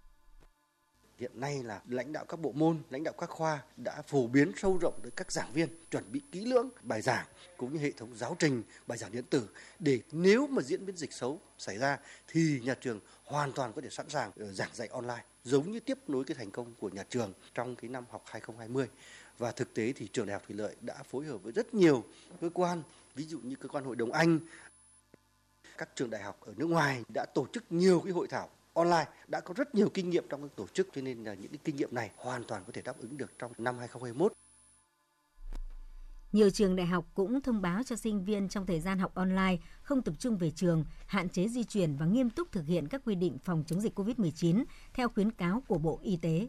Hiện 1.19 1.31
nay 1.39 1.63
là 1.63 1.81
lãnh 1.89 2.13
đạo 2.13 2.25
các 2.25 2.39
bộ 2.39 2.51
môn, 2.51 2.81
lãnh 2.89 3.03
đạo 3.03 3.13
các 3.17 3.29
khoa 3.29 3.63
đã 3.77 4.01
phổ 4.01 4.27
biến 4.27 4.51
sâu 4.57 4.77
rộng 4.81 4.99
tới 5.03 5.11
các 5.15 5.31
giảng 5.31 5.53
viên, 5.53 5.69
chuẩn 5.91 6.11
bị 6.11 6.21
kỹ 6.31 6.45
lưỡng 6.45 6.69
bài 6.81 7.01
giảng 7.01 7.25
cũng 7.57 7.73
như 7.73 7.79
hệ 7.79 7.91
thống 7.91 8.09
giáo 8.15 8.35
trình, 8.39 8.63
bài 8.87 8.97
giảng 8.97 9.11
điện 9.11 9.23
tử 9.29 9.49
để 9.79 9.99
nếu 10.11 10.47
mà 10.47 10.61
diễn 10.61 10.85
biến 10.85 10.97
dịch 10.97 11.13
xấu 11.13 11.39
xảy 11.57 11.77
ra 11.77 11.97
thì 12.27 12.61
nhà 12.63 12.75
trường 12.81 12.99
hoàn 13.23 13.51
toàn 13.51 13.73
có 13.73 13.81
thể 13.81 13.89
sẵn 13.89 14.09
sàng 14.09 14.31
ờ, 14.39 14.51
giảng 14.53 14.69
dạy 14.73 14.87
online 14.87 15.23
giống 15.43 15.71
như 15.71 15.79
tiếp 15.79 15.97
nối 16.07 16.23
cái 16.23 16.35
thành 16.35 16.51
công 16.51 16.73
của 16.79 16.89
nhà 16.89 17.03
trường 17.09 17.33
trong 17.53 17.75
cái 17.75 17.89
năm 17.89 18.05
học 18.09 18.23
2020 18.25 18.87
và 19.37 19.51
thực 19.51 19.73
tế 19.73 19.93
thì 19.95 20.07
trường 20.13 20.25
đại 20.25 20.33
học 20.33 20.43
thủy 20.47 20.57
lợi 20.57 20.75
đã 20.81 21.03
phối 21.03 21.25
hợp 21.25 21.37
với 21.37 21.53
rất 21.53 21.73
nhiều 21.73 22.03
cơ 22.41 22.49
quan 22.53 22.83
ví 23.15 23.23
dụ 23.23 23.39
như 23.39 23.55
cơ 23.55 23.67
quan 23.67 23.83
hội 23.83 23.95
đồng 23.95 24.11
anh 24.11 24.39
các 25.77 25.89
trường 25.95 26.09
đại 26.09 26.23
học 26.23 26.37
ở 26.41 26.53
nước 26.57 26.65
ngoài 26.65 27.03
đã 27.13 27.25
tổ 27.33 27.47
chức 27.53 27.63
nhiều 27.69 27.99
cái 27.99 28.13
hội 28.13 28.27
thảo 28.27 28.49
online 28.75 29.07
đã 29.27 29.39
có 29.39 29.53
rất 29.57 29.75
nhiều 29.75 29.89
kinh 29.93 30.09
nghiệm 30.09 30.25
trong 30.29 30.41
các 30.41 30.55
tổ 30.55 30.67
chức 30.67 30.87
cho 30.95 31.01
nên 31.01 31.23
là 31.23 31.33
những 31.33 31.51
cái 31.51 31.59
kinh 31.63 31.75
nghiệm 31.75 31.95
này 31.95 32.11
hoàn 32.17 32.43
toàn 32.43 32.63
có 32.67 32.71
thể 32.73 32.81
đáp 32.81 32.99
ứng 32.99 33.17
được 33.17 33.39
trong 33.39 33.51
năm 33.57 33.77
2021. 33.77 34.33
Nhiều 36.31 36.49
trường 36.49 36.75
đại 36.75 36.87
học 36.87 37.05
cũng 37.13 37.41
thông 37.41 37.61
báo 37.61 37.83
cho 37.83 37.95
sinh 37.95 38.25
viên 38.25 38.49
trong 38.49 38.65
thời 38.65 38.79
gian 38.79 38.99
học 38.99 39.15
online 39.15 39.57
không 39.81 40.01
tập 40.01 40.13
trung 40.19 40.37
về 40.37 40.51
trường, 40.51 40.85
hạn 41.07 41.29
chế 41.29 41.47
di 41.47 41.63
chuyển 41.63 41.95
và 41.95 42.05
nghiêm 42.05 42.29
túc 42.29 42.51
thực 42.51 42.65
hiện 42.65 42.87
các 42.87 43.01
quy 43.05 43.15
định 43.15 43.37
phòng 43.43 43.63
chống 43.67 43.81
dịch 43.81 43.99
COVID-19 43.99 44.63
theo 44.93 45.09
khuyến 45.09 45.31
cáo 45.31 45.63
của 45.67 45.77
Bộ 45.77 45.99
Y 46.03 46.17
tế. 46.17 46.47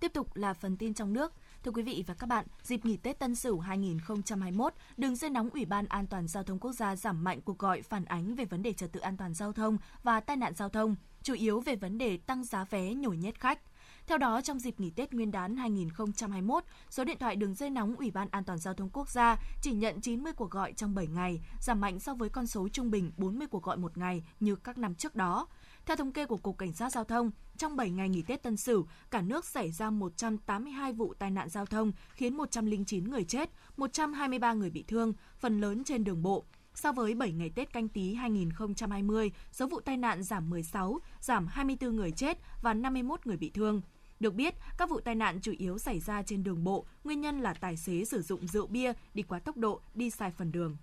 Tiếp 0.00 0.12
tục 0.14 0.36
là 0.36 0.54
phần 0.54 0.76
tin 0.76 0.94
trong 0.94 1.12
nước. 1.12 1.32
Thưa 1.64 1.70
quý 1.70 1.82
vị 1.82 2.04
và 2.06 2.14
các 2.14 2.26
bạn, 2.26 2.46
dịp 2.62 2.84
nghỉ 2.84 2.96
Tết 2.96 3.18
Tân 3.18 3.34
Sửu 3.34 3.60
2021, 3.60 4.74
đường 4.96 5.16
dây 5.16 5.30
nóng 5.30 5.50
Ủy 5.50 5.64
ban 5.64 5.86
An 5.86 6.06
toàn 6.06 6.28
giao 6.28 6.42
thông 6.42 6.58
quốc 6.58 6.72
gia 6.72 6.96
giảm 6.96 7.24
mạnh 7.24 7.40
cuộc 7.40 7.58
gọi 7.58 7.82
phản 7.82 8.04
ánh 8.04 8.34
về 8.34 8.44
vấn 8.44 8.62
đề 8.62 8.72
trật 8.72 8.92
tự 8.92 9.00
an 9.00 9.16
toàn 9.16 9.34
giao 9.34 9.52
thông 9.52 9.78
và 10.02 10.20
tai 10.20 10.36
nạn 10.36 10.54
giao 10.54 10.68
thông, 10.68 10.96
chủ 11.22 11.34
yếu 11.34 11.60
về 11.60 11.76
vấn 11.76 11.98
đề 11.98 12.16
tăng 12.16 12.44
giá 12.44 12.64
vé 12.64 12.94
nhồi 12.94 13.16
nhét 13.16 13.40
khách. 13.40 13.58
Theo 14.06 14.18
đó, 14.18 14.40
trong 14.40 14.58
dịp 14.58 14.80
nghỉ 14.80 14.90
Tết 14.90 15.14
Nguyên 15.14 15.30
đán 15.30 15.56
2021, 15.56 16.64
số 16.90 17.04
điện 17.04 17.18
thoại 17.20 17.36
đường 17.36 17.54
dây 17.54 17.70
nóng 17.70 17.96
Ủy 17.96 18.10
ban 18.10 18.28
An 18.30 18.44
toàn 18.44 18.58
giao 18.58 18.74
thông 18.74 18.90
quốc 18.92 19.10
gia 19.10 19.36
chỉ 19.62 19.72
nhận 19.72 20.00
90 20.00 20.32
cuộc 20.32 20.50
gọi 20.50 20.72
trong 20.72 20.94
7 20.94 21.06
ngày, 21.06 21.40
giảm 21.60 21.80
mạnh 21.80 22.00
so 22.00 22.14
với 22.14 22.28
con 22.28 22.46
số 22.46 22.68
trung 22.68 22.90
bình 22.90 23.12
40 23.16 23.46
cuộc 23.50 23.62
gọi 23.62 23.76
một 23.76 23.98
ngày 23.98 24.24
như 24.40 24.56
các 24.56 24.78
năm 24.78 24.94
trước 24.94 25.16
đó. 25.16 25.46
Theo 25.86 25.96
thống 25.96 26.12
kê 26.12 26.26
của 26.26 26.36
Cục 26.36 26.58
Cảnh 26.58 26.72
sát 26.72 26.92
Giao 26.92 27.04
thông, 27.04 27.30
trong 27.56 27.76
7 27.76 27.90
ngày 27.90 28.08
nghỉ 28.08 28.22
Tết 28.22 28.42
Tân 28.42 28.56
Sửu, 28.56 28.86
cả 29.10 29.22
nước 29.22 29.44
xảy 29.44 29.70
ra 29.70 29.90
182 29.90 30.92
vụ 30.92 31.14
tai 31.14 31.30
nạn 31.30 31.48
giao 31.48 31.66
thông 31.66 31.92
khiến 32.12 32.36
109 32.36 33.10
người 33.10 33.24
chết, 33.24 33.50
123 33.76 34.52
người 34.52 34.70
bị 34.70 34.84
thương, 34.88 35.12
phần 35.38 35.60
lớn 35.60 35.84
trên 35.84 36.04
đường 36.04 36.22
bộ. 36.22 36.44
So 36.74 36.92
với 36.92 37.14
7 37.14 37.32
ngày 37.32 37.50
Tết 37.54 37.72
canh 37.72 37.88
tí 37.88 38.14
2020, 38.14 39.30
số 39.52 39.66
vụ 39.66 39.80
tai 39.80 39.96
nạn 39.96 40.22
giảm 40.22 40.50
16, 40.50 41.00
giảm 41.20 41.46
24 41.46 41.96
người 41.96 42.10
chết 42.10 42.38
và 42.62 42.74
51 42.74 43.26
người 43.26 43.36
bị 43.36 43.50
thương. 43.50 43.80
Được 44.20 44.34
biết, 44.34 44.54
các 44.78 44.90
vụ 44.90 45.00
tai 45.00 45.14
nạn 45.14 45.38
chủ 45.42 45.52
yếu 45.58 45.78
xảy 45.78 46.00
ra 46.00 46.22
trên 46.22 46.44
đường 46.44 46.64
bộ, 46.64 46.84
nguyên 47.04 47.20
nhân 47.20 47.40
là 47.40 47.54
tài 47.54 47.76
xế 47.76 48.04
sử 48.04 48.22
dụng 48.22 48.46
rượu 48.46 48.66
bia, 48.66 48.92
đi 49.14 49.22
quá 49.22 49.38
tốc 49.38 49.56
độ, 49.56 49.80
đi 49.94 50.10
sai 50.10 50.30
phần 50.30 50.52
đường. 50.52 50.76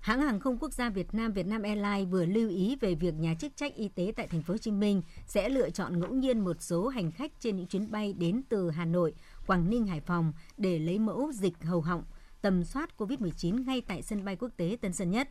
Hãng 0.00 0.20
hàng 0.20 0.40
không 0.40 0.58
quốc 0.58 0.72
gia 0.72 0.90
Việt 0.90 1.14
Nam 1.14 1.32
Vietnam 1.32 1.62
Airlines 1.62 2.10
vừa 2.10 2.26
lưu 2.26 2.48
ý 2.50 2.76
về 2.80 2.94
việc 2.94 3.14
nhà 3.14 3.34
chức 3.34 3.56
trách 3.56 3.74
y 3.74 3.88
tế 3.88 4.12
tại 4.16 4.26
thành 4.26 4.42
phố 4.42 4.54
Hồ 4.54 4.58
Chí 4.58 4.70
Minh 4.70 5.02
sẽ 5.26 5.48
lựa 5.48 5.70
chọn 5.70 6.00
ngẫu 6.00 6.14
nhiên 6.14 6.40
một 6.40 6.56
số 6.60 6.88
hành 6.88 7.10
khách 7.10 7.32
trên 7.40 7.56
những 7.56 7.66
chuyến 7.66 7.90
bay 7.90 8.12
đến 8.12 8.42
từ 8.48 8.70
Hà 8.70 8.84
Nội, 8.84 9.14
Quảng 9.46 9.70
Ninh, 9.70 9.86
Hải 9.86 10.00
Phòng 10.00 10.32
để 10.56 10.78
lấy 10.78 10.98
mẫu 10.98 11.32
dịch 11.34 11.62
hầu 11.62 11.80
họng, 11.80 12.02
tầm 12.40 12.64
soát 12.64 12.90
COVID-19 12.96 13.64
ngay 13.64 13.80
tại 13.80 14.02
sân 14.02 14.24
bay 14.24 14.36
quốc 14.36 14.50
tế 14.56 14.76
Tân 14.80 14.92
Sơn 14.92 15.10
Nhất. 15.10 15.28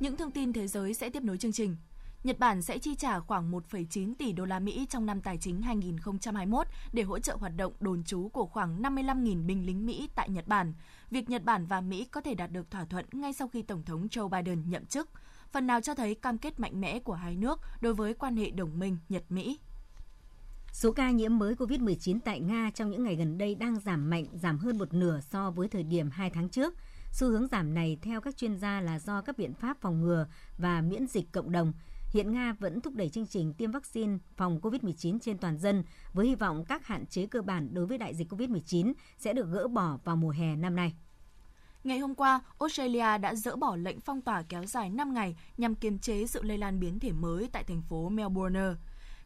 Những 0.00 0.16
thông 0.16 0.30
tin 0.30 0.52
thế 0.52 0.66
giới 0.66 0.94
sẽ 0.94 1.10
tiếp 1.10 1.22
nối 1.22 1.38
chương 1.38 1.52
trình. 1.52 1.76
Nhật 2.24 2.38
Bản 2.38 2.62
sẽ 2.62 2.78
chi 2.78 2.94
trả 2.94 3.20
khoảng 3.20 3.52
1,9 3.52 4.14
tỷ 4.18 4.32
đô 4.32 4.44
la 4.44 4.58
Mỹ 4.58 4.86
trong 4.90 5.06
năm 5.06 5.20
tài 5.20 5.38
chính 5.38 5.62
2021 5.62 6.66
để 6.92 7.02
hỗ 7.02 7.18
trợ 7.18 7.36
hoạt 7.36 7.52
động 7.56 7.72
đồn 7.80 8.04
trú 8.04 8.28
của 8.28 8.46
khoảng 8.46 8.82
55.000 8.82 9.46
binh 9.46 9.66
lính 9.66 9.86
Mỹ 9.86 10.08
tại 10.14 10.28
Nhật 10.28 10.46
Bản. 10.48 10.74
Việc 11.10 11.30
Nhật 11.30 11.44
Bản 11.44 11.66
và 11.66 11.80
Mỹ 11.80 12.06
có 12.10 12.20
thể 12.20 12.34
đạt 12.34 12.52
được 12.52 12.70
thỏa 12.70 12.84
thuận 12.84 13.04
ngay 13.12 13.32
sau 13.32 13.48
khi 13.48 13.62
Tổng 13.62 13.82
thống 13.82 14.06
Joe 14.06 14.28
Biden 14.28 14.70
nhậm 14.70 14.86
chức, 14.86 15.08
phần 15.52 15.66
nào 15.66 15.80
cho 15.80 15.94
thấy 15.94 16.14
cam 16.14 16.38
kết 16.38 16.60
mạnh 16.60 16.80
mẽ 16.80 16.98
của 16.98 17.14
hai 17.14 17.36
nước 17.36 17.60
đối 17.80 17.94
với 17.94 18.14
quan 18.14 18.36
hệ 18.36 18.50
đồng 18.50 18.78
minh 18.78 18.98
Nhật-Mỹ. 19.08 19.58
Số 20.72 20.92
ca 20.92 21.10
nhiễm 21.10 21.38
mới 21.38 21.54
COVID-19 21.54 22.18
tại 22.24 22.40
Nga 22.40 22.70
trong 22.74 22.90
những 22.90 23.04
ngày 23.04 23.16
gần 23.16 23.38
đây 23.38 23.54
đang 23.54 23.80
giảm 23.80 24.10
mạnh, 24.10 24.26
giảm 24.32 24.58
hơn 24.58 24.78
một 24.78 24.94
nửa 24.94 25.20
so 25.20 25.50
với 25.50 25.68
thời 25.68 25.82
điểm 25.82 26.10
2 26.10 26.30
tháng 26.30 26.48
trước. 26.48 26.74
Xu 27.12 27.28
hướng 27.28 27.46
giảm 27.46 27.74
này 27.74 27.98
theo 28.02 28.20
các 28.20 28.36
chuyên 28.36 28.56
gia 28.56 28.80
là 28.80 28.98
do 28.98 29.22
các 29.22 29.38
biện 29.38 29.54
pháp 29.54 29.80
phòng 29.80 30.00
ngừa 30.00 30.26
và 30.58 30.80
miễn 30.80 31.06
dịch 31.06 31.32
cộng 31.32 31.52
đồng. 31.52 31.72
Hiện 32.10 32.32
Nga 32.32 32.52
vẫn 32.52 32.80
thúc 32.80 32.94
đẩy 32.94 33.08
chương 33.08 33.26
trình 33.26 33.54
tiêm 33.54 33.70
vaccine 33.70 34.18
phòng 34.36 34.60
COVID-19 34.60 35.18
trên 35.18 35.38
toàn 35.38 35.58
dân 35.58 35.84
với 36.12 36.26
hy 36.26 36.34
vọng 36.34 36.64
các 36.64 36.86
hạn 36.86 37.06
chế 37.06 37.26
cơ 37.26 37.42
bản 37.42 37.74
đối 37.74 37.86
với 37.86 37.98
đại 37.98 38.14
dịch 38.14 38.32
COVID-19 38.32 38.92
sẽ 39.18 39.32
được 39.32 39.46
gỡ 39.50 39.68
bỏ 39.68 39.98
vào 40.04 40.16
mùa 40.16 40.30
hè 40.30 40.56
năm 40.56 40.76
nay. 40.76 40.94
Ngày 41.84 41.98
hôm 41.98 42.14
qua, 42.14 42.40
Australia 42.58 43.18
đã 43.18 43.34
dỡ 43.34 43.56
bỏ 43.56 43.76
lệnh 43.76 44.00
phong 44.00 44.20
tỏa 44.20 44.42
kéo 44.42 44.66
dài 44.66 44.90
5 44.90 45.14
ngày 45.14 45.36
nhằm 45.56 45.74
kiềm 45.74 45.98
chế 45.98 46.26
sự 46.26 46.42
lây 46.42 46.58
lan 46.58 46.80
biến 46.80 46.98
thể 46.98 47.12
mới 47.12 47.48
tại 47.52 47.64
thành 47.64 47.82
phố 47.82 48.08
Melbourne. 48.08 48.74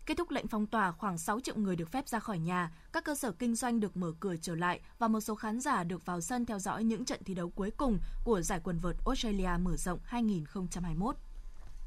Kết 0.06 0.16
thúc 0.16 0.30
lệnh 0.30 0.48
phong 0.48 0.66
tỏa, 0.66 0.92
khoảng 0.92 1.18
6 1.18 1.40
triệu 1.40 1.56
người 1.56 1.76
được 1.76 1.92
phép 1.92 2.08
ra 2.08 2.18
khỏi 2.18 2.38
nhà, 2.38 2.72
các 2.92 3.04
cơ 3.04 3.14
sở 3.14 3.32
kinh 3.32 3.54
doanh 3.54 3.80
được 3.80 3.96
mở 3.96 4.12
cửa 4.20 4.34
trở 4.40 4.54
lại 4.54 4.80
và 4.98 5.08
một 5.08 5.20
số 5.20 5.34
khán 5.34 5.60
giả 5.60 5.84
được 5.84 6.06
vào 6.06 6.20
sân 6.20 6.46
theo 6.46 6.58
dõi 6.58 6.84
những 6.84 7.04
trận 7.04 7.20
thi 7.24 7.34
đấu 7.34 7.50
cuối 7.50 7.70
cùng 7.70 7.98
của 8.24 8.42
giải 8.42 8.60
quần 8.64 8.78
vợt 8.78 8.96
Australia 9.06 9.50
mở 9.62 9.76
rộng 9.76 9.98
2021. 10.04 11.16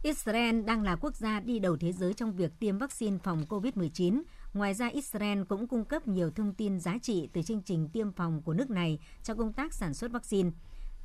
Israel 0.07 0.61
đang 0.61 0.83
là 0.83 0.95
quốc 0.95 1.15
gia 1.15 1.39
đi 1.39 1.59
đầu 1.59 1.77
thế 1.77 1.93
giới 1.93 2.13
trong 2.13 2.35
việc 2.35 2.51
tiêm 2.59 2.77
vaccine 2.77 3.17
phòng 3.23 3.45
COVID-19. 3.49 4.21
Ngoài 4.53 4.73
ra, 4.73 4.87
Israel 4.87 5.43
cũng 5.43 5.67
cung 5.67 5.85
cấp 5.85 6.07
nhiều 6.07 6.31
thông 6.31 6.53
tin 6.53 6.79
giá 6.79 6.97
trị 7.01 7.29
từ 7.33 7.41
chương 7.41 7.61
trình 7.61 7.89
tiêm 7.93 8.11
phòng 8.11 8.41
của 8.41 8.53
nước 8.53 8.69
này 8.69 8.99
cho 9.23 9.35
công 9.35 9.53
tác 9.53 9.73
sản 9.73 9.93
xuất 9.93 10.11
vaccine. 10.11 10.49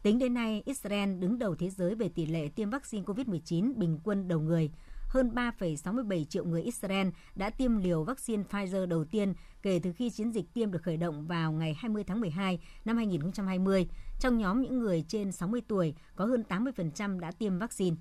Tính 0.02 0.18
đến 0.18 0.34
nay, 0.34 0.62
Israel 0.66 1.18
đứng 1.18 1.38
đầu 1.38 1.54
thế 1.54 1.70
giới 1.70 1.94
về 1.94 2.08
tỷ 2.08 2.26
lệ 2.26 2.48
tiêm 2.48 2.70
vaccine 2.70 3.04
COVID-19 3.04 3.74
bình 3.76 3.98
quân 4.04 4.28
đầu 4.28 4.40
người. 4.40 4.70
Hơn 5.08 5.30
3,67 5.34 6.24
triệu 6.24 6.44
người 6.44 6.62
Israel 6.62 7.08
đã 7.34 7.50
tiêm 7.50 7.76
liều 7.76 8.04
vaccine 8.04 8.42
Pfizer 8.50 8.86
đầu 8.86 9.04
tiên 9.04 9.34
kể 9.62 9.80
từ 9.82 9.92
khi 9.92 10.10
chiến 10.10 10.30
dịch 10.30 10.54
tiêm 10.54 10.70
được 10.70 10.82
khởi 10.82 10.96
động 10.96 11.26
vào 11.26 11.52
ngày 11.52 11.74
20 11.78 12.04
tháng 12.04 12.20
12 12.20 12.58
năm 12.84 12.96
2020. 12.96 13.88
Trong 14.20 14.38
nhóm 14.38 14.62
những 14.62 14.78
người 14.78 15.04
trên 15.08 15.32
60 15.32 15.60
tuổi, 15.68 15.94
có 16.16 16.24
hơn 16.24 16.44
80% 16.48 17.20
đã 17.20 17.30
tiêm 17.30 17.58
vaccine. 17.58 17.96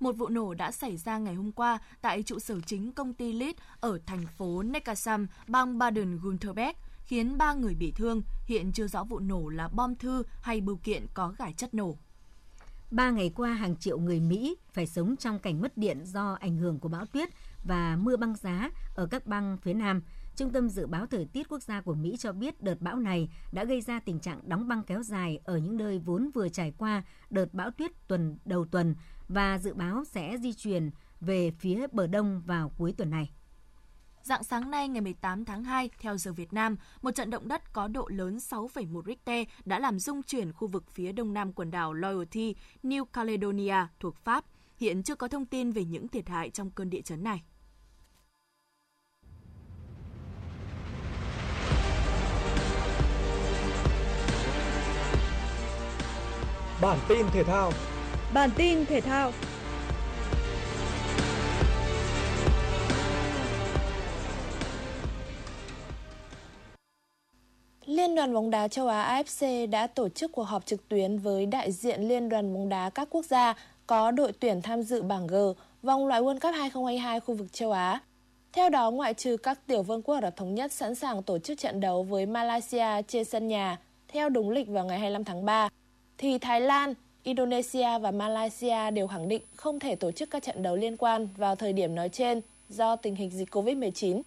Một 0.00 0.12
vụ 0.12 0.28
nổ 0.28 0.54
đã 0.54 0.72
xảy 0.72 0.96
ra 0.96 1.18
ngày 1.18 1.34
hôm 1.34 1.52
qua 1.52 1.78
tại 2.00 2.22
trụ 2.22 2.38
sở 2.38 2.60
chính 2.60 2.92
công 2.92 3.14
ty 3.14 3.32
Lead 3.32 3.54
ở 3.80 3.98
thành 4.06 4.26
phố 4.26 4.62
Nekasam, 4.62 5.26
bang 5.48 5.78
Baden-Württemberg, 5.78 6.72
khiến 7.06 7.38
ba 7.38 7.54
người 7.54 7.74
bị 7.74 7.92
thương. 7.96 8.22
Hiện 8.46 8.72
chưa 8.72 8.86
rõ 8.86 9.04
vụ 9.04 9.18
nổ 9.18 9.48
là 9.48 9.68
bom 9.68 9.94
thư 9.94 10.22
hay 10.42 10.60
bưu 10.60 10.76
kiện 10.76 11.06
có 11.14 11.34
gải 11.38 11.52
chất 11.52 11.74
nổ. 11.74 11.96
Ba 12.90 13.10
ngày 13.10 13.32
qua, 13.36 13.52
hàng 13.52 13.76
triệu 13.76 13.98
người 13.98 14.20
Mỹ 14.20 14.56
phải 14.72 14.86
sống 14.86 15.16
trong 15.16 15.38
cảnh 15.38 15.60
mất 15.60 15.76
điện 15.76 16.04
do 16.04 16.36
ảnh 16.40 16.56
hưởng 16.56 16.78
của 16.78 16.88
bão 16.88 17.06
tuyết 17.06 17.28
và 17.64 17.96
mưa 17.96 18.16
băng 18.16 18.36
giá 18.36 18.70
ở 18.94 19.06
các 19.06 19.26
bang 19.26 19.56
phía 19.62 19.74
Nam. 19.74 20.02
Trung 20.36 20.50
tâm 20.50 20.68
Dự 20.68 20.86
báo 20.86 21.06
Thời 21.06 21.24
tiết 21.24 21.48
Quốc 21.48 21.62
gia 21.62 21.80
của 21.80 21.94
Mỹ 21.94 22.16
cho 22.18 22.32
biết 22.32 22.62
đợt 22.62 22.80
bão 22.80 22.96
này 22.96 23.28
đã 23.52 23.64
gây 23.64 23.80
ra 23.80 24.00
tình 24.00 24.20
trạng 24.20 24.40
đóng 24.48 24.68
băng 24.68 24.82
kéo 24.82 25.02
dài 25.02 25.40
ở 25.44 25.56
những 25.56 25.76
nơi 25.76 25.98
vốn 25.98 26.30
vừa 26.34 26.48
trải 26.48 26.72
qua 26.78 27.02
đợt 27.30 27.54
bão 27.54 27.70
tuyết 27.70 28.08
tuần 28.08 28.38
đầu 28.44 28.64
tuần 28.64 28.94
và 29.30 29.58
dự 29.58 29.74
báo 29.74 30.04
sẽ 30.04 30.36
di 30.40 30.52
chuyển 30.52 30.90
về 31.20 31.50
phía 31.50 31.86
bờ 31.92 32.06
đông 32.06 32.42
vào 32.46 32.72
cuối 32.78 32.94
tuần 32.96 33.10
này. 33.10 33.30
Dạng 34.22 34.44
sáng 34.44 34.70
nay 34.70 34.88
ngày 34.88 35.00
18 35.00 35.44
tháng 35.44 35.64
2, 35.64 35.90
theo 35.98 36.16
giờ 36.16 36.32
Việt 36.32 36.52
Nam, 36.52 36.76
một 37.02 37.10
trận 37.10 37.30
động 37.30 37.48
đất 37.48 37.72
có 37.72 37.88
độ 37.88 38.08
lớn 38.08 38.36
6,1 38.36 39.02
Richter 39.06 39.46
đã 39.64 39.78
làm 39.78 39.98
rung 39.98 40.22
chuyển 40.22 40.52
khu 40.52 40.68
vực 40.68 40.90
phía 40.90 41.12
đông 41.12 41.34
nam 41.34 41.52
quần 41.52 41.70
đảo 41.70 41.92
Loyalty, 41.92 42.54
New 42.82 43.04
Caledonia 43.04 43.76
thuộc 44.00 44.16
Pháp. 44.16 44.44
Hiện 44.76 45.02
chưa 45.02 45.14
có 45.14 45.28
thông 45.28 45.46
tin 45.46 45.72
về 45.72 45.84
những 45.84 46.08
thiệt 46.08 46.28
hại 46.28 46.50
trong 46.50 46.70
cơn 46.70 46.90
địa 46.90 47.00
chấn 47.00 47.24
này. 47.24 47.42
Bản 56.82 56.98
tin 57.08 57.26
thể 57.32 57.44
thao 57.44 57.72
Bản 58.34 58.50
tin 58.56 58.86
thể 58.86 59.00
thao 59.00 59.32
Liên 67.86 68.14
đoàn 68.14 68.34
bóng 68.34 68.50
đá 68.50 68.68
châu 68.68 68.88
Á 68.88 69.22
AFC 69.22 69.70
đã 69.70 69.86
tổ 69.86 70.08
chức 70.08 70.32
cuộc 70.32 70.42
họp 70.42 70.66
trực 70.66 70.88
tuyến 70.88 71.18
với 71.18 71.46
đại 71.46 71.72
diện 71.72 72.02
Liên 72.02 72.28
đoàn 72.28 72.54
bóng 72.54 72.68
đá 72.68 72.90
các 72.90 73.08
quốc 73.10 73.24
gia 73.24 73.54
có 73.86 74.10
đội 74.10 74.32
tuyển 74.40 74.62
tham 74.62 74.82
dự 74.82 75.02
bảng 75.02 75.26
G 75.26 75.34
vòng 75.82 76.06
loại 76.06 76.20
World 76.22 76.40
Cup 76.40 76.54
2022 76.54 77.20
khu 77.20 77.34
vực 77.34 77.52
châu 77.52 77.72
Á. 77.72 78.00
Theo 78.52 78.68
đó, 78.68 78.90
ngoại 78.90 79.14
trừ 79.14 79.36
các 79.36 79.66
tiểu 79.66 79.82
vương 79.82 80.02
quốc 80.02 80.14
Ả 80.14 80.20
Rập 80.20 80.36
Thống 80.36 80.54
Nhất 80.54 80.72
sẵn 80.72 80.94
sàng 80.94 81.22
tổ 81.22 81.38
chức 81.38 81.58
trận 81.58 81.80
đấu 81.80 82.02
với 82.02 82.26
Malaysia 82.26 83.02
trên 83.08 83.24
sân 83.24 83.48
nhà 83.48 83.78
theo 84.08 84.28
đúng 84.28 84.50
lịch 84.50 84.68
vào 84.68 84.84
ngày 84.84 84.98
25 84.98 85.24
tháng 85.24 85.44
3, 85.44 85.68
thì 86.18 86.38
Thái 86.38 86.60
Lan, 86.60 86.94
Indonesia 87.24 87.98
và 87.98 88.10
Malaysia 88.10 88.90
đều 88.90 89.06
khẳng 89.06 89.28
định 89.28 89.42
không 89.56 89.80
thể 89.80 89.94
tổ 89.94 90.12
chức 90.12 90.30
các 90.30 90.42
trận 90.42 90.62
đấu 90.62 90.76
liên 90.76 90.96
quan 90.96 91.28
vào 91.36 91.56
thời 91.56 91.72
điểm 91.72 91.94
nói 91.94 92.08
trên 92.08 92.40
do 92.68 92.96
tình 92.96 93.16
hình 93.16 93.30
dịch 93.30 93.50
COVID-19. 93.50 94.22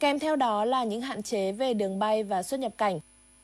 Kèm 0.00 0.18
theo 0.18 0.36
đó 0.36 0.64
là 0.64 0.84
những 0.84 1.00
hạn 1.00 1.22
chế 1.22 1.52
về 1.52 1.74
đường 1.74 1.98
bay 1.98 2.22
và 2.22 2.42
xuất 2.42 2.60
nhập 2.60 2.72
cảnh. 2.78 3.00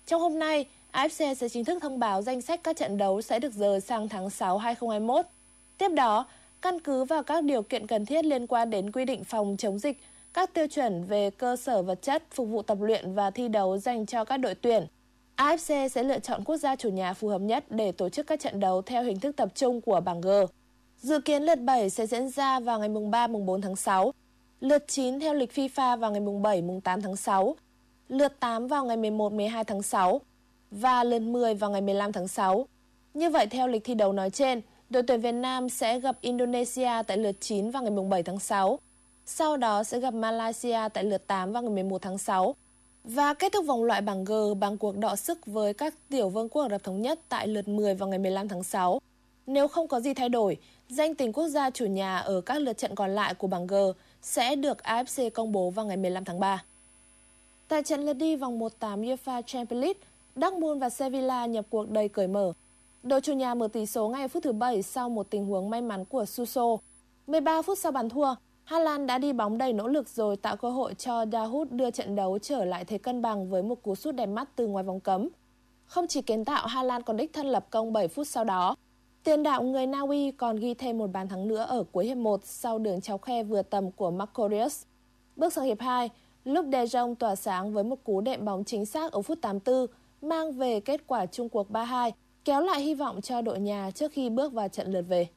Trong 0.07 0.21
hôm 0.21 0.39
nay, 0.39 0.67
AFC 0.93 1.35
sẽ 1.35 1.49
chính 1.49 1.65
thức 1.65 1.83
thông 1.83 1.99
báo 1.99 2.23
danh 2.23 2.41
sách 2.41 2.61
các 2.63 2.77
trận 2.77 2.99
đấu 2.99 3.23
sẽ 3.23 3.39
được 3.39 3.53
rời 3.53 3.81
sang 3.81 4.09
tháng 4.09 4.31
6 4.31 4.59
2021. 4.59 5.27
Tiếp 5.79 5.89
đó, 5.89 6.27
căn 6.61 6.81
cứ 6.81 7.05
vào 7.05 7.23
các 7.23 7.45
điều 7.45 7.63
kiện 7.63 7.87
cần 7.87 8.07
thiết 8.07 8.25
liên 8.25 8.47
quan 8.47 8.71
đến 8.71 8.93
quy 8.93 9.05
định 9.05 9.25
phòng 9.25 9.57
chống 9.59 9.79
dịch, 9.79 10.01
các 10.33 10.55
tiêu 10.55 10.67
chuẩn 10.67 11.05
về 11.05 11.31
cơ 11.31 11.57
sở 11.57 11.83
vật 11.83 12.03
chất 12.03 12.23
phục 12.31 12.49
vụ 12.49 12.63
tập 12.63 12.79
luyện 12.81 13.15
và 13.15 13.31
thi 13.31 13.49
đấu 13.49 13.79
dành 13.79 14.07
cho 14.07 14.25
các 14.25 14.37
đội 14.37 14.55
tuyển– 14.55 14.87
AFC 15.43 15.89
sẽ 15.89 16.03
lựa 16.03 16.19
chọn 16.19 16.45
quốc 16.45 16.57
gia 16.57 16.77
chủ 16.77 16.89
nhà 16.89 17.15
phù 17.15 17.29
hợp 17.29 17.41
nhất 17.41 17.65
để 17.71 17.93
tổ 17.93 18.09
chức 18.09 18.27
các 18.27 18.41
trận 18.41 18.61
đấu 18.61 18.83
theo 18.83 19.03
hình 19.03 19.21
thức 19.21 19.37
tập 19.37 19.49
trung 19.55 19.81
của 19.81 20.01
bảng 20.01 20.21
G. 20.21 20.29
Dự 20.99 21.21
kiến 21.21 21.43
lượt 21.43 21.59
7 21.61 21.91
sẽ 21.91 22.07
diễn 22.07 22.29
ra 22.29 22.61
vào 22.61 22.79
ngày 22.79 22.89
mùng 22.89 23.11
3 23.11 23.27
mùng 23.27 23.47
4 23.47 23.61
tháng 23.61 23.77
6, 23.77 24.13
lượt 24.61 24.85
9 24.89 25.21
theo 25.21 25.35
lịch 25.35 25.53
FIFA 25.53 25.97
vào 25.97 26.11
ngày 26.11 26.21
mùng 26.21 26.43
7 26.43 26.63
mùng 26.63 26.81
8 26.81 27.03
tháng 27.03 27.17
6, 27.17 27.57
lượt 28.09 28.41
8 28.41 28.67
vào 28.67 28.85
ngày 28.85 28.97
11 28.97 29.33
12 29.33 29.65
tháng 29.65 29.83
6 29.83 30.21
và 30.71 31.05
lượt 31.05 31.19
10 31.19 31.55
vào 31.55 31.71
ngày 31.71 31.81
15 31.81 32.13
tháng 32.13 32.29
6. 32.29 32.67
Như 33.15 33.31
vậy 33.31 33.47
theo 33.47 33.69
lịch 33.69 33.85
thi 33.85 33.95
đấu 33.95 34.13
nói 34.13 34.31
trên, 34.31 34.61
đội 34.91 35.03
tuyển 35.03 35.21
Việt 35.21 35.33
Nam 35.33 35.69
sẽ 35.69 36.01
gặp 36.01 36.17
Indonesia 36.21 37.03
tại 37.07 37.17
lượt 37.17 37.37
9 37.41 37.71
vào 37.71 37.83
ngày 37.83 37.93
mùng 37.93 38.11
7 38.11 38.23
tháng 38.23 38.39
6. 38.39 38.79
Sau 39.27 39.57
đó 39.57 39.85
sẽ 39.85 40.01
gặp 40.01 40.15
Malaysia 40.15 40.89
tại 40.95 41.05
lượt 41.05 41.27
8 41.27 41.53
vào 41.53 41.63
ngày 41.63 41.73
11 41.73 42.03
tháng 42.03 42.19
6 42.19 42.55
và 43.05 43.35
kết 43.35 43.53
thúc 43.53 43.67
vòng 43.67 43.85
loại 43.85 44.01
bảng 44.01 44.25
G 44.25 44.33
bằng 44.61 44.79
cuộc 44.79 44.97
đọ 44.97 45.17
sức 45.17 45.47
với 45.47 45.75
các 45.75 45.95
tiểu 46.09 46.29
vương 46.29 46.49
quốc 46.49 46.63
Ả 46.63 46.69
Rập 46.69 46.83
Thống 46.85 47.03
Nhất 47.03 47.21
tại 47.29 47.49
lượt 47.49 47.69
10 47.69 47.95
vào 47.95 48.09
ngày 48.09 48.19
15 48.19 48.49
tháng 48.49 48.63
6. 48.63 49.01
Nếu 49.47 49.69
không 49.69 49.89
có 49.89 50.01
gì 50.01 50.15
thay 50.15 50.29
đổi, 50.29 50.57
danh 50.89 51.15
tính 51.15 51.33
quốc 51.33 51.49
gia 51.49 51.71
chủ 51.71 51.87
nhà 51.87 52.19
ở 52.19 52.41
các 52.41 52.59
lượt 52.63 52.79
trận 52.79 52.95
còn 52.95 53.15
lại 53.15 53.35
của 53.35 53.47
bảng 53.47 53.67
G 53.67 53.75
sẽ 54.23 54.57
được 54.57 54.79
AFC 54.79 55.31
công 55.31 55.53
bố 55.53 55.71
vào 55.71 55.87
ngày 55.87 55.97
15 55.97 56.25
tháng 56.25 56.41
3. 56.41 56.65
Tại 57.69 57.83
trận 57.83 58.07
lượt 58.07 58.13
đi 58.13 58.37
vòng 58.37 58.61
1-8 58.61 58.69
UEFA 59.03 59.43
Champions 59.43 59.83
League, 59.83 60.01
Dortmund 60.37 60.81
và 60.81 60.91
Sevilla 60.91 61.47
nhập 61.47 61.65
cuộc 61.71 61.91
đầy 61.91 62.09
cởi 62.09 62.27
mở. 62.27 62.53
Đội 63.03 63.21
chủ 63.21 63.33
nhà 63.33 63.55
mở 63.55 63.69
tỷ 63.69 63.87
số 63.87 64.09
ngay 64.09 64.29
phút 64.29 64.43
thứ 64.43 64.53
7 64.53 64.83
sau 64.83 65.09
một 65.09 65.31
tình 65.31 65.47
huống 65.47 65.71
may 65.71 65.83
mắn 65.83 66.05
của 66.05 66.25
Suso. 66.25 66.77
13 67.27 67.63
phút 67.63 67.79
sau 67.79 67.93
bàn 67.93 68.09
thua, 68.09 68.35
Haaland 68.65 68.87
Lan 68.87 69.07
đã 69.07 69.19
đi 69.19 69.33
bóng 69.33 69.59
đầy 69.59 69.73
nỗ 69.73 69.89
lực 69.89 70.09
rồi 70.09 70.37
tạo 70.37 70.57
cơ 70.57 70.71
hội 70.71 70.95
cho 70.95 71.25
Dahoud 71.33 71.69
đưa 71.71 71.91
trận 71.91 72.17
đấu 72.17 72.39
trở 72.39 72.65
lại 72.65 72.85
thế 72.85 72.99
cân 72.99 73.23
bằng 73.23 73.51
với 73.51 73.63
một 73.63 73.83
cú 73.83 73.95
sút 73.95 74.15
đẹp 74.15 74.27
mắt 74.27 74.49
từ 74.57 74.67
ngoài 74.67 74.85
vòng 74.85 75.01
cấm. 75.01 75.29
Không 75.87 76.07
chỉ 76.07 76.23
kiến 76.23 76.45
tạo, 76.45 76.67
Haaland 76.67 76.89
Lan 76.89 77.03
còn 77.03 77.17
đích 77.17 77.33
thân 77.33 77.47
lập 77.47 77.67
công 77.71 77.93
7 77.93 78.09
phút 78.09 78.27
sau 78.27 78.45
đó. 78.45 78.77
Tiền 79.25 79.43
đạo 79.43 79.63
người 79.63 79.87
Na 79.87 80.01
Uy 80.01 80.31
còn 80.31 80.57
ghi 80.57 80.75
thêm 80.75 80.99
một 80.99 81.07
bàn 81.07 81.29
thắng 81.29 81.49
nữa 81.49 81.67
ở 81.69 81.85
cuối 81.93 82.07
hiệp 82.07 82.17
1 82.17 82.41
sau 82.45 82.79
đường 82.79 83.01
chéo 83.01 83.19
khe 83.19 83.43
vừa 83.43 83.63
tầm 83.63 83.91
của 83.91 84.11
Marco 84.11 84.49
Reus. 84.49 84.83
Bước 85.37 85.53
sang 85.53 85.65
hiệp 85.65 85.81
2, 85.81 86.11
lúc 86.45 86.67
De 86.73 86.85
Jong 86.85 87.15
tỏa 87.15 87.37
sáng 87.37 87.73
với 87.73 87.85
một 87.85 88.05
cú 88.05 88.21
đệm 88.21 88.45
bóng 88.45 88.65
chính 88.65 88.87
xác 88.87 89.13
ở 89.13 89.23
phút 89.23 89.39
84, 89.41 89.87
mang 90.23 90.53
về 90.53 90.81
kết 90.81 91.07
quả 91.07 91.27
chung 91.27 91.49
cuộc 91.49 91.71
3-2, 91.71 92.11
kéo 92.45 92.61
lại 92.61 92.81
hy 92.81 92.95
vọng 92.95 93.21
cho 93.21 93.43
đội 93.43 93.61
nhà 93.61 93.91
trước 93.95 94.13
khi 94.13 94.31
bước 94.31 94.53
vào 94.53 94.69
trận 94.69 94.93
lượt 94.93 95.03
về. 95.09 95.29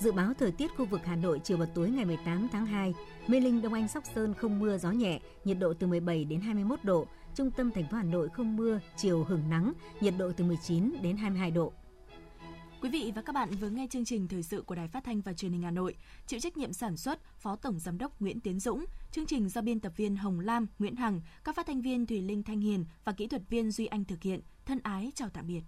Dự 0.00 0.12
báo 0.12 0.32
thời 0.38 0.52
tiết 0.52 0.70
khu 0.76 0.84
vực 0.84 1.00
Hà 1.04 1.16
Nội 1.16 1.40
chiều 1.44 1.56
và 1.56 1.66
tối 1.66 1.90
ngày 1.90 2.04
18 2.04 2.48
tháng 2.52 2.66
2, 2.66 2.94
Mê 3.26 3.40
Linh, 3.40 3.62
Đông 3.62 3.72
Anh, 3.72 3.88
Sóc 3.88 4.04
Sơn 4.14 4.34
không 4.34 4.58
mưa, 4.58 4.78
gió 4.78 4.90
nhẹ, 4.90 5.20
nhiệt 5.44 5.58
độ 5.58 5.74
từ 5.74 5.86
17 5.86 6.24
đến 6.24 6.40
21 6.40 6.84
độ. 6.84 7.06
Trung 7.34 7.50
tâm 7.50 7.70
thành 7.70 7.84
phố 7.90 7.96
Hà 7.96 8.02
Nội 8.02 8.28
không 8.28 8.56
mưa, 8.56 8.80
chiều 8.96 9.24
hưởng 9.24 9.50
nắng, 9.50 9.72
nhiệt 10.00 10.14
độ 10.18 10.32
từ 10.36 10.44
19 10.44 10.92
đến 11.02 11.16
22 11.16 11.50
độ. 11.50 11.72
Quý 12.82 12.90
vị 12.90 13.12
và 13.14 13.22
các 13.22 13.34
bạn 13.34 13.48
vừa 13.50 13.68
nghe 13.68 13.86
chương 13.90 14.04
trình 14.04 14.28
thời 14.28 14.42
sự 14.42 14.62
của 14.62 14.74
Đài 14.74 14.88
Phát 14.88 15.04
thanh 15.04 15.20
và 15.20 15.32
Truyền 15.32 15.52
hình 15.52 15.62
Hà 15.62 15.70
Nội, 15.70 15.94
chịu 16.26 16.40
trách 16.40 16.56
nhiệm 16.56 16.72
sản 16.72 16.96
xuất 16.96 17.20
Phó 17.38 17.56
Tổng 17.56 17.78
giám 17.78 17.98
đốc 17.98 18.20
Nguyễn 18.20 18.40
Tiến 18.40 18.60
Dũng, 18.60 18.84
chương 19.12 19.26
trình 19.26 19.48
do 19.48 19.60
biên 19.60 19.80
tập 19.80 19.92
viên 19.96 20.16
Hồng 20.16 20.40
Lam, 20.40 20.66
Nguyễn 20.78 20.96
Hằng, 20.96 21.20
các 21.44 21.56
phát 21.56 21.66
thanh 21.66 21.82
viên 21.82 22.06
Thùy 22.06 22.22
Linh 22.22 22.42
Thanh 22.42 22.60
Hiền 22.60 22.84
và 23.04 23.12
kỹ 23.12 23.26
thuật 23.26 23.42
viên 23.48 23.70
Duy 23.70 23.86
Anh 23.86 24.04
thực 24.04 24.22
hiện. 24.22 24.40
Thân 24.66 24.80
ái 24.82 25.12
chào 25.14 25.28
tạm 25.28 25.46
biệt. 25.46 25.62